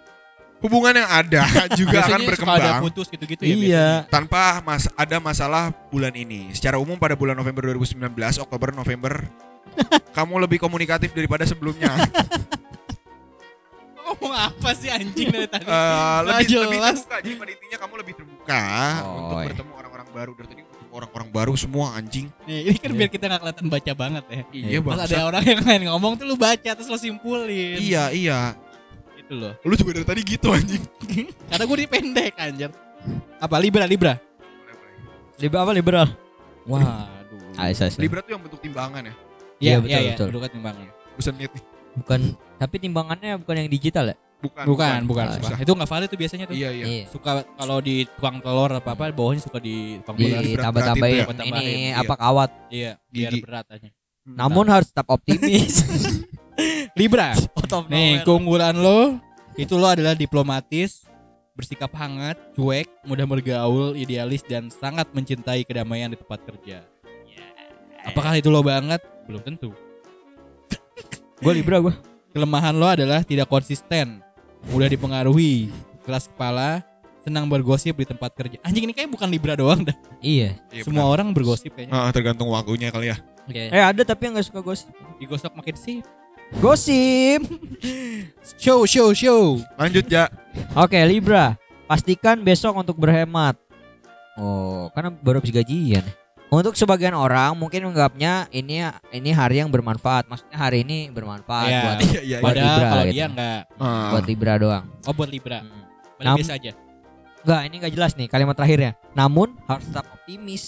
Hubungan 0.58 0.90
yang 0.90 1.06
ada 1.06 1.42
juga 1.78 2.02
akan 2.02 2.10
suka 2.10 2.18
ada 2.18 2.26
berkembang 2.26 2.82
putus 2.82 3.06
gitu-gitu 3.06 3.46
ya 3.46 3.54
iya. 3.54 3.88
tanpa 4.10 4.58
mas 4.66 4.90
ada 4.94 5.18
masalah 5.18 5.70
bulan 5.86 6.10
ini. 6.10 6.50
Secara 6.50 6.82
umum 6.82 6.98
pada 6.98 7.14
bulan 7.14 7.34
November 7.34 7.70
2019, 7.70 8.10
Oktober, 8.42 8.74
November 8.74 9.22
kamu 10.18 10.34
lebih 10.42 10.58
komunikatif 10.58 11.14
daripada 11.14 11.46
sebelumnya. 11.46 11.94
Ngomong 14.02 14.34
apa 14.34 14.70
sih 14.72 14.88
anjing 14.88 15.28
dari 15.28 15.46
tadi? 15.46 15.62
Eh, 15.62 16.18
lebih 16.24 16.58
lebih 16.64 16.78
jelas. 16.80 16.96
terbuka. 17.04 17.16
Jadi 17.20 17.34
pada 17.36 17.50
intinya 17.52 17.76
kamu 17.78 17.94
lebih 18.00 18.14
terbuka 18.16 18.62
Oh, 19.04 19.14
untuk 19.14 19.36
iya. 19.36 19.46
bertemu 19.52 19.72
orang-orang 19.74 20.08
baru. 20.10 20.32
Dari 20.34 20.48
tadi 20.48 20.62
orang-orang 20.98 21.28
baru 21.30 21.54
semua 21.54 21.94
anjing. 21.94 22.26
Nih, 22.44 22.74
ini 22.74 22.78
kan 22.82 22.90
biar 22.90 23.10
kita 23.10 23.24
nggak 23.30 23.40
kelihatan 23.46 23.66
baca 23.70 23.92
banget 23.94 24.24
ya. 24.26 24.42
Iya, 24.50 24.78
Pas 24.82 24.98
bang. 24.98 25.00
ada 25.06 25.18
orang 25.30 25.44
yang 25.46 25.62
lain 25.62 25.82
ngomong 25.94 26.12
tuh 26.18 26.26
lu 26.26 26.34
baca 26.34 26.70
terus 26.74 26.88
lu 26.90 26.98
simpulin. 26.98 27.78
Iya, 27.78 28.10
iya. 28.10 28.40
Gitu 29.14 29.32
loh. 29.38 29.52
Lu 29.62 29.74
juga 29.78 29.90
dari 30.02 30.06
tadi 30.06 30.20
gitu 30.26 30.50
anjing. 30.50 30.82
Karena 31.50 31.64
gue 31.64 31.76
pendek 31.86 32.34
anjir. 32.34 32.70
Apa 33.38 33.56
Libra 33.62 33.86
Libra? 33.86 34.18
Libra 35.38 35.62
apa 35.62 35.70
liberal? 35.70 36.08
Waduh. 36.66 36.90
Ayo, 37.62 37.72
saya, 37.74 37.90
saya. 37.94 38.02
Libra 38.02 38.22
tuh 38.22 38.34
yang 38.34 38.42
bentuk 38.42 38.58
timbangan 38.58 39.02
ya. 39.06 39.14
Iya 39.14 39.14
Iya, 39.58 39.70
iya 39.70 39.78
betul, 39.78 39.98
iya. 40.02 40.10
betul. 40.14 40.26
Duduk 40.34 40.50
timbangan. 40.50 40.84
Bukan 41.18 41.34
lihat 41.38 41.52
nih. 41.54 41.64
Bukan, 41.98 42.20
tapi 42.58 42.76
timbangannya 42.78 43.30
bukan 43.42 43.54
yang 43.58 43.70
digital 43.70 44.04
ya? 44.14 44.16
Bukan. 44.38 44.64
Bukan, 44.70 44.98
bukan. 45.10 45.26
Sumpah. 45.42 45.58
Itu 45.58 45.72
nggak 45.74 45.90
valid 45.90 46.08
tuh 46.14 46.18
biasanya 46.18 46.44
tuh. 46.46 46.54
Iya, 46.54 46.70
iya. 46.70 46.86
Suka 47.10 47.42
kalau 47.58 47.82
di 47.82 48.06
tukang 48.06 48.38
telur 48.38 48.70
apa 48.70 48.94
apa 48.94 49.10
bawahnya 49.10 49.42
suka 49.42 49.58
di 49.58 49.98
tukang 49.98 50.14
Iya, 50.22 50.38
Ditambah-tambahin 50.54 51.26
berat-beratin 51.26 51.50
tuh 51.50 51.58
ya. 51.58 51.58
ini 51.58 51.74
iya. 51.90 51.92
apa 51.98 52.14
kawat. 52.14 52.50
Iya, 52.70 52.92
biar 53.10 53.30
Gigi. 53.34 53.42
berat 53.42 53.66
aja. 53.66 53.88
Namun 54.28 54.64
harus 54.70 54.88
tetap 54.94 55.10
optimis. 55.10 55.74
Libra. 56.98 57.34
Nih, 57.90 58.22
keunggulan 58.22 58.78
lo 58.78 59.18
itu 59.58 59.74
lo 59.74 59.90
adalah 59.90 60.14
diplomatis, 60.14 61.02
bersikap 61.58 61.90
hangat, 61.98 62.38
cuek, 62.54 62.86
mudah 63.02 63.26
bergaul, 63.26 63.98
idealis 63.98 64.46
dan 64.46 64.70
sangat 64.70 65.10
mencintai 65.10 65.66
kedamaian 65.66 66.14
di 66.14 66.18
tempat 66.18 66.46
kerja. 66.46 66.86
Apakah 68.06 68.38
itu 68.38 68.54
lo 68.54 68.62
banget? 68.62 69.02
Belum 69.26 69.42
tentu. 69.42 69.74
Gue 71.42 71.52
Libra 71.58 71.82
gue. 71.82 71.94
Kelemahan 72.30 72.74
lo 72.76 72.86
adalah 72.86 73.26
tidak 73.26 73.50
konsisten, 73.50 74.22
mudah 74.66 74.88
dipengaruhi, 74.90 75.70
keras 76.02 76.26
kepala, 76.26 76.82
senang 77.22 77.46
bergosip 77.46 77.94
di 77.94 78.06
tempat 78.08 78.32
kerja. 78.34 78.56
Anjing 78.64 78.88
ini 78.88 78.94
kayak 78.96 79.12
bukan 79.12 79.28
Libra 79.28 79.54
doang 79.54 79.84
dah. 79.84 79.96
Iya. 80.18 80.56
Iya, 80.72 80.82
Semua 80.82 81.06
benar. 81.06 81.14
orang 81.14 81.28
bergosip 81.36 81.70
kayaknya. 81.76 81.92
Ah, 81.94 82.10
tergantung 82.10 82.48
waktunya 82.50 82.88
kali 82.88 83.12
ya. 83.12 83.16
Oke. 83.48 83.72
Eh 83.72 83.82
ada 83.84 84.02
tapi 84.04 84.28
yang 84.28 84.36
gak 84.36 84.48
suka 84.48 84.60
gosip. 84.60 84.88
Digosok 85.20 85.52
makin 85.56 85.76
sih. 85.76 85.98
Gosip. 86.60 87.44
Show, 88.62 88.88
show, 88.88 89.12
show. 89.12 89.60
Lanjut 89.76 90.08
ya. 90.08 90.32
Oke 90.72 90.96
Libra. 91.04 91.54
Pastikan 91.84 92.40
besok 92.40 92.76
untuk 92.76 92.96
berhemat. 92.96 93.56
Oh, 94.36 94.88
karena 94.92 95.12
baru 95.12 95.40
habis 95.40 95.52
gajian. 95.52 96.04
Untuk 96.48 96.72
sebagian 96.74 97.12
orang 97.12 97.52
mungkin 97.52 97.84
menganggapnya 97.84 98.48
ini 98.48 98.80
ini 99.12 99.30
hari 99.30 99.60
yang 99.60 99.68
bermanfaat. 99.68 100.24
Maksudnya 100.26 100.56
hari 100.56 100.80
ini 100.80 101.12
bermanfaat 101.12 101.68
Iya. 101.68 101.80
buat 101.82 101.96
Iya, 102.06 102.20
iya. 102.20 102.36
Buat 102.38 102.46
Padahal 102.48 102.64
Libra 102.66 102.88
kalau 102.88 103.04
gitu. 103.04 103.12
dia 103.12 103.26
enggak. 103.26 103.60
Ah. 103.76 104.08
buat 104.08 104.24
Libra 104.24 104.52
doang. 104.56 104.84
Oh, 105.04 105.12
buat 105.12 105.28
Libra. 105.28 105.58
Hmm. 105.60 105.82
Nam- 106.18 106.36
biasa 106.36 106.52
aja. 106.56 106.72
Enggak, 107.38 107.60
ini 107.62 107.74
enggak 107.76 107.92
jelas 107.92 108.12
nih 108.14 108.26
kalimat 108.26 108.54
terakhirnya. 108.54 108.92
Namun 109.12 109.60
harus 109.62 109.84
tetap 109.84 110.08
optimis. 110.10 110.64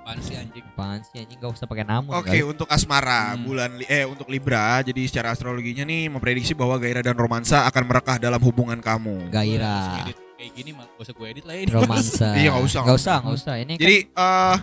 Apaan 0.00 0.20
sih 0.20 0.34
anjing? 0.34 0.64
Apaan 0.66 1.00
sih 1.02 1.16
anjing 1.18 1.36
enggak 1.36 1.52
usah 1.52 1.64
pakai 1.64 1.84
namun. 1.84 2.12
Oke, 2.12 2.28
kali. 2.30 2.44
untuk 2.44 2.68
asmara 2.68 3.32
Hmm. 3.32 3.40
bulan 3.42 3.70
li- 3.74 3.88
eh 3.88 4.04
untuk 4.04 4.28
Libra, 4.28 4.80
jadi 4.82 5.00
secara 5.02 5.32
astrologinya 5.32 5.82
nih 5.82 6.08
memprediksi 6.08 6.52
bahwa 6.52 6.76
gairah 6.76 7.00
dan 7.00 7.16
romansa 7.16 7.64
akan 7.64 7.82
merekah 7.86 8.16
dalam 8.18 8.38
hubungan 8.38 8.76
kamu. 8.76 9.28
Gairah, 9.30 10.04
Kayak 10.40 10.52
gini 10.56 10.70
mah 10.72 10.88
gak 10.88 11.04
usah 11.04 11.12
gue 11.12 11.26
edit 11.28 11.44
lah 11.44 11.52
ini. 11.52 11.68
romansa. 11.68 12.28
Iya, 12.40 12.48
nggak 12.48 12.64
usah, 12.64 12.80
Enggak 12.80 12.96
usah, 12.96 13.16
enggak 13.20 13.36
usah. 13.36 13.54
Ini 13.60 13.74
Jadi 13.76 13.96
eh 14.08 14.56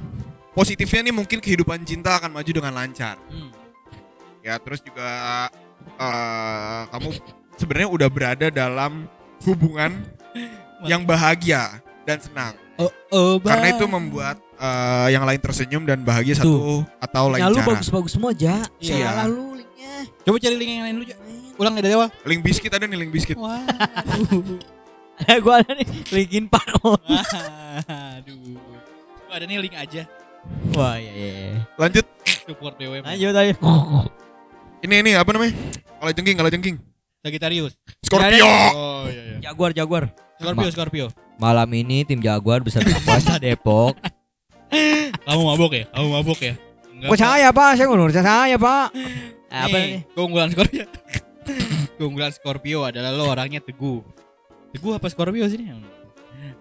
positifnya 0.52 1.02
nih 1.06 1.14
mungkin 1.14 1.38
kehidupan 1.38 1.86
cinta 1.86 2.18
akan 2.18 2.34
maju 2.34 2.50
dengan 2.50 2.74
lancar. 2.74 3.22
Hmm. 3.30 3.54
Ya, 4.42 4.58
terus 4.58 4.82
juga 4.82 5.06
eh 6.02 6.82
kamu 6.90 7.08
sebenarnya 7.62 7.90
udah 7.94 8.10
berada 8.10 8.48
dalam 8.50 9.06
hubungan 9.46 10.02
yang 10.90 11.06
bahagia 11.06 11.78
dan 12.10 12.18
senang. 12.18 12.58
Oh, 12.78 12.90
oh, 13.10 13.34
Karena 13.38 13.70
Bang. 13.70 13.78
itu 13.78 13.86
membuat 13.86 14.38
eh, 14.58 15.08
yang 15.14 15.30
lain 15.30 15.38
tersenyum 15.38 15.86
dan 15.86 16.02
bahagia 16.02 16.42
satu 16.42 16.82
atau 16.98 17.30
lain 17.30 17.42
Ya 17.42 17.50
lu 17.50 17.58
cara. 17.58 17.70
bagus-bagus 17.78 18.18
semua, 18.18 18.34
Ja. 18.34 18.66
Iya. 18.82 19.14
Salah 19.14 19.30
lu 19.30 19.54
linknya. 19.54 20.10
Coba 20.26 20.38
cari 20.42 20.56
link 20.58 20.70
yang 20.74 20.86
lain 20.90 20.96
dulu, 20.98 21.06
Ja. 21.06 21.18
Ulang 21.58 21.74
dari 21.74 21.94
awal. 21.94 22.10
Link 22.26 22.42
biscuit 22.42 22.70
ada 22.70 22.86
nih 22.86 22.98
link 22.98 23.14
biscuit. 23.14 23.38
Wah. 23.38 23.62
gua 25.44 25.62
ada 25.62 25.72
nih 25.74 25.88
linkin 26.14 26.46
park. 26.46 26.78
Aduh. 28.18 28.58
Gua 29.28 29.34
ada 29.34 29.46
nih 29.46 29.58
link 29.60 29.76
aja. 29.76 30.04
Wah, 30.78 30.96
iya 30.96 31.12
iya. 31.12 31.30
iya. 31.34 31.52
Lanjut. 31.76 32.06
Support 32.48 32.80
BWM. 32.80 33.04
Lanjut 33.04 33.36
ayo. 33.36 33.54
Ini 34.86 35.02
ini 35.02 35.18
apa 35.18 35.34
namanya? 35.34 35.58
Kalau 35.98 36.12
jengking, 36.14 36.38
kalau 36.38 36.50
jengking. 36.54 36.78
Sagittarius. 37.26 37.74
Scorpio. 38.06 38.46
Oh 38.78 39.10
iya 39.10 39.22
iya. 39.26 39.38
Jaguar, 39.50 39.74
Jaguar. 39.74 40.04
Scorpio, 40.38 40.70
Scorpio. 40.70 41.06
Malam 41.42 41.66
ini 41.74 42.06
tim 42.06 42.22
Jaguar 42.22 42.62
beserta 42.62 42.94
Puasa 43.02 43.42
Depok 43.42 43.98
Kamu 45.22 45.42
mabok 45.50 45.74
ya? 45.74 45.86
Kamu 45.90 46.08
mabok 46.14 46.40
ya? 46.42 46.54
Enggak, 46.94 47.10
Kok 47.10 47.18
saya 47.18 47.50
pak? 47.50 47.70
Saya 47.74 47.86
ngurus 47.90 48.14
saya 48.14 48.56
pak. 48.58 48.86
Apa 49.50 49.76
Nih, 49.78 49.82
nih? 49.82 50.00
keunggulan 50.14 50.50
Scorpio. 50.54 50.86
keunggulan 51.98 52.32
Scorpio 52.34 52.80
adalah 52.86 53.10
lo 53.14 53.26
orangnya 53.26 53.62
teguh. 53.62 54.02
Teguh 54.78 54.94
apa 54.94 55.10
Scorpio 55.10 55.50
sih? 55.50 55.58
ini? 55.58 55.74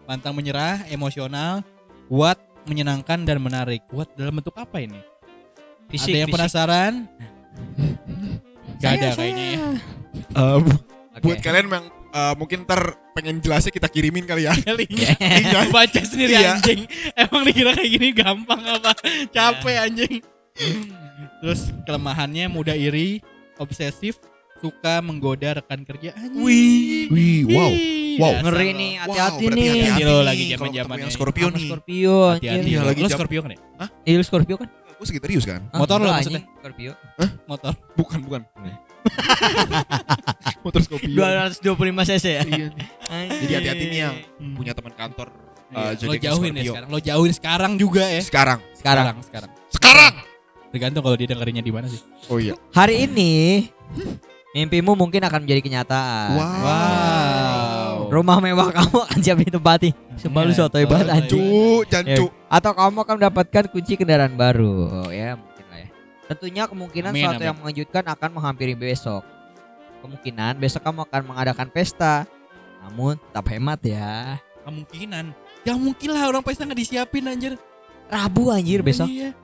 Pantang 0.09 0.33
menyerah, 0.33 0.89
emosional, 0.89 1.61
kuat, 2.09 2.41
menyenangkan 2.65 3.21
dan 3.23 3.37
menarik. 3.37 3.85
Kuat 3.87 4.09
dalam 4.17 4.41
bentuk 4.41 4.57
apa 4.57 4.81
ini? 4.81 4.97
Fisik, 5.93 6.17
ada 6.17 6.19
yang 6.19 6.29
fisik. 6.33 6.37
penasaran? 6.41 6.93
Gak 8.81 8.91
ada 8.97 9.09
Saya, 9.13 9.17
kayaknya 9.17 9.47
ya. 9.53 9.61
Bu- 10.57 10.81
Oke. 11.17 11.25
buat 11.25 11.39
kalian 11.41 11.67
yang 11.69 11.87
eh, 11.93 12.35
mungkin 12.37 12.59
ntar 12.65 12.81
pengen 13.13 13.41
jelasnya 13.41 13.69
kita 13.69 13.89
kirimin 13.89 14.25
kali 14.25 14.49
ya. 14.49 14.53
Iya. 14.81 15.69
baca 15.77 16.01
sendiri 16.01 16.33
Iya. 16.37 16.57
anjing. 16.57 16.89
Emang 17.13 17.43
dikira 17.45 17.73
kayak 17.73 17.91
gini 17.91 18.09
gampang 18.13 18.61
apa? 18.65 18.93
Capek 19.29 19.77
anjing. 19.77 20.15
Terus 21.41 21.69
kelemahannya 21.85 22.49
mudah 22.49 22.73
iri, 22.73 23.21
obsesif, 23.57 24.17
suka 24.59 24.95
menggoda 25.01 25.57
rekan 25.57 25.81
kerja. 25.83 26.11
Anjing. 26.13 26.41
Wih, 26.41 27.07
wih, 27.09 27.41
wow. 27.47 27.71
Ih, 27.71 27.95
Wow. 28.17 28.33
dasar 28.33 28.45
Ngeri 28.49 28.65
lo. 28.67 28.79
nih, 28.79 28.93
Wow, 28.93 29.03
hati-hati 29.03 29.45
berarti 29.45 29.61
nih. 29.61 29.69
hati-hati 29.69 30.03
Lo 30.03 30.17
lagi 30.19 30.45
ketemu 30.49 30.73
yang 30.97 31.13
Scorpio 31.13 31.47
nih. 31.53 31.67
Scorpio. 31.67 32.17
Hati-hati. 32.33 32.65
Iya, 32.67 32.81
lagi 32.83 32.97
Lo 32.97 33.09
jam- 33.09 33.19
Scorpio 33.19 33.41
kan 33.41 33.51
ya? 33.51 33.59
Iya, 34.03 34.15
lu 34.17 34.25
Scorpio 34.25 34.57
kan? 34.57 34.69
Gue 34.97 35.05
Sagittarius 35.05 35.45
kan? 35.45 35.61
Ah, 35.69 35.79
Motor 35.79 35.99
lo 36.01 36.09
maksudnya? 36.09 36.43
Scorpio. 36.57 36.93
Motor. 37.45 37.73
Bukan, 37.93 38.19
bukan. 38.23 38.41
Motor 40.65 40.81
Scorpio. 40.83 41.13
225 41.13 41.61
cc 42.09 42.25
ya. 42.27 42.43
Iya. 42.43 42.69
Jadi 43.37 43.53
hati-hati 43.55 43.85
nih 43.87 43.99
yang 44.01 44.15
Hmm. 44.41 44.55
punya 44.57 44.73
teman 44.73 44.93
kantor 44.93 45.29
Iya, 45.67 45.93
eh, 45.93 46.07
lo 46.07 46.15
jauhin 46.17 46.53
ya 46.55 46.63
sekarang. 46.65 46.89
Lo 46.89 46.99
jauhin 46.99 47.33
sekarang 47.35 47.73
juga 47.75 48.03
ya. 48.03 48.23
Sekarang. 48.23 48.59
Sekarang 48.73 49.17
sekarang. 49.21 49.51
Sekarang. 49.69 50.15
Tergantung 50.67 51.03
kalau 51.03 51.17
dia 51.17 51.27
dengerinnya 51.27 51.61
di 51.61 51.71
mana 51.71 51.87
sih. 51.87 52.01
Oh 52.27 52.39
iya. 52.39 52.57
hari 52.71 53.05
ini 53.05 53.69
mimpimu 54.57 54.97
mungkin 54.97 55.21
akan 55.21 55.45
menjadi 55.45 55.61
kenyataan. 55.61 56.33
Wow. 56.33 58.09
Rumah 58.09 58.39
mewah 58.41 58.73
kamu 58.73 58.97
akan 59.05 59.19
siap 59.21 59.37
ditempati. 59.45 59.93
Iya, 59.93 60.53
sotoy 60.57 60.89
banget 60.89 61.07
sotoy. 61.13 61.17
anjing. 61.21 61.45
Cu, 61.45 61.85
jancu. 61.93 62.25
Atau 62.49 62.73
kamu 62.73 62.99
akan 63.05 63.15
mendapatkan 63.21 63.65
kunci 63.69 64.01
kendaraan 64.01 64.33
baru. 64.33 65.05
Oh 65.05 65.11
ya, 65.13 65.37
mungkin 65.37 65.65
lah 65.69 65.79
ya. 65.85 65.89
Tentunya 66.33 66.63
kemungkinan 66.65 67.13
Amin, 67.13 67.23
suatu 67.29 67.37
amin. 67.37 67.49
yang 67.53 67.57
mengejutkan 67.61 68.05
akan 68.09 68.31
menghampiri 68.33 68.73
besok. 68.73 69.21
Kemungkinan 70.01 70.57
besok 70.57 70.81
kamu 70.81 71.05
akan 71.05 71.23
mengadakan 71.29 71.69
pesta. 71.69 72.25
Namun 72.81 73.21
tetap 73.21 73.45
hemat 73.53 73.81
ya. 73.85 74.41
Kemungkinan. 74.65 75.37
Ya 75.69 75.75
mungkin 75.77 76.09
lah 76.17 76.33
orang 76.33 76.41
pesta 76.41 76.65
nggak 76.65 76.81
disiapin 76.81 77.29
anjir. 77.29 77.61
Rabu 78.09 78.49
anjir 78.49 78.81
besok. 78.81 79.11
Iya. 79.11 79.37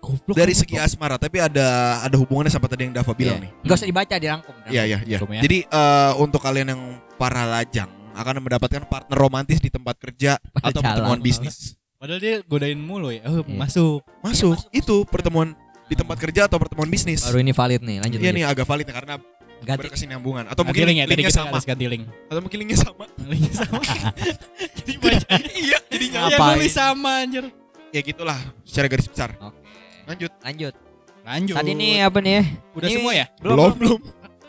Goblok. 0.00 0.32
Dari 0.32 0.50
kamu. 0.50 0.60
segi 0.60 0.76
asmara, 0.76 1.16
tapi 1.16 1.36
ada 1.38 1.66
ada 2.00 2.16
hubungannya 2.16 2.48
sama 2.48 2.64
tadi 2.64 2.84
yang 2.84 2.92
Dava 2.92 3.12
bilang 3.12 3.36
Iya. 3.36 3.44
nih. 3.44 3.50
Enggak 3.60 3.76
usah 3.76 3.88
dibaca, 3.88 4.14
dirangkum. 4.16 4.54
Iya, 4.66 4.82
iya, 4.86 4.98
iya. 5.04 5.18
Ya. 5.20 5.40
Jadi 5.40 5.58
eh, 5.62 6.12
untuk 6.16 6.40
kalian 6.40 6.68
yang 6.68 6.82
para 7.14 7.44
lajang 7.44 7.86
akan 8.10 8.34
mendapatkan 8.38 8.82
partner 8.84 9.14
romantis 9.14 9.56
di 9.56 9.68
tempat 9.68 9.94
kerja 9.96 10.40
Pada 10.50 10.66
atau 10.66 10.80
jalan. 10.80 10.88
pertemuan 10.90 11.20
bisnis. 11.20 11.76
Padahal 11.94 12.16
dia 12.16 12.40
godain 12.42 12.76
mulu 12.76 13.12
ya. 13.12 13.20
Oh, 13.24 13.40
Iya. 13.40 13.54
masuk. 13.54 14.00
Masuk. 14.18 14.56
Itu 14.70 15.04
pertemuan 15.04 15.52
di 15.84 15.94
tempat 15.94 16.16
kerja 16.18 16.48
atau 16.48 16.56
pertemuan 16.56 16.86
bisnis. 16.86 17.20
Baru 17.20 17.38
ini 17.38 17.52
valid 17.52 17.80
nih, 17.80 18.00
lanjut. 18.00 18.16
Iya 18.16 18.24
lanjut. 18.26 18.36
nih 18.36 18.44
agak 18.46 18.64
valid 18.64 18.86
ya, 18.86 18.94
karena 18.94 19.14
Ganti. 19.60 19.80
berkesinambungan 19.84 20.44
atau 20.46 20.64
Ganti 20.64 20.68
mungkin 20.72 20.84
link 20.86 20.96
ya, 20.96 21.04
linknya 21.04 21.28
kita 21.28 21.36
sama 21.36 21.58
ganti 21.60 21.84
link. 21.86 22.02
atau 22.26 22.40
mungkin 22.40 22.58
linknya 22.58 22.78
sama. 22.80 23.04
Linknya 23.28 23.52
sama. 23.54 23.80
Jadi 24.80 24.92
baca. 24.96 25.26
iya, 25.52 25.78
Ya 25.92 26.08
Ngapain? 26.32 26.56
nulis 26.56 26.72
sama 26.72 27.10
anjir. 27.20 27.44
ya 27.90 28.00
gitulah 28.00 28.38
secara 28.64 28.86
garis 28.88 29.04
besar. 29.04 29.36
Oke. 29.36 29.59
Lanjut. 30.10 30.32
Lanjut. 30.42 30.74
Lanjut. 31.22 31.54
Tadi 31.54 31.72
nih 31.72 31.94
apa 32.02 32.18
nih 32.18 32.42
udah 32.74 32.88
Ini- 32.90 32.96
semua 32.98 33.12
ya? 33.14 33.26
Belum, 33.38 33.70
belum. 33.78 33.98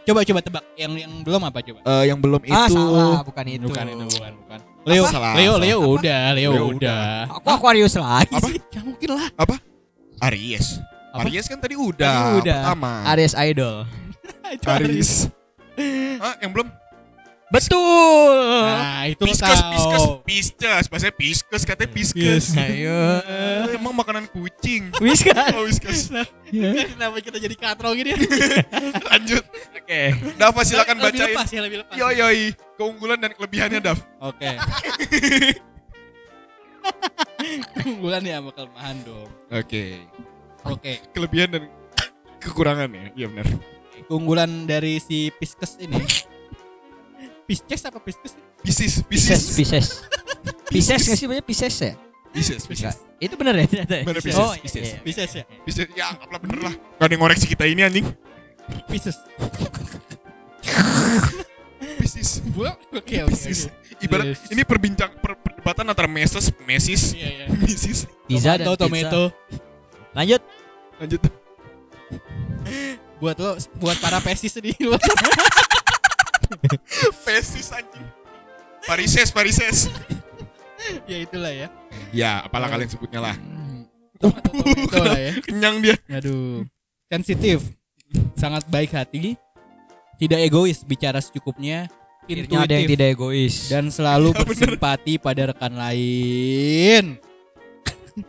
Coba 0.01 0.19
coba 0.25 0.39
tebak. 0.41 0.63
Yang 0.73 0.91
yang 1.05 1.13
belum 1.21 1.41
apa 1.45 1.59
coba? 1.61 1.79
Eh, 1.85 2.03
yang 2.09 2.17
belum 2.17 2.41
Ah, 2.49 2.65
itu 2.65 2.73
salah, 2.73 3.21
bukan 3.21 3.45
itu. 3.45 3.67
Bukan 3.69 3.85
itu, 3.85 4.05
bukan, 4.09 4.31
bukan. 4.41 4.59
Leo, 4.81 5.05
Salah, 5.05 5.37
Leo, 5.37 5.53
salah. 5.53 5.61
Leo 5.61 5.77
udah, 5.85 6.21
Leo 6.33 6.51
Leo 6.57 6.65
udah. 6.73 7.29
Aku 7.37 7.47
Aquarius 7.53 7.93
lagi. 7.93 8.33
Apa? 8.33 8.47
sih. 8.49 8.57
Ya 8.73 8.81
mungkin 8.81 9.09
lah. 9.13 9.29
Aries. 10.25 10.81
Apa? 11.13 11.21
Aries 11.21 11.45
kan 11.45 11.61
tadi 11.61 11.77
udah, 11.77 12.01
Tadi 12.01 12.37
udah. 12.41 12.59
pertama. 12.65 12.91
Aries 13.13 13.33
Idol. 13.37 13.75
Aries. 14.65 15.29
Hah, 16.25 16.33
yang 16.41 16.49
belum? 16.49 16.80
Betul. 17.51 18.31
Nah, 18.63 19.03
itu 19.05 19.21
lo 19.21 19.27
Pisces, 19.27 19.43
tahu. 19.43 19.71
pisces, 19.75 20.03
pisces, 20.23 20.83
bahasanya 20.87 21.15
pisces, 21.15 21.61
katanya 21.67 21.89
pisces. 21.91 22.45
Ayo. 22.55 23.19
Emang 23.69 23.91
makanan 23.91 24.23
kucing. 24.31 24.87
Whiskas. 25.03 25.51
Oh, 25.51 25.67
whiskas. 25.67 26.07
Kenapa 26.95 27.19
kita 27.19 27.37
jadi 27.37 27.51
katro 27.53 27.91
gini 27.91 28.15
ya? 28.15 28.17
Lanjut. 29.11 29.43
Oke. 29.75 30.01
Dava 30.39 30.61
silakan 30.63 30.95
Lebih 30.97 31.11
bacain. 31.11 31.27
lepas 31.27 31.47
ya, 31.51 31.59
lebih 31.59 31.77
lepas. 31.83 31.95
Yo 31.99 32.07
yoi, 32.07 32.55
keunggulan 32.79 33.19
dan 33.19 33.31
kelebihannya 33.35 33.79
Dav. 33.83 33.99
Oke. 34.23 34.55
Keunggulan 37.75 38.21
ya 38.23 38.39
sama 38.39 38.51
kelemahan 38.53 38.97
dong. 39.03 39.29
Oke. 39.49 39.83
Oke. 40.63 40.91
Kelebihan 41.11 41.49
dan 41.51 41.63
kekurangan 42.39 42.89
ya. 42.89 43.05
Iya 43.15 43.27
benar. 43.27 43.47
Keunggulan 44.07 44.49
dari 44.63 45.03
si 45.03 45.29
Pisces 45.35 45.75
ini. 45.77 45.99
Pisces 47.51 47.81
apa 47.83 47.99
Pisces? 47.99 48.31
Pisces, 48.63 48.93
Pisces, 49.03 49.03
Pisces. 49.03 49.41
Pisces. 49.59 49.85
Pisces 50.73 51.01
nggak 51.03 51.17
sih 51.19 51.27
banyak 51.27 51.43
Pisces 51.43 51.75
ya? 51.75 51.93
Pisces, 52.31 52.63
Pisces. 52.63 52.95
Itu 53.19 53.35
bener 53.35 53.59
ya 53.59 53.65
ternyata. 53.67 53.93
ya? 53.93 54.03
Bener, 54.07 54.21
Pisces, 54.23 54.39
Oh, 54.39 54.55
Pisces. 54.55 54.85
iya. 54.87 54.97
Pisces 55.03 55.31
ya. 55.35 55.43
Pisces. 55.67 55.87
Ya, 55.91 56.05
apalah 56.15 56.39
bener 56.39 56.59
lah. 56.63 56.73
Gak 56.95 57.07
ada 57.11 57.15
ngoreksi 57.19 57.43
kita 57.45 57.67
ini 57.67 57.83
anjing. 57.83 58.07
Pisces. 58.87 59.19
Pisces. 61.99 62.39
Gua 62.55 62.71
oke 62.87 63.15
oke. 63.27 63.35
Pisces. 63.35 63.67
Ibarat 63.99 64.31
Yes. 64.33 64.47
ini 64.49 64.63
perbincang 64.63 65.11
per- 65.19 65.37
perdebatan 65.37 65.85
antara 65.85 66.09
Meses, 66.09 66.49
Mesis, 66.65 67.13
Iya 67.13 67.29
iya. 67.29 67.45
Misis. 67.51 68.09
Pizza 68.25 68.57
dan 68.57 68.73
Tomato. 68.73 69.29
Lanjut. 70.15 70.41
Lanjut. 70.97 71.21
Buat 73.21 73.37
lo, 73.37 73.53
buat 73.77 73.97
para 74.01 74.17
pesis 74.17 74.57
di 74.57 74.73
luar. 74.81 74.97
Pesis 77.25 77.71
anjing. 77.71 78.05
Parises, 78.83 79.29
Parises. 79.29 79.77
ya 81.05 81.17
itulah 81.17 81.53
ya. 81.53 81.67
Ya, 82.09 82.41
apalah 82.41 82.67
kalian 82.67 82.89
sebutnya 82.89 83.21
lah. 83.21 83.35
Tomato 84.17 84.99
lah 85.01 85.17
ya. 85.17 85.31
Kenyang 85.45 85.79
dia. 85.79 85.95
Aduh. 86.09 86.65
Sensitif. 87.07 87.69
Sangat 88.35 88.65
baik 88.67 88.91
hati. 88.91 89.37
Tidak 90.17 90.39
egois, 90.39 90.81
bicara 90.81 91.17
secukupnya. 91.17 91.89
Akhirnya 92.21 92.63
ada 92.63 92.73
yang 92.77 92.85
Intuitif. 92.85 92.93
tidak 92.93 93.07
egois. 93.11 93.55
dan 93.67 93.85
selalu 93.89 94.29
Ya, 94.31 94.37
bener. 94.37 94.47
bersimpati 94.47 95.13
pada 95.17 95.41
rekan 95.49 95.73
lain. 95.73 97.17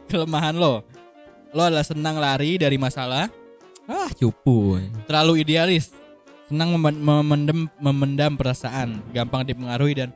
Kelemahan 0.09 0.55
lo, 0.55 0.87
lo 1.51 1.61
adalah 1.61 1.83
senang 1.83 2.16
lari 2.16 2.55
dari 2.57 2.79
masalah, 2.79 3.27
ah, 3.85 4.09
cupu. 4.14 4.79
terlalu 5.05 5.43
idealis, 5.43 5.91
senang 6.45 6.74
mem- 6.74 6.97
memendam 6.97 7.59
memendam 7.76 8.32
perasaan, 8.34 9.01
gampang 9.11 9.43
dipengaruhi 9.45 9.95
dan 9.97 10.09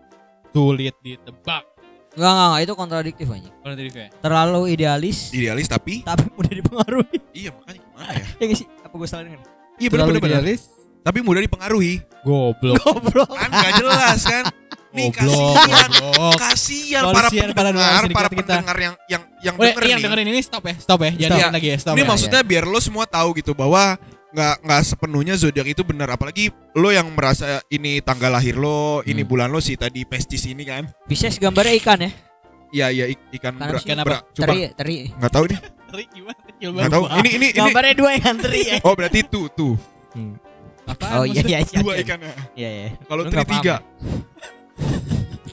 sulit 0.50 0.94
ditebak. 1.00 1.62
Enggak, 2.12 2.32
enggak, 2.32 2.46
enggak, 2.48 2.62
itu 2.62 2.72
kontradiktif 2.74 3.26
aja. 3.28 3.50
Tadi 3.60 3.90
kayak 3.90 4.10
Terlalu 4.18 4.60
idealis, 4.70 5.18
Idealis 5.30 5.66
tapi 5.66 6.00
tapi 6.00 6.24
mudah 6.30 6.48
dipengaruhi. 6.50 7.18
iya 7.30 7.50
makanya 7.52 7.80
gimana 7.82 8.10
ya? 8.10 8.24
ya 8.40 8.56
sih? 8.56 8.66
Apa 8.80 8.94
gue 8.94 9.04
salah 9.06 9.24
dengar? 9.24 9.40
Iya 9.76 9.88
terlalu 9.90 10.10
benar 10.10 10.22
benar. 10.22 10.40
idealis, 10.40 10.60
Tapi 11.02 11.18
mudah 11.20 11.40
dipengaruhi. 11.40 11.94
goblok, 12.22 12.80
Goblok. 12.82 13.28
Kan 13.30 13.50
gak 13.50 13.72
jelas 13.76 14.20
kan? 14.24 14.44
Nih 14.90 15.12
goblok, 15.12 15.60
kasihan, 15.60 15.90
goblok. 15.92 16.34
kasihan 16.40 17.02
para 17.04 17.28
kasihan 17.28 17.44
para 17.44 17.68
pendengar, 17.68 17.84
pendengar 18.00 18.16
para 18.16 18.28
pendengar 18.32 18.76
yang 18.80 18.94
yang 19.06 19.22
yang 19.44 19.54
Udah, 19.54 19.66
denger 19.68 19.82
yang 19.86 20.00
dengerin 20.00 20.26
ini 20.26 20.40
stop 20.40 20.64
ya, 20.64 20.74
stop 20.80 20.98
ya, 20.98 21.10
jangan 21.12 21.20
Stop. 21.20 21.36
dengerin 21.36 21.52
lagi 21.52 21.68
ya, 21.68 21.76
stop 21.76 21.92
Ini 21.92 22.00
ya. 22.00 22.08
maksudnya 22.08 22.40
biar 22.40 22.64
lo 22.64 22.80
semua 22.80 23.04
tahu 23.04 23.28
gitu 23.36 23.52
bahwa 23.52 24.00
nggak 24.28 24.54
nggak 24.60 24.82
sepenuhnya 24.84 25.34
zodiak 25.34 25.66
itu 25.66 25.80
benar 25.80 26.10
apalagi 26.10 26.48
lo 26.72 26.88
yang 26.88 27.06
merasa 27.08 27.62
ini 27.66 27.98
tanggal 28.00 28.28
lahir 28.28 28.54
lo 28.54 29.00
ini 29.02 29.22
Hmm. 29.22 29.28
bulan 29.28 29.48
lo 29.48 29.58
sih 29.58 29.74
tadi 29.74 30.02
pestis 30.02 30.44
ini 30.44 30.62
kan 30.62 30.90
Pisces 31.04 31.36
gambarnya 31.36 31.74
ikan 31.76 31.98
ya? 32.00 32.10
iya 32.68 32.86
iya 32.90 33.04
ik- 33.06 33.22
ikan 33.32 33.54
Karena 33.54 33.78
Ikan 33.78 33.98
apa? 33.98 34.18
coba 34.28 34.44
Teri, 34.44 34.60
teri. 34.74 34.96
nggak 35.10 35.32
tahu 35.32 35.44
nih 35.46 35.58
Teri 35.86 36.04
gimana? 36.10 36.40
Kecil 36.42 36.70
nggak 36.72 36.90
tahu 36.90 37.04
ini 37.06 37.28
ini 37.30 37.30
ini 37.30 37.48
Gambarnya 37.54 37.94
dua 37.94 38.10
ikan 38.18 38.36
teri 38.36 38.60
ya? 38.66 38.76
oh 38.82 38.92
berarti 38.92 39.18
tuh 39.24 39.46
tuh 39.48 39.74
Apaan 40.86 41.14
Oh 41.18 41.24
iya 41.24 41.42
iya 41.42 41.58
iya. 41.60 41.78
dua 41.80 41.94
ikannya 41.96 42.32
Iya 42.54 42.70
iya. 42.70 42.88
kalau 43.06 43.22
paham 43.24 43.46
tiga 43.48 43.74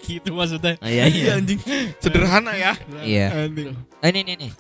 Gitu 0.04 0.30
maksudnya. 0.30 0.76
Oh, 0.78 0.90
iya 0.90 1.08
iya. 1.08 1.40
anjing 1.40 1.62
sederhana 1.98 2.52
ya 2.54 2.74
Iya. 3.00 3.48
anjing 3.48 3.72
Eh, 4.04 4.10
Ini 4.10 4.20
nih 4.26 4.36
nih. 4.36 4.52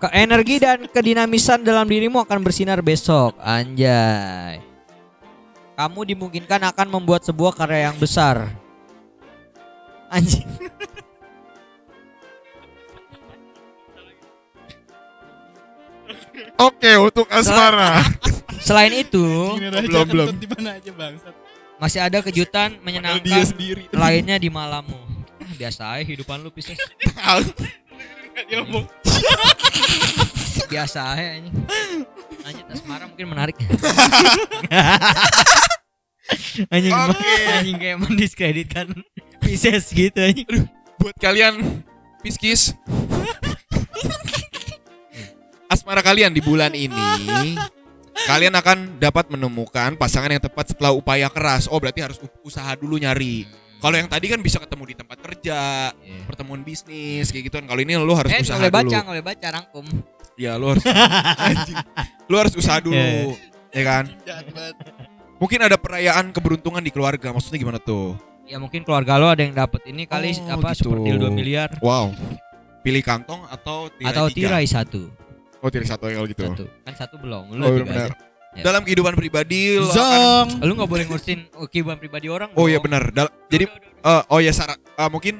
Ke 0.00 0.08
energi 0.16 0.56
dan 0.56 0.88
kedinamisan 0.88 1.60
dalam 1.60 1.84
dirimu 1.84 2.24
akan 2.24 2.40
bersinar 2.40 2.80
besok. 2.80 3.36
Anjay. 3.36 4.64
Kamu 5.76 6.00
dimungkinkan 6.08 6.64
akan 6.72 6.88
membuat 6.88 7.20
sebuah 7.28 7.52
karya 7.52 7.92
yang 7.92 8.00
besar. 8.00 8.48
Anjing. 10.08 10.48
Oke, 16.60 16.92
untuk 16.96 17.28
asmara. 17.32 18.00
Selain 18.60 18.92
itu, 18.92 19.24
belum, 19.56 20.04
belum. 20.08 20.36
Di 20.36 20.48
mana 20.48 20.76
aja 20.76 20.92
bangsat. 20.92 21.32
masih 21.80 21.96
ada 21.96 22.20
kejutan 22.20 22.76
dia 22.76 22.84
menyenangkan 22.84 23.40
sendiri. 23.48 23.88
lainnya 23.88 24.36
di 24.36 24.52
malammu. 24.52 25.00
Biasa 25.56 25.96
aja 25.96 26.04
hidupan 26.04 26.44
lu 26.44 26.52
Pisces. 26.52 26.76
Biasa 30.70 31.00
aja 31.12 31.34
anjing. 31.34 31.54
Lanjut 32.40 32.66
asmara 32.70 33.04
mungkin 33.04 33.26
menarik. 33.28 33.56
anjing 36.70 36.94
Oke. 36.94 37.34
anjing 37.50 37.76
kayak 37.76 37.98
mendiskreditkan 37.98 38.86
Pisces 39.42 39.90
gitu 39.90 40.14
anjing. 40.14 40.46
buat 40.94 41.16
kalian 41.18 41.82
Piskis 42.20 42.76
asmara 45.66 46.04
kalian 46.04 46.30
di 46.30 46.38
bulan 46.38 46.70
ini 46.70 47.56
kalian 48.28 48.52
akan 48.52 49.00
dapat 49.00 49.26
menemukan 49.26 49.96
pasangan 49.96 50.28
yang 50.28 50.38
tepat 50.38 50.70
setelah 50.70 50.92
upaya 50.92 51.26
keras 51.26 51.66
oh 51.66 51.80
berarti 51.80 52.04
harus 52.04 52.20
usaha 52.42 52.68
dulu 52.76 52.94
nyari 52.94 53.48
kalau 53.80 53.96
yang 53.96 54.06
tadi 54.06 54.28
kan 54.28 54.38
bisa 54.38 54.60
ketemu 54.60 54.84
di 54.86 54.94
tempat 54.94 55.18
kerja 55.18 55.58
Iya. 55.90 56.20
pertemuan 56.28 56.60
bisnis 56.60 57.32
kayak 57.32 57.48
gitu 57.48 57.56
kan 57.58 57.66
kalau 57.66 57.80
ini 57.80 57.96
lu 57.96 58.12
harus 58.12 58.28
Eh, 58.28 58.44
usaha 58.44 58.60
boleh 58.60 58.68
baca, 58.68 58.84
dulu 58.84 58.92
nggak 58.92 59.08
boleh 59.08 59.24
baca 59.24 59.46
rangkum. 59.50 59.86
Ya 60.40 60.56
lu 60.56 60.72
harus 60.72 60.84
lu 62.30 62.34
harus 62.34 62.54
usaha 62.56 62.80
dulu 62.80 62.96
Iya. 62.96 63.36
ya 63.70 63.82
kan 63.84 64.04
mungkin 65.36 65.60
ada 65.60 65.76
perayaan 65.76 66.32
keberuntungan 66.32 66.80
di 66.80 66.88
keluarga 66.88 67.30
maksudnya 67.30 67.60
gimana 67.60 67.76
tuh 67.78 68.16
Ya 68.44 68.58
mungkin 68.58 68.82
keluarga 68.82 69.14
lo 69.14 69.30
ada 69.30 69.46
yang 69.46 69.54
dapat 69.54 69.86
ini 69.86 70.10
kali 70.10 70.34
Oh, 70.42 70.58
apa 70.58 70.74
gitu. 70.74 70.90
seperti 70.90 71.08
2 71.14 71.30
miliar 71.30 71.70
wow 71.78 72.10
pilih 72.80 72.98
kantong 72.98 73.46
atau 73.46 73.86
tirai 73.92 74.10
atau 74.10 74.24
tiga? 74.26 74.48
tirai 74.50 74.66
satu. 74.66 75.02
oh 75.60 75.68
tirai 75.68 75.86
satu 75.86 76.08
ya 76.08 76.18
kalau 76.18 76.26
gitu 76.26 76.42
Satu. 76.42 76.64
Kan 76.82 76.94
satu 76.96 77.14
belum. 77.20 77.52
Lu 77.52 77.60
Oh, 77.60 77.70
juga 77.70 77.86
benar. 77.86 78.10
Ya. 78.50 78.64
Dalam 78.64 78.82
kehidupan 78.82 79.14
pribadi 79.14 79.76
lo 79.76 79.86
akan 79.86 79.94
Zong. 79.94 80.48
Lu 80.64 80.72
nggak 80.74 80.88
boleh 80.88 81.04
ngurusin 81.06 81.46
oh, 81.54 81.68
kehidupan 81.68 82.00
pribadi 82.00 82.26
orang. 82.26 82.50
Oh 82.56 82.66
iya 82.66 82.80
benar. 82.80 83.12
Dal- 83.12 83.30
jadi 83.46 83.68
Udah, 83.68 83.76
udah, 83.76 83.92
udah. 84.02 84.18
eh, 84.18 84.32
oh 84.32 84.40
ya 84.40 84.50
Sarah 84.50 84.74
eh, 84.74 85.06
mungkin 85.06 85.34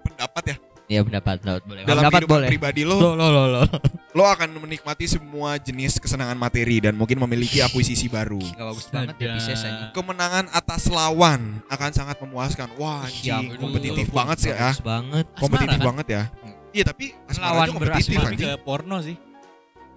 pendapat 0.00 0.42
ya. 0.46 0.56
Iya 0.90 1.06
pendapat, 1.06 1.38
pendapat 1.38 1.62
boleh. 1.70 1.82
Dalam 1.86 2.02
pendapat 2.02 2.22
boleh. 2.26 2.48
pribadi 2.50 2.82
lo 2.82 2.98
Lo 2.98 3.10
lo 3.14 3.30
lo 3.30 3.44
lo. 3.46 3.62
lo 4.18 4.24
akan 4.26 4.58
menikmati 4.58 5.06
semua 5.06 5.54
jenis 5.54 6.02
kesenangan 6.02 6.34
materi 6.34 6.82
dan 6.82 6.98
mungkin 6.98 7.14
memiliki 7.22 7.62
akuisisi 7.62 8.10
baru. 8.10 8.42
Gak 8.42 8.66
bagus 8.74 8.86
banget 8.90 9.16
ya. 9.22 9.38
Pisces 9.38 9.62
anjing. 9.62 9.94
Kemenangan 9.94 10.50
atas 10.50 10.90
lawan 10.90 11.62
akan 11.70 11.90
sangat 11.94 12.18
memuaskan. 12.18 12.74
Wah, 12.74 13.06
anjing, 13.06 13.54
Siap. 13.54 13.62
kompetitif 13.62 14.10
banget 14.10 14.36
sih 14.42 14.50
ya. 14.50 14.74
bagus 14.74 14.82
banget. 14.82 15.24
Kompetitif 15.38 15.70
Asmara, 15.70 15.78
kan? 15.78 15.88
banget 15.94 16.06
ya. 16.10 16.22
Hmm. 16.26 16.54
Iya, 16.70 16.84
tapi 16.90 17.04
asmara 17.26 17.50
Lawan 17.54 17.62
aja 17.62 17.70
kompetitif 17.70 18.10
berasmara 18.10 18.30
anjing. 18.34 18.48
ke 18.50 18.52
porno 18.66 18.96
sih. 18.98 19.16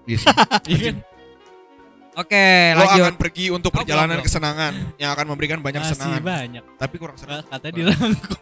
Iya 0.05 0.17
sih. 0.21 0.93
Oke, 2.13 2.45
Lo 2.71 2.79
lanjut. 2.79 3.01
akan 3.03 3.15
pergi 3.17 3.45
untuk 3.49 3.69
Oh, 3.69 3.77
perjalanan 3.81 4.17
belum, 4.17 4.25
kesenangan 4.25 4.73
yang 4.95 5.09
akan 5.11 5.25
memberikan 5.25 5.57
banyak 5.59 5.81
Masih 5.81 5.97
kesenangan. 5.97 6.21
banyak. 6.21 6.63
Tapi 6.77 6.95
kurang 6.97 7.17
seru. 7.17 7.33
Katanya 7.41 7.73
dirangkum. 7.73 8.41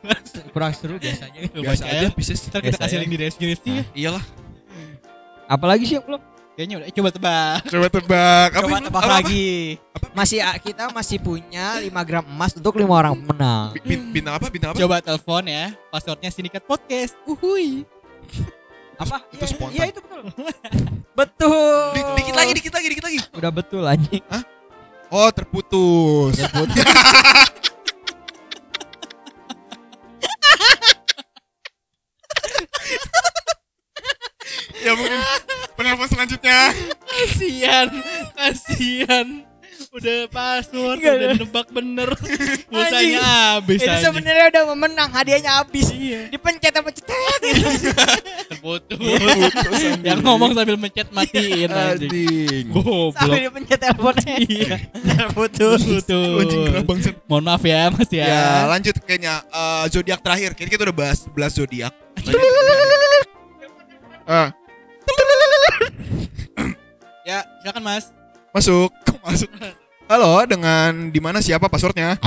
Kurang 0.51 0.73
seru 0.75 0.95
biasanya. 0.95 1.39
Biasa 1.63 1.83
aja, 1.85 2.07
Pisces. 2.11 2.43
Ntar 2.47 2.59
kita 2.61 2.77
kasih 2.77 2.97
link 2.99 3.11
di 3.11 3.19
deskripsi 3.21 3.69
ya. 3.71 3.83
Iyalah. 3.93 4.23
Apalagi 5.47 5.83
sih 5.85 5.97
belum? 5.97 6.19
Kayaknya 6.51 6.75
udah. 6.77 6.87
Eh, 6.87 6.93
coba 6.93 7.09
tebak. 7.09 7.59
Coba 7.71 7.87
tebak. 7.87 8.49
Apa 8.51 8.59
Coba 8.61 8.75
ini? 8.75 8.87
tebak 8.91 9.03
lagi. 9.07 9.49
Masih 10.11 10.39
ah, 10.41 10.55
kita 10.59 10.83
masih 10.91 11.17
punya 11.17 11.79
5 11.79 11.87
gram 12.03 12.25
emas 12.27 12.51
untuk 12.51 12.75
lima 12.75 12.91
orang 12.91 13.15
pemenang. 13.15 13.71
Bi- 13.71 13.87
bin- 13.87 14.11
Bintang 14.11 14.35
apa? 14.35 14.51
Bintang 14.51 14.69
apa? 14.71 14.77
Coba 14.77 14.99
telepon 14.99 15.47
ya. 15.47 15.71
Passwordnya 15.87 16.27
sindikat 16.27 16.59
podcast. 16.61 17.15
Uhuy. 17.23 17.87
Apa? 19.01 19.17
itu 19.33 19.41
Iya, 19.41 19.47
spontan. 19.49 19.75
Iya 19.75 19.85
itu 19.89 19.99
betul. 20.05 20.21
betul. 21.19 21.73
Di- 21.97 22.13
dikit 22.21 22.35
lagi, 22.37 22.51
dikit 22.53 22.73
lagi, 22.77 22.87
dikit 22.93 23.05
lagi. 23.09 23.19
Udah 23.33 23.51
betul 23.51 23.83
anjing. 23.89 24.23
Oh, 25.11 25.29
terputus. 25.33 26.37
ya 34.85 34.91
mungkin 34.95 35.19
penelpon 35.75 36.07
selanjutnya. 36.09 36.73
Kasian. 37.05 37.89
Kasian. 38.37 39.27
Udah 39.91 40.23
password, 40.31 41.03
Enggak, 41.03 41.13
udah 41.19 41.29
nebak 41.35 41.67
bener. 41.75 42.07
Pulsanya 42.71 43.59
habis 43.59 43.83
Itu 43.83 43.91
sebenarnya 43.99 44.47
udah 44.47 44.63
memenang, 44.71 45.11
hadiahnya 45.11 45.59
habis. 45.59 45.91
Iya. 45.91 46.31
Dipencet 46.31 46.79
apa 46.79 46.95
cetet. 46.95 47.41
Terputus. 48.55 48.99
Yang 50.07 50.23
ngomong 50.23 50.55
sambil 50.55 50.79
mencet 50.79 51.11
matiin 51.11 51.67
anjing. 51.67 52.07
Anjing. 52.07 52.71
Goblok. 52.71 53.19
Sampai 53.19 53.39
dipencet 53.43 53.79
teleponnya. 53.83 54.35
Iya. 54.39 54.79
Putus. 55.35 55.83
bangsat. 56.87 57.15
Mohon 57.27 57.43
maaf 57.51 57.63
ya 57.67 57.91
Mas 57.91 58.07
ya. 58.15 58.25
Ya, 58.31 58.71
lanjut 58.71 58.95
kayaknya 59.03 59.43
eh, 59.43 59.91
zodiak 59.91 60.23
terakhir. 60.23 60.55
Kayaknya 60.55 60.71
kita 60.71 60.87
udah 60.87 60.95
bahas 60.95 61.27
11 61.27 61.51
zodiak. 61.51 61.91
Ah, 64.23 64.55
Ya, 67.27 67.43
silakan 67.59 67.83
Mas. 67.83 68.15
masuk. 68.55 68.87
Masuk? 69.19 69.51
Halo, 70.11 70.43
dengan 70.43 71.07
di 71.07 71.23
mana 71.23 71.39
siapa 71.39 71.71
passwordnya? 71.71 72.19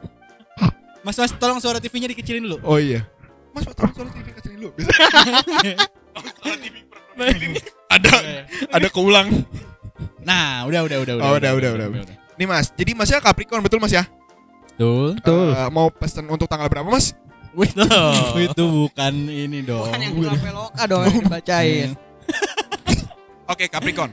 Mas 1.04 1.20
Mas 1.20 1.28
tolong 1.36 1.60
suara 1.60 1.76
TV-nya 1.76 2.08
dikecilin 2.08 2.48
dulu. 2.48 2.64
Oh 2.64 2.80
iya. 2.80 3.04
Mas, 3.52 3.68
Pak, 3.68 3.76
tolong 3.76 3.92
suara 3.92 4.08
TV 4.08 4.32
kecilin 4.32 4.58
dulu. 4.64 4.72
TV 7.12 7.60
ada 7.92 8.12
ada 8.72 8.88
keulang. 8.88 9.44
Nah, 10.24 10.64
udah 10.64 10.80
udah 10.88 10.98
udah 11.04 11.14
Oh, 11.20 11.36
udah, 11.36 11.52
udah, 11.60 11.70
udah. 11.76 11.88
Nih 12.40 12.48
Mas, 12.48 12.72
jadi 12.72 12.96
Masnya 12.96 13.20
Capricorn 13.20 13.60
betul 13.60 13.76
Mas 13.76 13.92
ya? 13.92 14.08
Betul. 14.80 15.52
Eh, 15.52 15.68
mau 15.68 15.92
pesen 15.92 16.24
untuk 16.24 16.48
tanggal 16.48 16.72
berapa 16.72 16.88
Mas? 16.88 17.12
Itu, 17.52 17.84
itu 18.48 18.64
bukan 18.64 19.12
ini 19.28 19.60
dong. 19.60 19.92
Bukan 19.92 20.00
yang 20.00 20.40
peloka 20.40 20.88
dong 20.88 21.04
yang 21.04 21.20
dibacain. 21.20 21.92
Oke, 23.44 23.68
Capricorn. 23.68 24.08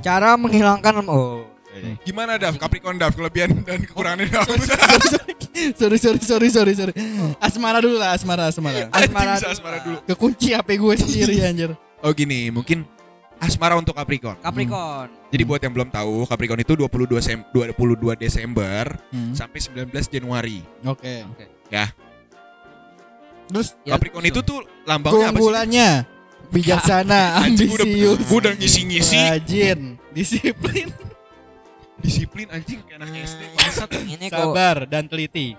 Cara 0.00 0.40
menghilangkan 0.40 1.04
oh. 1.04 1.57
Gimana 2.02 2.36
Dav? 2.36 2.54
Capricorn 2.54 2.96
Dav, 2.96 3.12
kelebihan 3.12 3.62
dan 3.62 3.82
kekurangannya 3.82 4.28
Dav. 4.28 4.46
sorry 5.74 5.98
sorry 5.98 6.20
sorry 6.20 6.48
sorry 6.48 6.72
sorry. 6.72 6.92
Asmara 7.38 7.78
dulu 7.78 7.96
lah, 7.96 8.12
asmara 8.12 8.46
asmara. 8.46 8.86
Asmara 8.88 9.36
dulu 9.36 9.48
asmara 9.48 9.78
dulu. 9.80 9.98
Kekunci 10.04 10.52
HP 10.52 10.68
gue 10.76 10.94
sendiri 10.96 11.36
anjir. 11.48 11.70
Oh 11.98 12.10
gini, 12.10 12.48
mungkin 12.48 12.86
asmara 13.36 13.74
untuk 13.74 13.92
Capricorn. 13.92 14.38
Capricorn. 14.38 15.10
Jadi 15.28 15.42
buat 15.42 15.60
yang 15.60 15.72
belum 15.72 15.88
tahu, 15.88 16.24
Capricorn 16.24 16.58
itu 16.58 16.72
22 16.72 17.18
Sem 17.18 17.38
22 17.50 18.16
Desember 18.16 18.96
Hmm. 19.10 19.34
sampai 19.34 19.58
19 19.58 19.92
Januari. 20.08 20.62
Oke. 20.82 21.26
Ya. 21.68 21.90
Terus 23.46 23.74
Ya, 23.82 23.96
Capricorn 23.96 24.24
itu 24.24 24.40
tuh 24.42 24.60
lambangnya 24.84 25.16
apa 25.18 25.18
sih? 25.24 25.32
keunggulannya 25.34 25.88
bijaksana, 26.54 27.20
Anjing, 27.42 27.68
gua 27.68 27.76
udah, 27.76 27.84
ambisius, 27.84 28.18
udah 28.30 28.52
ngisi-ngisi 28.56 29.20
rajin, 29.20 29.80
disiplin, 30.12 30.88
disiplin 31.98 32.46
anjing 32.48 32.80
kayak 32.82 32.98
anak 33.00 33.24
SD. 33.24 33.42
Bangsat. 33.52 33.88
Ini 33.94 34.26
kok 34.26 34.38
sabar 34.50 34.76
dan 34.84 35.04
teliti. 35.06 35.54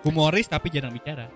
Humoris 0.00 0.46
tapi 0.46 0.68
jarang 0.68 0.90
bicara. 0.90 1.28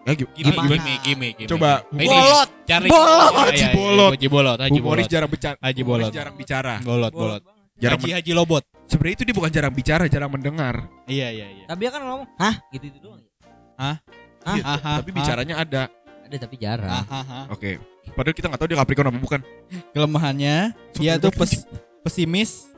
Ya, 0.00 0.12
gi- 0.14 0.28
Gini, 0.32 0.48
Gimana? 0.50 0.68
gini, 0.72 0.94
gini, 1.02 1.28
gini. 1.34 1.48
Coba, 1.48 1.84
bolot. 1.86 2.48
Cari 2.64 2.88
Bolot. 2.88 2.96
Iya, 2.96 3.28
iya, 3.28 3.44
Haji 3.44 3.60
iya, 3.60 3.70
bolot. 3.70 4.10
Haji 4.10 4.28
bolot, 4.28 4.58
Haji 4.58 4.70
Humoris 4.74 4.88
bolot. 4.98 5.12
jarang 5.12 5.30
bicara. 5.30 5.56
Haji 5.60 5.82
bolot. 5.82 6.10
jarang 6.10 6.34
bicara. 6.34 6.74
Bolot, 6.80 7.12
bolot. 7.12 7.42
Jarang 7.76 7.98
Haji 7.98 8.10
Haji 8.12 8.32
Lobot. 8.32 8.64
Sebenarnya 8.84 9.14
itu 9.14 9.24
dia 9.24 9.36
bukan 9.36 9.50
jarang 9.50 9.72
bicara, 9.72 10.04
jarang 10.06 10.30
mendengar. 10.30 10.74
Iya, 11.04 11.28
iya, 11.30 11.46
iya. 11.48 11.64
Tapi 11.64 11.80
dia 11.80 11.90
kan 11.90 12.00
ngomong, 12.02 12.28
"Hah?" 12.34 12.54
gitu 12.70 12.84
itu 12.86 12.98
doang. 12.98 13.20
Gitu. 13.20 14.64
Aha, 14.64 14.92
Tapi 15.00 15.10
bicaranya 15.12 15.54
ada. 15.58 15.82
Ada 16.24 16.36
tapi 16.38 16.56
jarang. 16.56 17.04
Oke. 17.48 17.76
Padahal 18.10 18.34
kita 18.34 18.46
nggak 18.48 18.58
tahu 18.58 18.68
dia 18.68 18.78
Capricorn 18.78 19.08
apa 19.08 19.18
bukan. 19.18 19.40
Kelemahannya 19.92 20.56
dia 20.94 21.12
tuh 21.16 21.28
pes- 21.30 21.68
pesimis, 22.00 22.69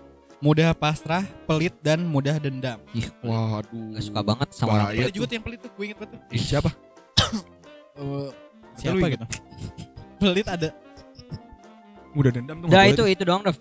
mudah 0.42 0.74
pasrah, 0.74 1.22
pelit 1.46 1.70
dan 1.86 2.02
mudah 2.02 2.34
dendam. 2.42 2.82
Ih, 2.90 3.06
Waduh. 3.22 3.94
Gak 3.94 4.02
suka 4.02 4.20
banget 4.26 4.48
sama 4.50 4.74
orang 4.74 4.86
Bahaya 4.90 5.06
Ada 5.06 5.12
juga 5.14 5.26
tuh 5.30 5.34
yang 5.38 5.44
pelit 5.46 5.60
tuh, 5.62 5.70
gue 5.70 5.84
inget 5.86 5.98
banget 6.02 6.10
tuh. 6.18 6.20
Ih, 6.34 6.42
siapa? 6.42 6.70
Eh, 7.92 8.30
Siapa 8.72 9.04
gitu? 9.04 9.26
pelit 10.20 10.48
ada. 10.48 10.72
Mudah 12.16 12.32
dendam 12.32 12.56
tuh. 12.64 12.68
Udah 12.72 12.82
itu 12.88 13.04
itu 13.04 13.22
dong, 13.22 13.44
Dev. 13.44 13.60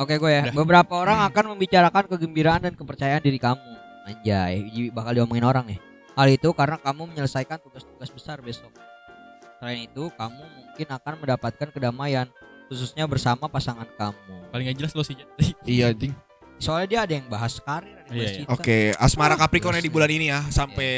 Oke 0.00 0.16
gue 0.16 0.30
ya. 0.32 0.48
Udah. 0.48 0.56
Beberapa 0.56 0.92
orang 1.04 1.20
akan 1.28 1.52
membicarakan 1.52 2.04
kegembiraan 2.08 2.64
dan 2.64 2.72
kepercayaan 2.72 3.20
diri 3.20 3.36
kamu. 3.36 3.60
Anjay, 4.08 4.88
bakal 4.88 5.20
diomongin 5.20 5.44
orang 5.44 5.68
nih. 5.68 5.78
Hal 6.16 6.32
itu 6.32 6.48
karena 6.56 6.80
kamu 6.80 7.12
menyelesaikan 7.12 7.60
tugas-tugas 7.60 8.08
besar 8.08 8.40
besok. 8.40 8.72
Selain 9.60 9.84
itu, 9.84 10.08
kamu 10.16 10.42
mungkin 10.42 10.86
akan 10.88 11.14
mendapatkan 11.20 11.68
kedamaian 11.76 12.26
khususnya 12.74 13.06
bersama 13.06 13.46
pasangan 13.46 13.86
kamu. 13.88 14.50
Paling 14.50 14.64
gak 14.66 14.76
jelas 14.76 14.92
lo 14.92 15.00
sih. 15.00 15.14
Iya, 15.64 15.90
ding. 15.90 16.10
Soalnya 16.56 16.86
dia 16.86 17.00
ada 17.02 17.12
yang 17.12 17.26
bahas 17.26 17.56
karir, 17.56 17.94
ada 17.94 18.04
yang 18.04 18.10
Iya, 18.10 18.18
bahas 18.18 18.28
iya. 18.28 18.38
cinta. 18.40 18.50
Oke, 18.52 18.78
asmara 18.96 19.34
Oh, 19.34 19.38
Capricorn 19.38 19.74
di 19.74 19.80
jelas 19.80 19.92
bulan 19.92 20.10
ini 20.10 20.26
ya 20.28 20.40
sampai 20.48 20.90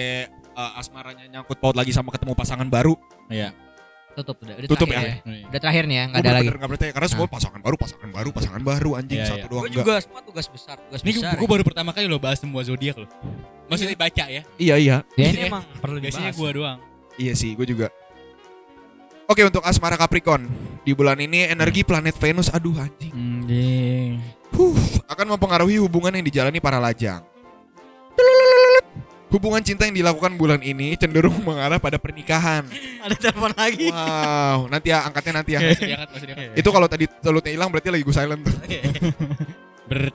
uh, 0.51 0.73
asmaranya 0.75 1.25
nyangkut 1.27 1.57
paut 1.57 1.73
lagi 1.73 1.91
sama 1.91 2.09
ketemu 2.09 2.33
pasangan 2.33 2.67
baru. 2.67 2.97
Iya. 3.29 3.53
tutup 4.13 4.41
udah. 4.41 4.57
udah 4.57 4.65
Tutup 4.67 4.89
terakhir 4.89 5.21
ya? 5.29 5.45
Udah 5.45 5.61
terakhir 5.61 5.85
nih 5.85 5.93
ya, 5.93 6.05
Gue 6.05 6.09
nggak 6.09 6.23
ada 6.23 6.33
lagi. 6.33 6.49
nggak 6.49 6.71
percaya 6.73 6.91
karena 6.91 7.09
semua 7.13 7.27
pasangan 7.29 7.61
baru, 7.61 7.77
pasangan 7.77 8.09
baru, 8.09 8.29
pasangan 8.33 8.63
baru 8.65 8.91
anjing 8.97 9.21
Iya, 9.21 9.29
satu 9.29 9.37
iya. 9.37 9.45
doang 9.47 9.61
Gue 9.61 9.69
enggak. 9.69 9.85
juga 9.85 9.95
semua 10.01 10.21
tugas 10.25 10.47
besar, 10.49 10.77
tugas 10.81 11.01
Ini 11.01 11.11
besar. 11.13 11.33
gue 11.37 11.49
baru 11.51 11.63
pertama 11.63 11.91
kali 11.93 12.07
lo 12.07 12.17
bahas 12.17 12.39
semua 12.41 12.65
zodiak 12.65 12.97
lo. 12.97 13.05
Maksudnya 13.67 13.93
baca 13.95 14.25
ya. 14.27 14.43
Iya 14.57 14.75
iya. 14.79 14.97
Ya 15.13 15.25
ini 15.27 15.37
Biasanya- 15.37 15.49
emang 15.53 15.65
perlu 15.77 15.99
Biasanya 15.99 16.33
dibahas. 16.33 16.41
gue 16.41 16.51
doang. 16.55 16.79
Iya 17.17 17.33
sih, 17.35 17.51
gue 17.53 17.67
juga. 17.67 17.87
Oke 19.27 19.43
untuk 19.43 19.63
asmara 19.67 19.99
Capricorn 19.99 20.47
di 20.87 20.95
bulan 20.95 21.19
ini 21.19 21.51
energi 21.51 21.83
planet 21.83 22.15
Venus, 22.15 22.47
aduh 22.47 22.79
anjing, 22.79 23.11
Anjing. 23.11 24.23
huh, 24.55 24.79
akan 25.11 25.35
mempengaruhi 25.35 25.83
hubungan 25.83 26.15
yang 26.15 26.23
dijalani 26.23 26.63
para 26.63 26.79
lajang. 26.79 27.27
Hubungan 29.27 29.59
cinta 29.59 29.83
yang 29.91 29.99
dilakukan 29.99 30.39
bulan 30.39 30.63
ini 30.63 30.95
cenderung 30.95 31.35
mengarah 31.43 31.83
pada 31.83 31.99
pernikahan. 31.99 32.63
Ada 33.03 33.19
telepon 33.19 33.51
lagi. 33.59 33.91
Wow, 33.91 34.71
nanti 34.71 34.95
ya 34.95 35.03
angkatnya 35.03 35.43
nanti 35.43 35.51
ya. 35.59 35.61
Masih 35.67 35.83
diangkat, 35.91 36.09
masih 36.15 36.27
diangkat. 36.31 36.59
Itu 36.63 36.69
kalau 36.71 36.87
tadi 36.87 37.05
telutnya 37.19 37.51
hilang 37.51 37.69
berarti 37.75 37.91
lagi 37.91 38.07
gue 38.07 38.15
silent 38.15 38.47
tuh. 38.47 38.55
Ber 39.91 40.15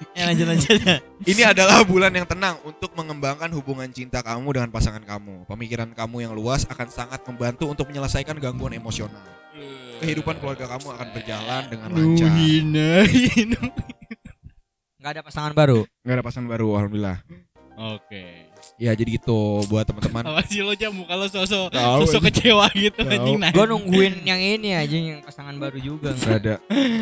Ya 0.18 0.30
lanjut 0.30 0.46
lanjut. 0.46 0.78
Ini 1.30 1.42
adalah 1.50 1.82
bulan 1.82 2.12
yang 2.14 2.26
tenang 2.28 2.60
untuk 2.62 2.94
mengembangkan 2.94 3.50
hubungan 3.54 3.90
cinta 3.90 4.22
kamu 4.22 4.46
dengan 4.54 4.70
pasangan 4.70 5.02
kamu. 5.02 5.48
Pemikiran 5.48 5.90
kamu 5.94 6.16
yang 6.30 6.32
luas 6.36 6.66
akan 6.70 6.88
sangat 6.90 7.20
membantu 7.26 7.66
untuk 7.66 7.90
menyelesaikan 7.90 8.38
gangguan 8.38 8.74
emosional. 8.76 9.24
Kehidupan 10.02 10.38
keluarga 10.42 10.66
kamu 10.68 10.86
akan 10.94 11.08
berjalan 11.14 11.62
dengan 11.70 11.88
lancar. 11.94 12.30
Enggak 14.98 15.12
ada 15.20 15.22
pasangan 15.22 15.52
baru. 15.52 15.80
Gak 16.00 16.14
ada 16.16 16.24
pasangan 16.24 16.48
baru, 16.48 16.68
alhamdulillah. 16.80 17.18
Oke. 17.76 18.53
Ya 18.74 18.90
jadi 18.90 19.06
gitu 19.14 19.62
buat 19.66 19.86
teman-teman. 19.86 20.26
Apa 20.26 20.42
sih 20.44 20.58
lo 20.58 20.74
jam 20.74 20.90
muka 20.90 21.14
lo 21.14 21.30
sosok 21.30 21.70
sosok 21.70 22.26
kecewa 22.26 22.66
gitu 22.74 23.00
anjing 23.00 23.38
nah. 23.38 23.54
Gue 23.54 23.64
nungguin 23.64 24.26
yang 24.26 24.36
ini 24.36 24.74
aja 24.74 24.90
yang 24.92 25.22
pasangan 25.22 25.54
baru 25.54 25.78
juga. 25.78 26.10
Gak 26.12 26.42
ada. 26.42 26.54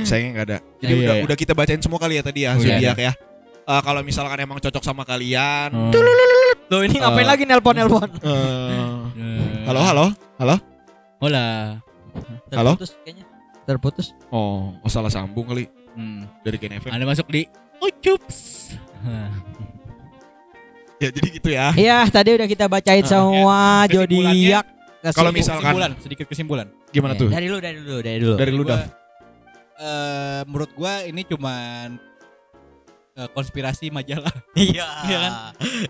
Sayangnya 0.05 0.31
gak 0.35 0.47
ada. 0.47 0.59
Jadi 0.79 0.93
Iya, 0.93 1.01
udah 1.01 1.15
iya. 1.17 1.23
udah 1.25 1.37
kita 1.37 1.53
bacain 1.53 1.81
semua 1.81 1.97
kali 1.97 2.21
ya 2.21 2.23
tadi 2.23 2.45
ya 2.45 2.53
Oh, 2.53 2.61
iya, 2.61 2.77
zodiak 2.77 2.99
ya. 3.01 3.13
Eh, 3.63 3.81
kalau 3.81 4.01
misalkan 4.03 4.37
emang 4.37 4.59
cocok 4.59 4.83
sama 4.83 5.03
kalian. 5.03 5.73
Oh. 5.73 5.95
Loh 6.69 6.81
ini 6.83 7.01
ngapain 7.01 7.25
Eh. 7.25 7.31
lagi 7.31 7.45
nelpon 7.47 7.73
nelpon? 7.73 8.09
eh, 8.21 9.65
halo 9.65 9.81
halo 9.81 10.05
halo. 10.37 10.57
Hola. 11.23 11.45
Halo? 12.53 12.73
Terputus 12.77 12.93
kayaknya. 13.01 13.25
Terputus. 13.63 14.07
Oh, 14.29 14.77
oh 14.77 14.91
salah 14.91 15.09
sambung 15.09 15.49
kali 15.49 15.71
Hmm. 15.95 16.29
dari 16.43 16.57
Ken 16.59 16.75
FM. 16.75 16.91
Anda 16.91 17.07
masuk 17.07 17.29
di 17.29 17.49
Ucups. 17.81 18.77
Ya 21.03 21.11
jadi 21.11 21.29
gitu 21.33 21.49
ya. 21.51 21.67
Iya, 21.75 21.99
tadi 22.07 22.31
udah 22.33 22.47
kita 22.47 22.65
bacain 22.67 23.03
Ah, 23.03 23.09
semua 23.09 23.59
ya. 23.85 23.95
Zodiak. 23.99 24.67
Kalau 25.03 25.03
Kesimpulan. 25.03 25.33
misalkan- 25.35 25.63
kesimpulan, 25.65 25.93
sedikit 25.99 26.27
kesimpulan. 26.27 26.67
Gimana 26.89 27.13
Eh, 27.13 27.19
tuh? 27.19 27.29
Dari 27.29 27.47
lu, 27.47 27.59
dari 27.59 27.77
lu, 27.77 27.97
dari 27.99 28.19
lu. 28.19 28.33
Dari 28.37 28.53
lu 28.53 28.63
dah. 28.63 28.83
eh, 29.75 30.41
menurut 30.47 30.71
gua 30.73 31.03
ini 31.03 31.23
cuman 31.23 31.99
eh, 33.13 33.29
konspirasi 33.29 33.91
majalah 33.91 34.31
Iya. 34.55 34.87
Iya 35.03 35.19
kan? 35.19 35.33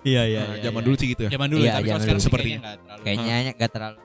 Iya, 0.00 0.22
iya, 0.24 0.40
Nah, 0.40 0.56
iya. 0.56 0.62
zaman 0.64 0.80
iya. 0.80 0.86
dulu 0.88 0.96
sih 0.96 1.08
gitu 1.08 1.22
ya. 1.22 1.30
zaman 1.30 1.46
dulu 1.46 1.60
Iya, 1.60 1.72
tapi 1.74 1.86
zaman 1.86 2.00
sekarang 2.00 2.22
Sepertinya. 2.22 2.58
kayaknya 2.58 2.64
nggak 2.64 2.80
terlalu. 2.80 3.02
Kayaknya 3.04 3.52
gak 3.54 3.70
terlalu 3.70 3.98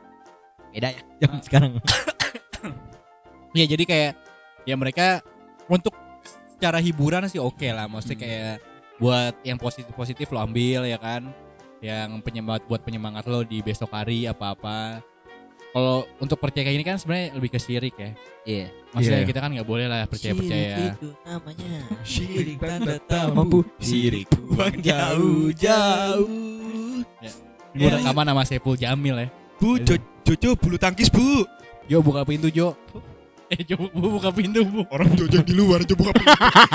beda 0.67 0.89
ya 0.91 1.01
zaman 1.17 1.39
sekarang. 1.47 1.71
Iya 3.53 3.65
jadi 3.67 3.83
kayak 3.85 4.11
ya 4.65 4.75
mereka 4.75 5.23
untuk 5.65 5.95
secara 6.47 6.77
hiburan 6.77 7.23
sih 7.25 7.39
oke 7.39 7.65
lah, 7.65 7.87
maksudnya 7.87 8.13
Hmm. 8.13 8.23
kayak 8.23 8.55
buat 8.97 9.33
yang 9.45 9.57
positif 9.57 9.93
positif 9.93 10.27
lo 10.33 10.41
ambil 10.41 10.83
ya 10.83 10.97
kan, 10.97 11.29
yang 11.79 12.17
penyemangat 12.21 12.65
buat 12.65 12.81
penyemangat 12.81 13.25
lo 13.29 13.41
di 13.41 13.61
besok 13.61 13.93
hari 13.93 14.25
apa-apa. 14.25 15.01
Kalau 15.67 16.09
untuk 16.17 16.41
percaya 16.41 16.65
kayak 16.65 16.75
gini 16.79 16.85
kan 16.87 16.97
sebenarnya 16.97 17.37
lebih 17.37 17.53
ke 17.53 17.59
syirik 17.61 17.93
ya. 17.93 18.11
Iya. 18.47 18.67
Maksudnya 18.95 19.21
Iya. 19.21 19.29
kita 19.29 19.39
kan 19.43 19.49
nggak 19.53 19.67
boleh 19.67 19.85
lah 19.85 20.07
percaya 20.09 20.33
percaya. 20.33 20.95
itu 20.95 21.09
namanya 21.21 21.73
Syirik 22.01 22.57
tanda 22.57 22.97
tak 22.97 22.99
tak 23.05 23.25
mampu 23.35 23.61
Sirik 23.77 24.25
buang 24.47 24.77
jauh-jauh. 24.81 26.25
Ini 27.77 27.83
yeah. 27.83 27.93
rekaman 28.01 28.25
sama 28.25 28.43
Sepul 28.47 28.73
Jamil 28.73 29.15
ya. 29.21 29.27
Bu, 29.61 29.77
Jo- 29.77 30.01
Jojo 30.25 30.57
bulu 30.57 30.81
tangkis 30.81 31.13
bu. 31.13 31.45
Jo 31.85 32.01
buka 32.01 32.25
pintu 32.25 32.49
Jo. 32.49 32.73
Eh 33.47 33.61
Jo 33.61 33.77
bu, 33.77 34.17
buka 34.17 34.33
pintu 34.33 34.65
bu. 34.65 34.81
Orang 34.89 35.13
Jojo 35.13 35.45
di 35.45 35.53
luar, 35.53 35.85
Jo 35.85 35.93
buka 35.93 36.11
pintu. 36.11 36.33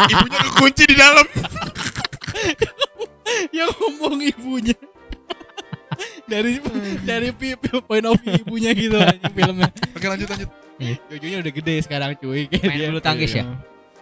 Ibunya 0.08 0.38
kekunci 0.46 0.84
di 0.86 0.94
dalam. 0.94 1.26
Yang 3.56 3.70
ngomong 3.76 4.18
ibunya. 4.22 4.76
dari 6.30 6.58
dari 7.04 7.28
pi- 7.32 7.56
pi- 7.56 7.84
point 7.84 8.04
of 8.04 8.16
view 8.18 8.34
ibunya 8.38 8.70
gitu 8.72 8.96
anjing 8.96 9.32
filmnya. 9.32 9.68
Oke 9.92 10.06
lanjut 10.06 10.28
lanjut. 10.28 10.50
Jojonya 11.08 11.38
udah 11.40 11.52
gede 11.52 11.74
sekarang 11.80 12.10
cuy. 12.18 12.48
Kayak 12.48 12.64
Main 12.66 12.78
dia. 12.78 12.88
bulu 12.90 13.00
tangkis 13.00 13.32
ya? 13.32 13.44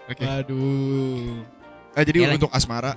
Oke. 0.07 0.24
Aduh. 0.24 1.45
Eh, 1.93 2.05
jadi 2.07 2.18
Ya, 2.24 2.34
untuk 2.34 2.51
asmara, 2.51 2.95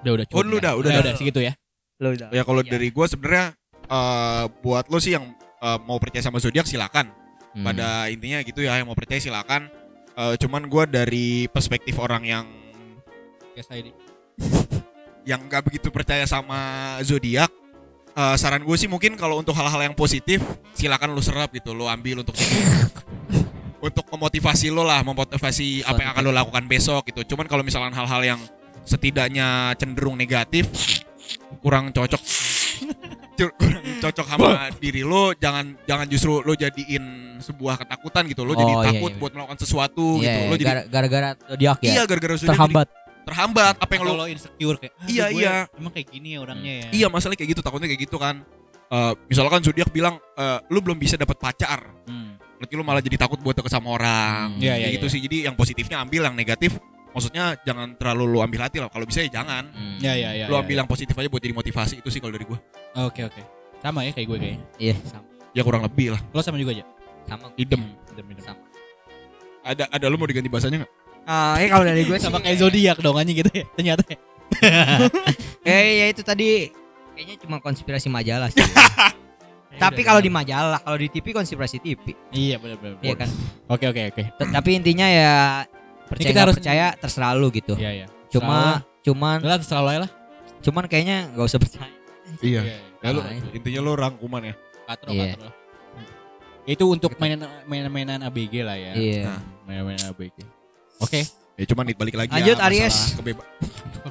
Udah 0.00 0.12
udah 0.14 0.26
Oh, 0.32 0.42
lu 0.42 0.56
udah, 0.56 0.78
udah. 0.78 0.90
udah, 0.94 1.02
udah 1.02 1.14
segitu 1.18 1.42
ya. 1.42 1.52
Lo 1.98 2.12
udah. 2.12 2.30
ya 2.30 2.42
kalau 2.42 2.62
Iya. 2.62 2.70
dari 2.70 2.88
gue 2.88 3.06
sebenarnya 3.06 3.46
eh, 3.86 4.44
buat 4.62 4.86
lo 4.86 4.98
sih 4.98 5.12
yang 5.12 5.26
eh, 5.36 5.78
mau 5.82 5.98
percaya 5.98 6.22
sama 6.22 6.38
zodiak 6.38 6.64
silakan. 6.64 7.10
Hmm. 7.52 7.64
Pada 7.64 8.06
intinya 8.06 8.38
gitu 8.40 8.60
ya, 8.60 8.76
yang 8.76 8.86
mau 8.86 8.94
percaya 8.94 9.18
silakan. 9.18 9.66
Eh, 10.14 10.34
cuman 10.38 10.64
gue 10.64 10.84
dari 10.86 11.26
perspektif 11.46 11.98
orang 11.98 12.22
yang 12.22 12.46
Kayak 13.52 13.66
saya 13.66 13.80
di. 13.82 13.92
Yang 15.22 15.42
nggak 15.42 15.62
begitu 15.62 15.88
percaya 15.90 16.22
sama 16.24 16.56
zodiak 17.02 17.50
eh, 18.12 18.36
saran 18.36 18.62
gue 18.62 18.76
sih 18.76 18.86
mungkin 18.86 19.14
kalau 19.14 19.38
untuk 19.38 19.52
hal-hal 19.52 19.82
yang 19.82 19.94
positif 19.94 20.38
silakan 20.72 21.12
lu 21.12 21.20
serap 21.20 21.50
gitu 21.50 21.72
lo 21.72 21.86
ambil 21.86 22.22
untuk 22.22 22.36
untuk 23.86 24.04
memotivasi 24.08 24.70
lo 24.70 24.82
lah 24.82 25.02
memotivasi 25.02 25.82
apa 25.82 25.98
yang 25.98 26.10
akan 26.10 26.22
lo 26.24 26.32
lakukan 26.32 26.64
besok 26.66 27.06
gitu. 27.06 27.34
Cuman 27.34 27.46
kalau 27.46 27.62
misalkan 27.62 27.92
hal-hal 27.92 28.22
yang 28.24 28.40
setidaknya 28.82 29.74
cenderung 29.76 30.14
negatif 30.14 30.66
kurang 31.60 31.90
cocok 31.90 32.18
kurang 33.60 33.84
cocok 34.00 34.26
sama 34.26 34.48
diri 34.78 35.02
lo 35.02 35.34
jangan 35.34 35.76
jangan 35.84 36.06
justru 36.06 36.40
lo 36.40 36.54
jadiin 36.54 37.04
sebuah 37.38 37.78
ketakutan 37.78 38.26
gitu. 38.26 38.42
Lo 38.42 38.54
jadi 38.54 38.64
Oh, 38.68 38.80
iya, 38.80 38.86
takut 38.90 39.12
iya. 39.12 39.20
buat 39.20 39.32
melakukan 39.34 39.58
sesuatu 39.60 40.06
gitu. 40.18 40.34
Iya, 40.34 40.50
lo 40.50 40.54
jadi 40.54 40.66
gara- 40.66 40.86
gara-gara 40.88 41.28
zodiak 41.46 41.78
ya. 41.78 41.90
iya 41.92 42.02
gara-gara 42.04 42.34
zodiak 42.34 42.58
jadi 42.58 42.74
terhambat. 43.26 43.74
apa 43.76 43.92
yang 43.92 44.02
lo 44.06 44.26
insecure 44.30 44.78
kayak 44.78 44.94
"Ah, 44.96 45.06
Iya, 45.10 45.24
gue 45.34 45.40
iya. 45.42 45.54
Emang 45.74 45.92
kayak 45.92 46.08
gini 46.14 46.28
ya 46.32 46.38
orangnya 46.40 46.72
ya. 46.78 46.88
Iya 46.94 47.06
masalahnya 47.10 47.38
kayak 47.42 47.50
gitu 47.58 47.62
takutnya 47.66 47.88
kayak 47.90 48.02
gitu 48.06 48.16
kan. 48.16 48.46
Eh, 48.86 49.12
misalkan 49.26 49.60
zodiak 49.66 49.90
bilang 49.90 50.14
eh, 50.38 50.58
lu 50.70 50.78
belum 50.78 50.94
bisa 50.94 51.18
dapat 51.18 51.34
pacar, 51.36 51.82
Hmm. 52.06 52.38
berarti 52.62 52.74
lu 52.78 52.84
malah 52.86 53.02
jadi 53.02 53.18
takut 53.18 53.42
buat 53.42 53.58
deket 53.58 53.74
sama 53.74 53.90
orang. 53.90 54.54
Hmm, 54.54 54.62
iya, 54.62 54.78
Kayak 54.78 54.86
iya, 54.86 54.96
gitu 54.96 55.06
iya. 55.10 55.12
sih. 55.12 55.20
Jadi 55.26 55.36
yang 55.50 55.54
positifnya 55.58 55.98
ambil, 56.00 56.22
yang 56.30 56.36
negatif 56.38 56.78
maksudnya 57.10 57.56
jangan 57.64 57.96
terlalu 57.96 58.28
lu 58.28 58.38
ambil 58.44 58.68
hati 58.68 58.76
lah. 58.78 58.92
Kalau 58.92 59.08
bisa 59.08 59.24
ya 59.26 59.42
jangan. 59.42 59.72
Hmm. 59.74 59.96
Ya 59.98 60.14
ya 60.14 60.30
ya. 60.36 60.46
lu 60.46 60.54
ya, 60.54 60.60
ambil 60.62 60.76
ya. 60.76 60.80
yang 60.84 60.88
positif 60.88 61.16
aja 61.16 61.26
buat 61.26 61.42
jadi 61.42 61.56
motivasi 61.56 61.98
itu 61.98 62.08
sih 62.14 62.20
kalau 62.22 62.30
dari 62.30 62.46
gua. 62.46 62.60
Oke 63.02 63.26
oke. 63.26 63.42
Sama 63.82 64.06
ya 64.06 64.12
kayak 64.14 64.26
gue 64.28 64.38
kayaknya. 64.38 64.60
Iya, 64.78 64.94
sama. 65.04 65.26
Ya 65.50 65.62
kurang 65.66 65.82
lebih 65.82 66.14
lah. 66.14 66.20
Lo 66.30 66.40
sama 66.40 66.56
juga 66.56 66.76
aja. 66.76 66.84
Sama. 67.26 67.50
Idem. 67.58 67.82
Idem, 68.12 68.26
idem. 68.30 68.44
Sama. 68.44 68.60
Ada 69.66 69.84
ada 69.90 70.06
lu 70.06 70.14
mau 70.14 70.28
diganti 70.30 70.46
bahasanya 70.46 70.86
nggak? 70.86 70.92
Ah, 71.26 71.58
eh 71.58 71.66
kalau 71.66 71.82
dari 71.82 72.06
gue 72.06 72.16
Sama 72.16 72.38
kayak 72.38 72.56
zodiak 72.56 72.96
dong 73.02 73.18
anjing 73.18 73.36
gitu 73.36 73.50
ya. 73.50 73.66
Ternyata. 73.74 74.02
ya. 74.06 74.16
Eh 75.62 75.90
ya 75.98 76.06
itu 76.06 76.22
tadi 76.22 76.70
kayaknya 77.12 77.34
cuma 77.42 77.58
konspirasi 77.58 78.06
majalah 78.06 78.46
sih. 78.48 78.62
Tapi 79.82 80.00
kalau 80.00 80.24
di 80.24 80.32
majalah, 80.32 80.80
kalau 80.80 80.96
di 80.96 81.10
TV 81.10 81.34
konspirasi 81.34 81.82
TV. 81.82 82.16
Iya 82.30 82.56
benar 82.56 82.78
benar. 82.78 82.96
Iya 83.02 83.14
kan. 83.18 83.28
Oke 83.68 83.84
oke 83.84 84.02
oke. 84.08 84.22
Tapi 84.38 84.70
intinya 84.72 85.04
ya 85.04 85.34
percaya 86.06 86.30
kita 86.30 86.40
harus- 86.40 86.56
percaya 86.56 86.86
terserah 86.96 87.34
lu 87.34 87.50
gitu. 87.50 87.74
Iya 87.76 87.90
iya. 87.92 88.06
Cuma 88.30 88.86
cuman 89.02 89.42
lah 89.42 89.58
terserah 89.58 89.92
ya 89.92 90.00
lah. 90.06 90.12
cuman 90.56 90.88
kayaknya 90.88 91.30
nggak 91.30 91.46
usah 91.46 91.60
percaya. 91.60 91.92
Iya. 92.40 92.60
Iya. 92.64 92.76
Ya, 93.04 93.08
lu, 93.12 93.20
Ah, 93.20 93.30
iya. 93.30 93.42
intinya 93.52 93.80
lu 93.84 93.92
rangkuman 93.94 94.42
ya. 94.42 94.54
Katro 94.88 95.10
Iya. 95.12 95.36
katro. 95.36 95.50
Itu 96.66 96.84
untuk 96.90 97.14
mainan 97.20 97.46
mainan-mainan 97.66 98.18
ABG 98.24 98.66
lah 98.66 98.74
ya. 98.74 98.92
Iya. 98.96 99.22
Nah. 99.28 99.40
Mainan-mainan 99.68 100.10
ABG. 100.10 100.55
Oke. 100.98 101.20
Ya 101.56 101.64
cuman 101.64 101.88
balik 101.88 102.14
lagi 102.14 102.30
Lanjut, 102.30 102.52
ya, 102.54 102.66
Aries. 102.68 103.16
kebeba- 103.16 103.48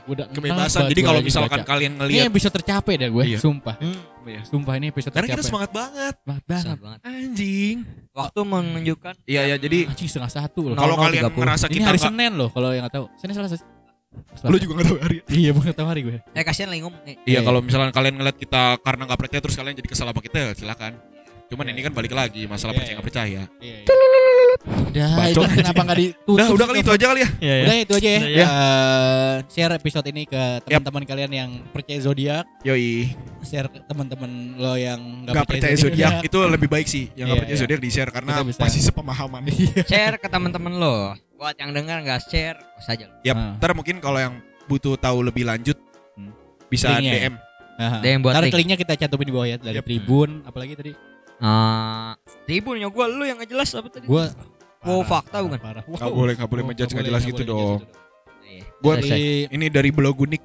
kebebasan. 0.33 0.89
Jadi 0.89 1.01
kalau 1.01 1.21
misalkan 1.21 1.61
baca? 1.61 1.67
kalian 1.67 1.91
ini 1.93 1.99
ngelihat 1.99 2.25
episode 2.27 2.53
tercapek 2.55 2.95
dah 2.97 3.09
gue, 3.11 3.23
Iya. 3.23 3.37
sumpah. 3.37 3.75
Hmm, 3.77 4.01
Sumpah 4.43 4.73
ini 4.75 4.89
episode 4.89 5.13
karena 5.13 5.29
kita 5.29 5.45
semangat 5.45 5.69
banget. 5.69 6.15
Banget 6.19 6.41
susah 6.43 6.57
banget. 6.73 6.79
banget. 6.81 6.99
Anjing. 7.05 7.77
Waktu 8.09 8.39
menunjukkan 8.41 9.13
Iya 9.23 9.41
ya 9.45 9.55
jadi 9.55 9.77
Anjing 9.85 10.09
setengah 10.09 10.31
satu 10.31 10.61
loh. 10.65 10.75
kalau 10.75 10.95
00.30. 10.95 11.05
kalian 11.05 11.23
ngerasa 11.31 11.65
ini 11.67 11.73
kita 11.75 11.85
hari 11.85 11.93
nggak- 11.95 12.09
Senin 12.09 12.31
loh 12.33 12.49
kalau 12.49 12.69
yang 12.71 12.83
nggak 12.83 12.95
tahu. 12.95 13.05
Senin 13.15 13.33
Selasa. 13.35 13.57
Selasa. 14.33 14.47
lu 14.47 14.57
juga 14.57 14.71
nggak 14.73 14.87
tahu 14.87 14.97
hari 14.97 15.15
Iya 15.29 15.51
bukan 15.51 15.71
tahu 15.71 15.85
hari 15.85 16.01
gue. 16.01 16.17
eh 16.25 16.41
kasihan 16.41 16.69
lagi 16.71 16.81
ngomong. 16.81 17.01
Eh, 17.03 17.15
Iya 17.21 17.21
Iya. 17.27 17.39
kalau 17.43 17.59
misalnya 17.61 17.91
kalian 17.91 18.15
ngeliat 18.15 18.35
kita 18.35 18.63
karena 18.79 19.01
nggak 19.05 19.19
percaya 19.19 19.39
terus 19.39 19.53
kalian 19.53 19.75
jadi 19.75 19.85
kesal 19.87 20.07
sama 20.07 20.17
kita 20.19 20.37
ya 20.39 20.49
silakan. 20.55 20.91
Cuman 21.45 21.63
Iya. 21.63 21.71
ini 21.71 21.81
kan 21.83 21.93
balik 21.93 22.09
lagi 22.11 22.41
masalah 22.45 22.73
Iya, 22.73 22.79
percaya 22.79 22.89
iya. 22.89 22.97
nggak 22.97 23.07
percaya. 23.07 23.41
Iya. 23.61 23.77
iya. 23.77 24.04
Udah, 24.63 25.27
itu 25.27 25.37
Bacot. 25.37 25.51
kenapa 25.51 25.81
nggak 25.81 25.97
ditutup? 25.97 26.33
Udah, 26.33 26.47
udah 26.49 26.65
kali 26.65 26.79
itu 26.79 26.91
aja 26.91 27.05
kali 27.05 27.19
ya. 27.19 27.29
Iya, 27.37 27.55
Udah 27.61 27.75
itu 27.77 27.93
aja 27.93 28.07
ya. 28.07 28.19
Udah 28.19 28.31
ya. 28.31 28.45
Eh, 28.45 29.35
share 29.47 29.73
episode 29.73 30.05
ini 30.07 30.23
ke 30.23 30.41
teman-teman 30.63 31.03
kalian 31.03 31.31
yang 31.31 31.49
percaya 31.69 31.99
zodiak, 31.99 32.45
Yoi. 32.61 33.11
share 33.41 33.67
ke 33.67 33.77
teman-teman 33.83 34.29
lo 34.55 34.73
yang 34.73 34.99
nggak 35.23 35.35
Gak 35.35 35.45
percaya 35.45 35.75
zodiak 35.75 36.13
itu 36.21 36.37
lebih 36.41 36.67
baik 36.67 36.87
sih. 36.87 37.11
Yang 37.11 37.25
gak 37.25 37.27
Iya, 37.27 37.41
percaya 37.41 37.53
iya. 37.53 37.61
zodiak 37.61 37.79
di 37.79 37.89
share 37.89 38.11
karena 38.11 38.33
masih 38.41 38.81
sepemahaman. 38.81 39.41
Share 39.91 40.15
ke 40.15 40.27
teman-teman 40.27 40.73
lo. 40.73 40.97
Buat 41.35 41.59
yang 41.59 41.71
dengar 41.71 41.99
nggak 41.99 42.21
share, 42.23 42.57
saja. 42.79 43.11
Yap. 43.21 43.35
Ah. 43.35 43.53
Ntar 43.55 43.71
mungkin 43.73 43.99
kalau 43.99 44.17
yang 44.17 44.39
butuh 44.65 44.95
tahu 44.95 45.19
lebih 45.21 45.43
lanjut 45.43 45.75
Hmm. 46.15 46.31
bisa 46.65 46.95
Linknya 46.95 47.11
ya? 47.11 47.21
DM. 47.21 47.33
Aha. 47.75 47.97
Ada 47.99 48.07
yang 48.07 48.21
buat 48.23 48.33
Ntar 48.33 48.43
link. 48.45 48.55
linknya 48.55 48.77
kita 48.79 48.93
cantumin 48.95 49.27
di 49.27 49.33
bawah 49.35 49.47
ya 49.47 49.57
dari 49.59 49.75
Yap. 49.75 49.83
Tribun, 49.83 50.29
apalagi 50.41 50.73
tadi? 50.73 50.91
Ah, 51.39 52.15
tribunnya 52.47 52.87
gua 52.87 53.05
lu 53.11 53.27
yang 53.27 53.35
nggak 53.35 53.51
jelas 53.51 53.69
apa 53.75 53.87
tadi? 53.91 54.07
Gua 54.07 54.31
Wow, 54.85 55.01
fakta 55.01 55.41
bukan? 55.41 55.57
Parah. 55.57 55.81
Gak 55.81 56.13
boleh, 56.13 56.33
gak 56.37 56.45
boleh 56.45 56.63
menjudge 56.63 56.93
nggak 56.93 57.07
jelas 57.09 57.23
gitu 57.25 57.41
dong. 57.41 57.81
Iya. 58.45 58.63
Gua 58.77 58.93
Selesai. 59.01 59.17
Di, 59.17 59.49
Ini 59.49 59.65
dari 59.73 59.89
blog 59.89 60.15
unik. 60.21 60.41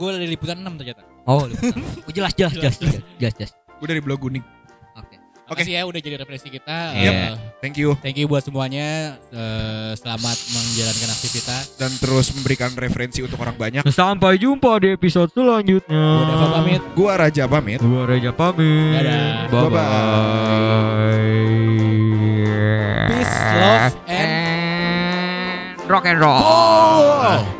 gue 0.00 0.10
dari 0.16 0.32
liputan 0.32 0.64
6 0.64 0.80
ternyata. 0.80 1.04
Oh, 1.28 1.44
oh, 1.44 1.46
jelas 2.16 2.32
jelas 2.32 2.56
jelas 2.56 2.80
jelas 2.80 3.04
jelas. 3.20 3.34
jelas. 3.36 3.52
Gue 3.52 3.84
dari 3.84 4.00
blog 4.00 4.24
unik. 4.24 4.44
Oke. 5.50 5.66
Makasih 5.66 5.74
ya 5.74 5.82
udah 5.82 5.98
jadi 5.98 6.14
referensi 6.14 6.46
kita. 6.46 6.94
Yap. 6.94 7.10
Eh, 7.10 7.34
Thank 7.60 7.76
you 7.76 7.98
thank 7.98 8.14
you 8.14 8.24
buat 8.24 8.40
semuanya. 8.40 9.18
Eh, 9.28 9.92
selamat 9.98 10.36
menjalankan 10.48 11.10
aktivitas. 11.10 11.74
dan 11.74 11.90
terus 11.98 12.30
memberikan 12.32 12.70
referensi 12.72 13.18
untuk 13.20 13.36
orang 13.36 13.58
banyak. 13.58 13.82
Sampai 13.90 14.38
jumpa 14.38 14.78
di 14.78 14.94
episode 14.94 15.28
selanjutnya. 15.34 15.98
Gue 15.98 16.24
Dava 16.24 16.46
pamit. 16.54 16.80
Gua 16.94 17.12
Raja 17.18 17.44
pamit. 17.44 17.78
Gua 17.82 18.02
Reja 18.06 18.30
pamit. 18.30 18.94
Dadah. 18.94 19.50
Bye 19.50 19.60
Bye-bye. 19.60 21.10
Peace, 23.10 23.36
love, 23.58 23.94
and 24.06 24.30
and 24.30 25.90
rock 25.90 26.06
and 26.06 26.18
roll. 26.22 26.38
Oh. 26.38 27.59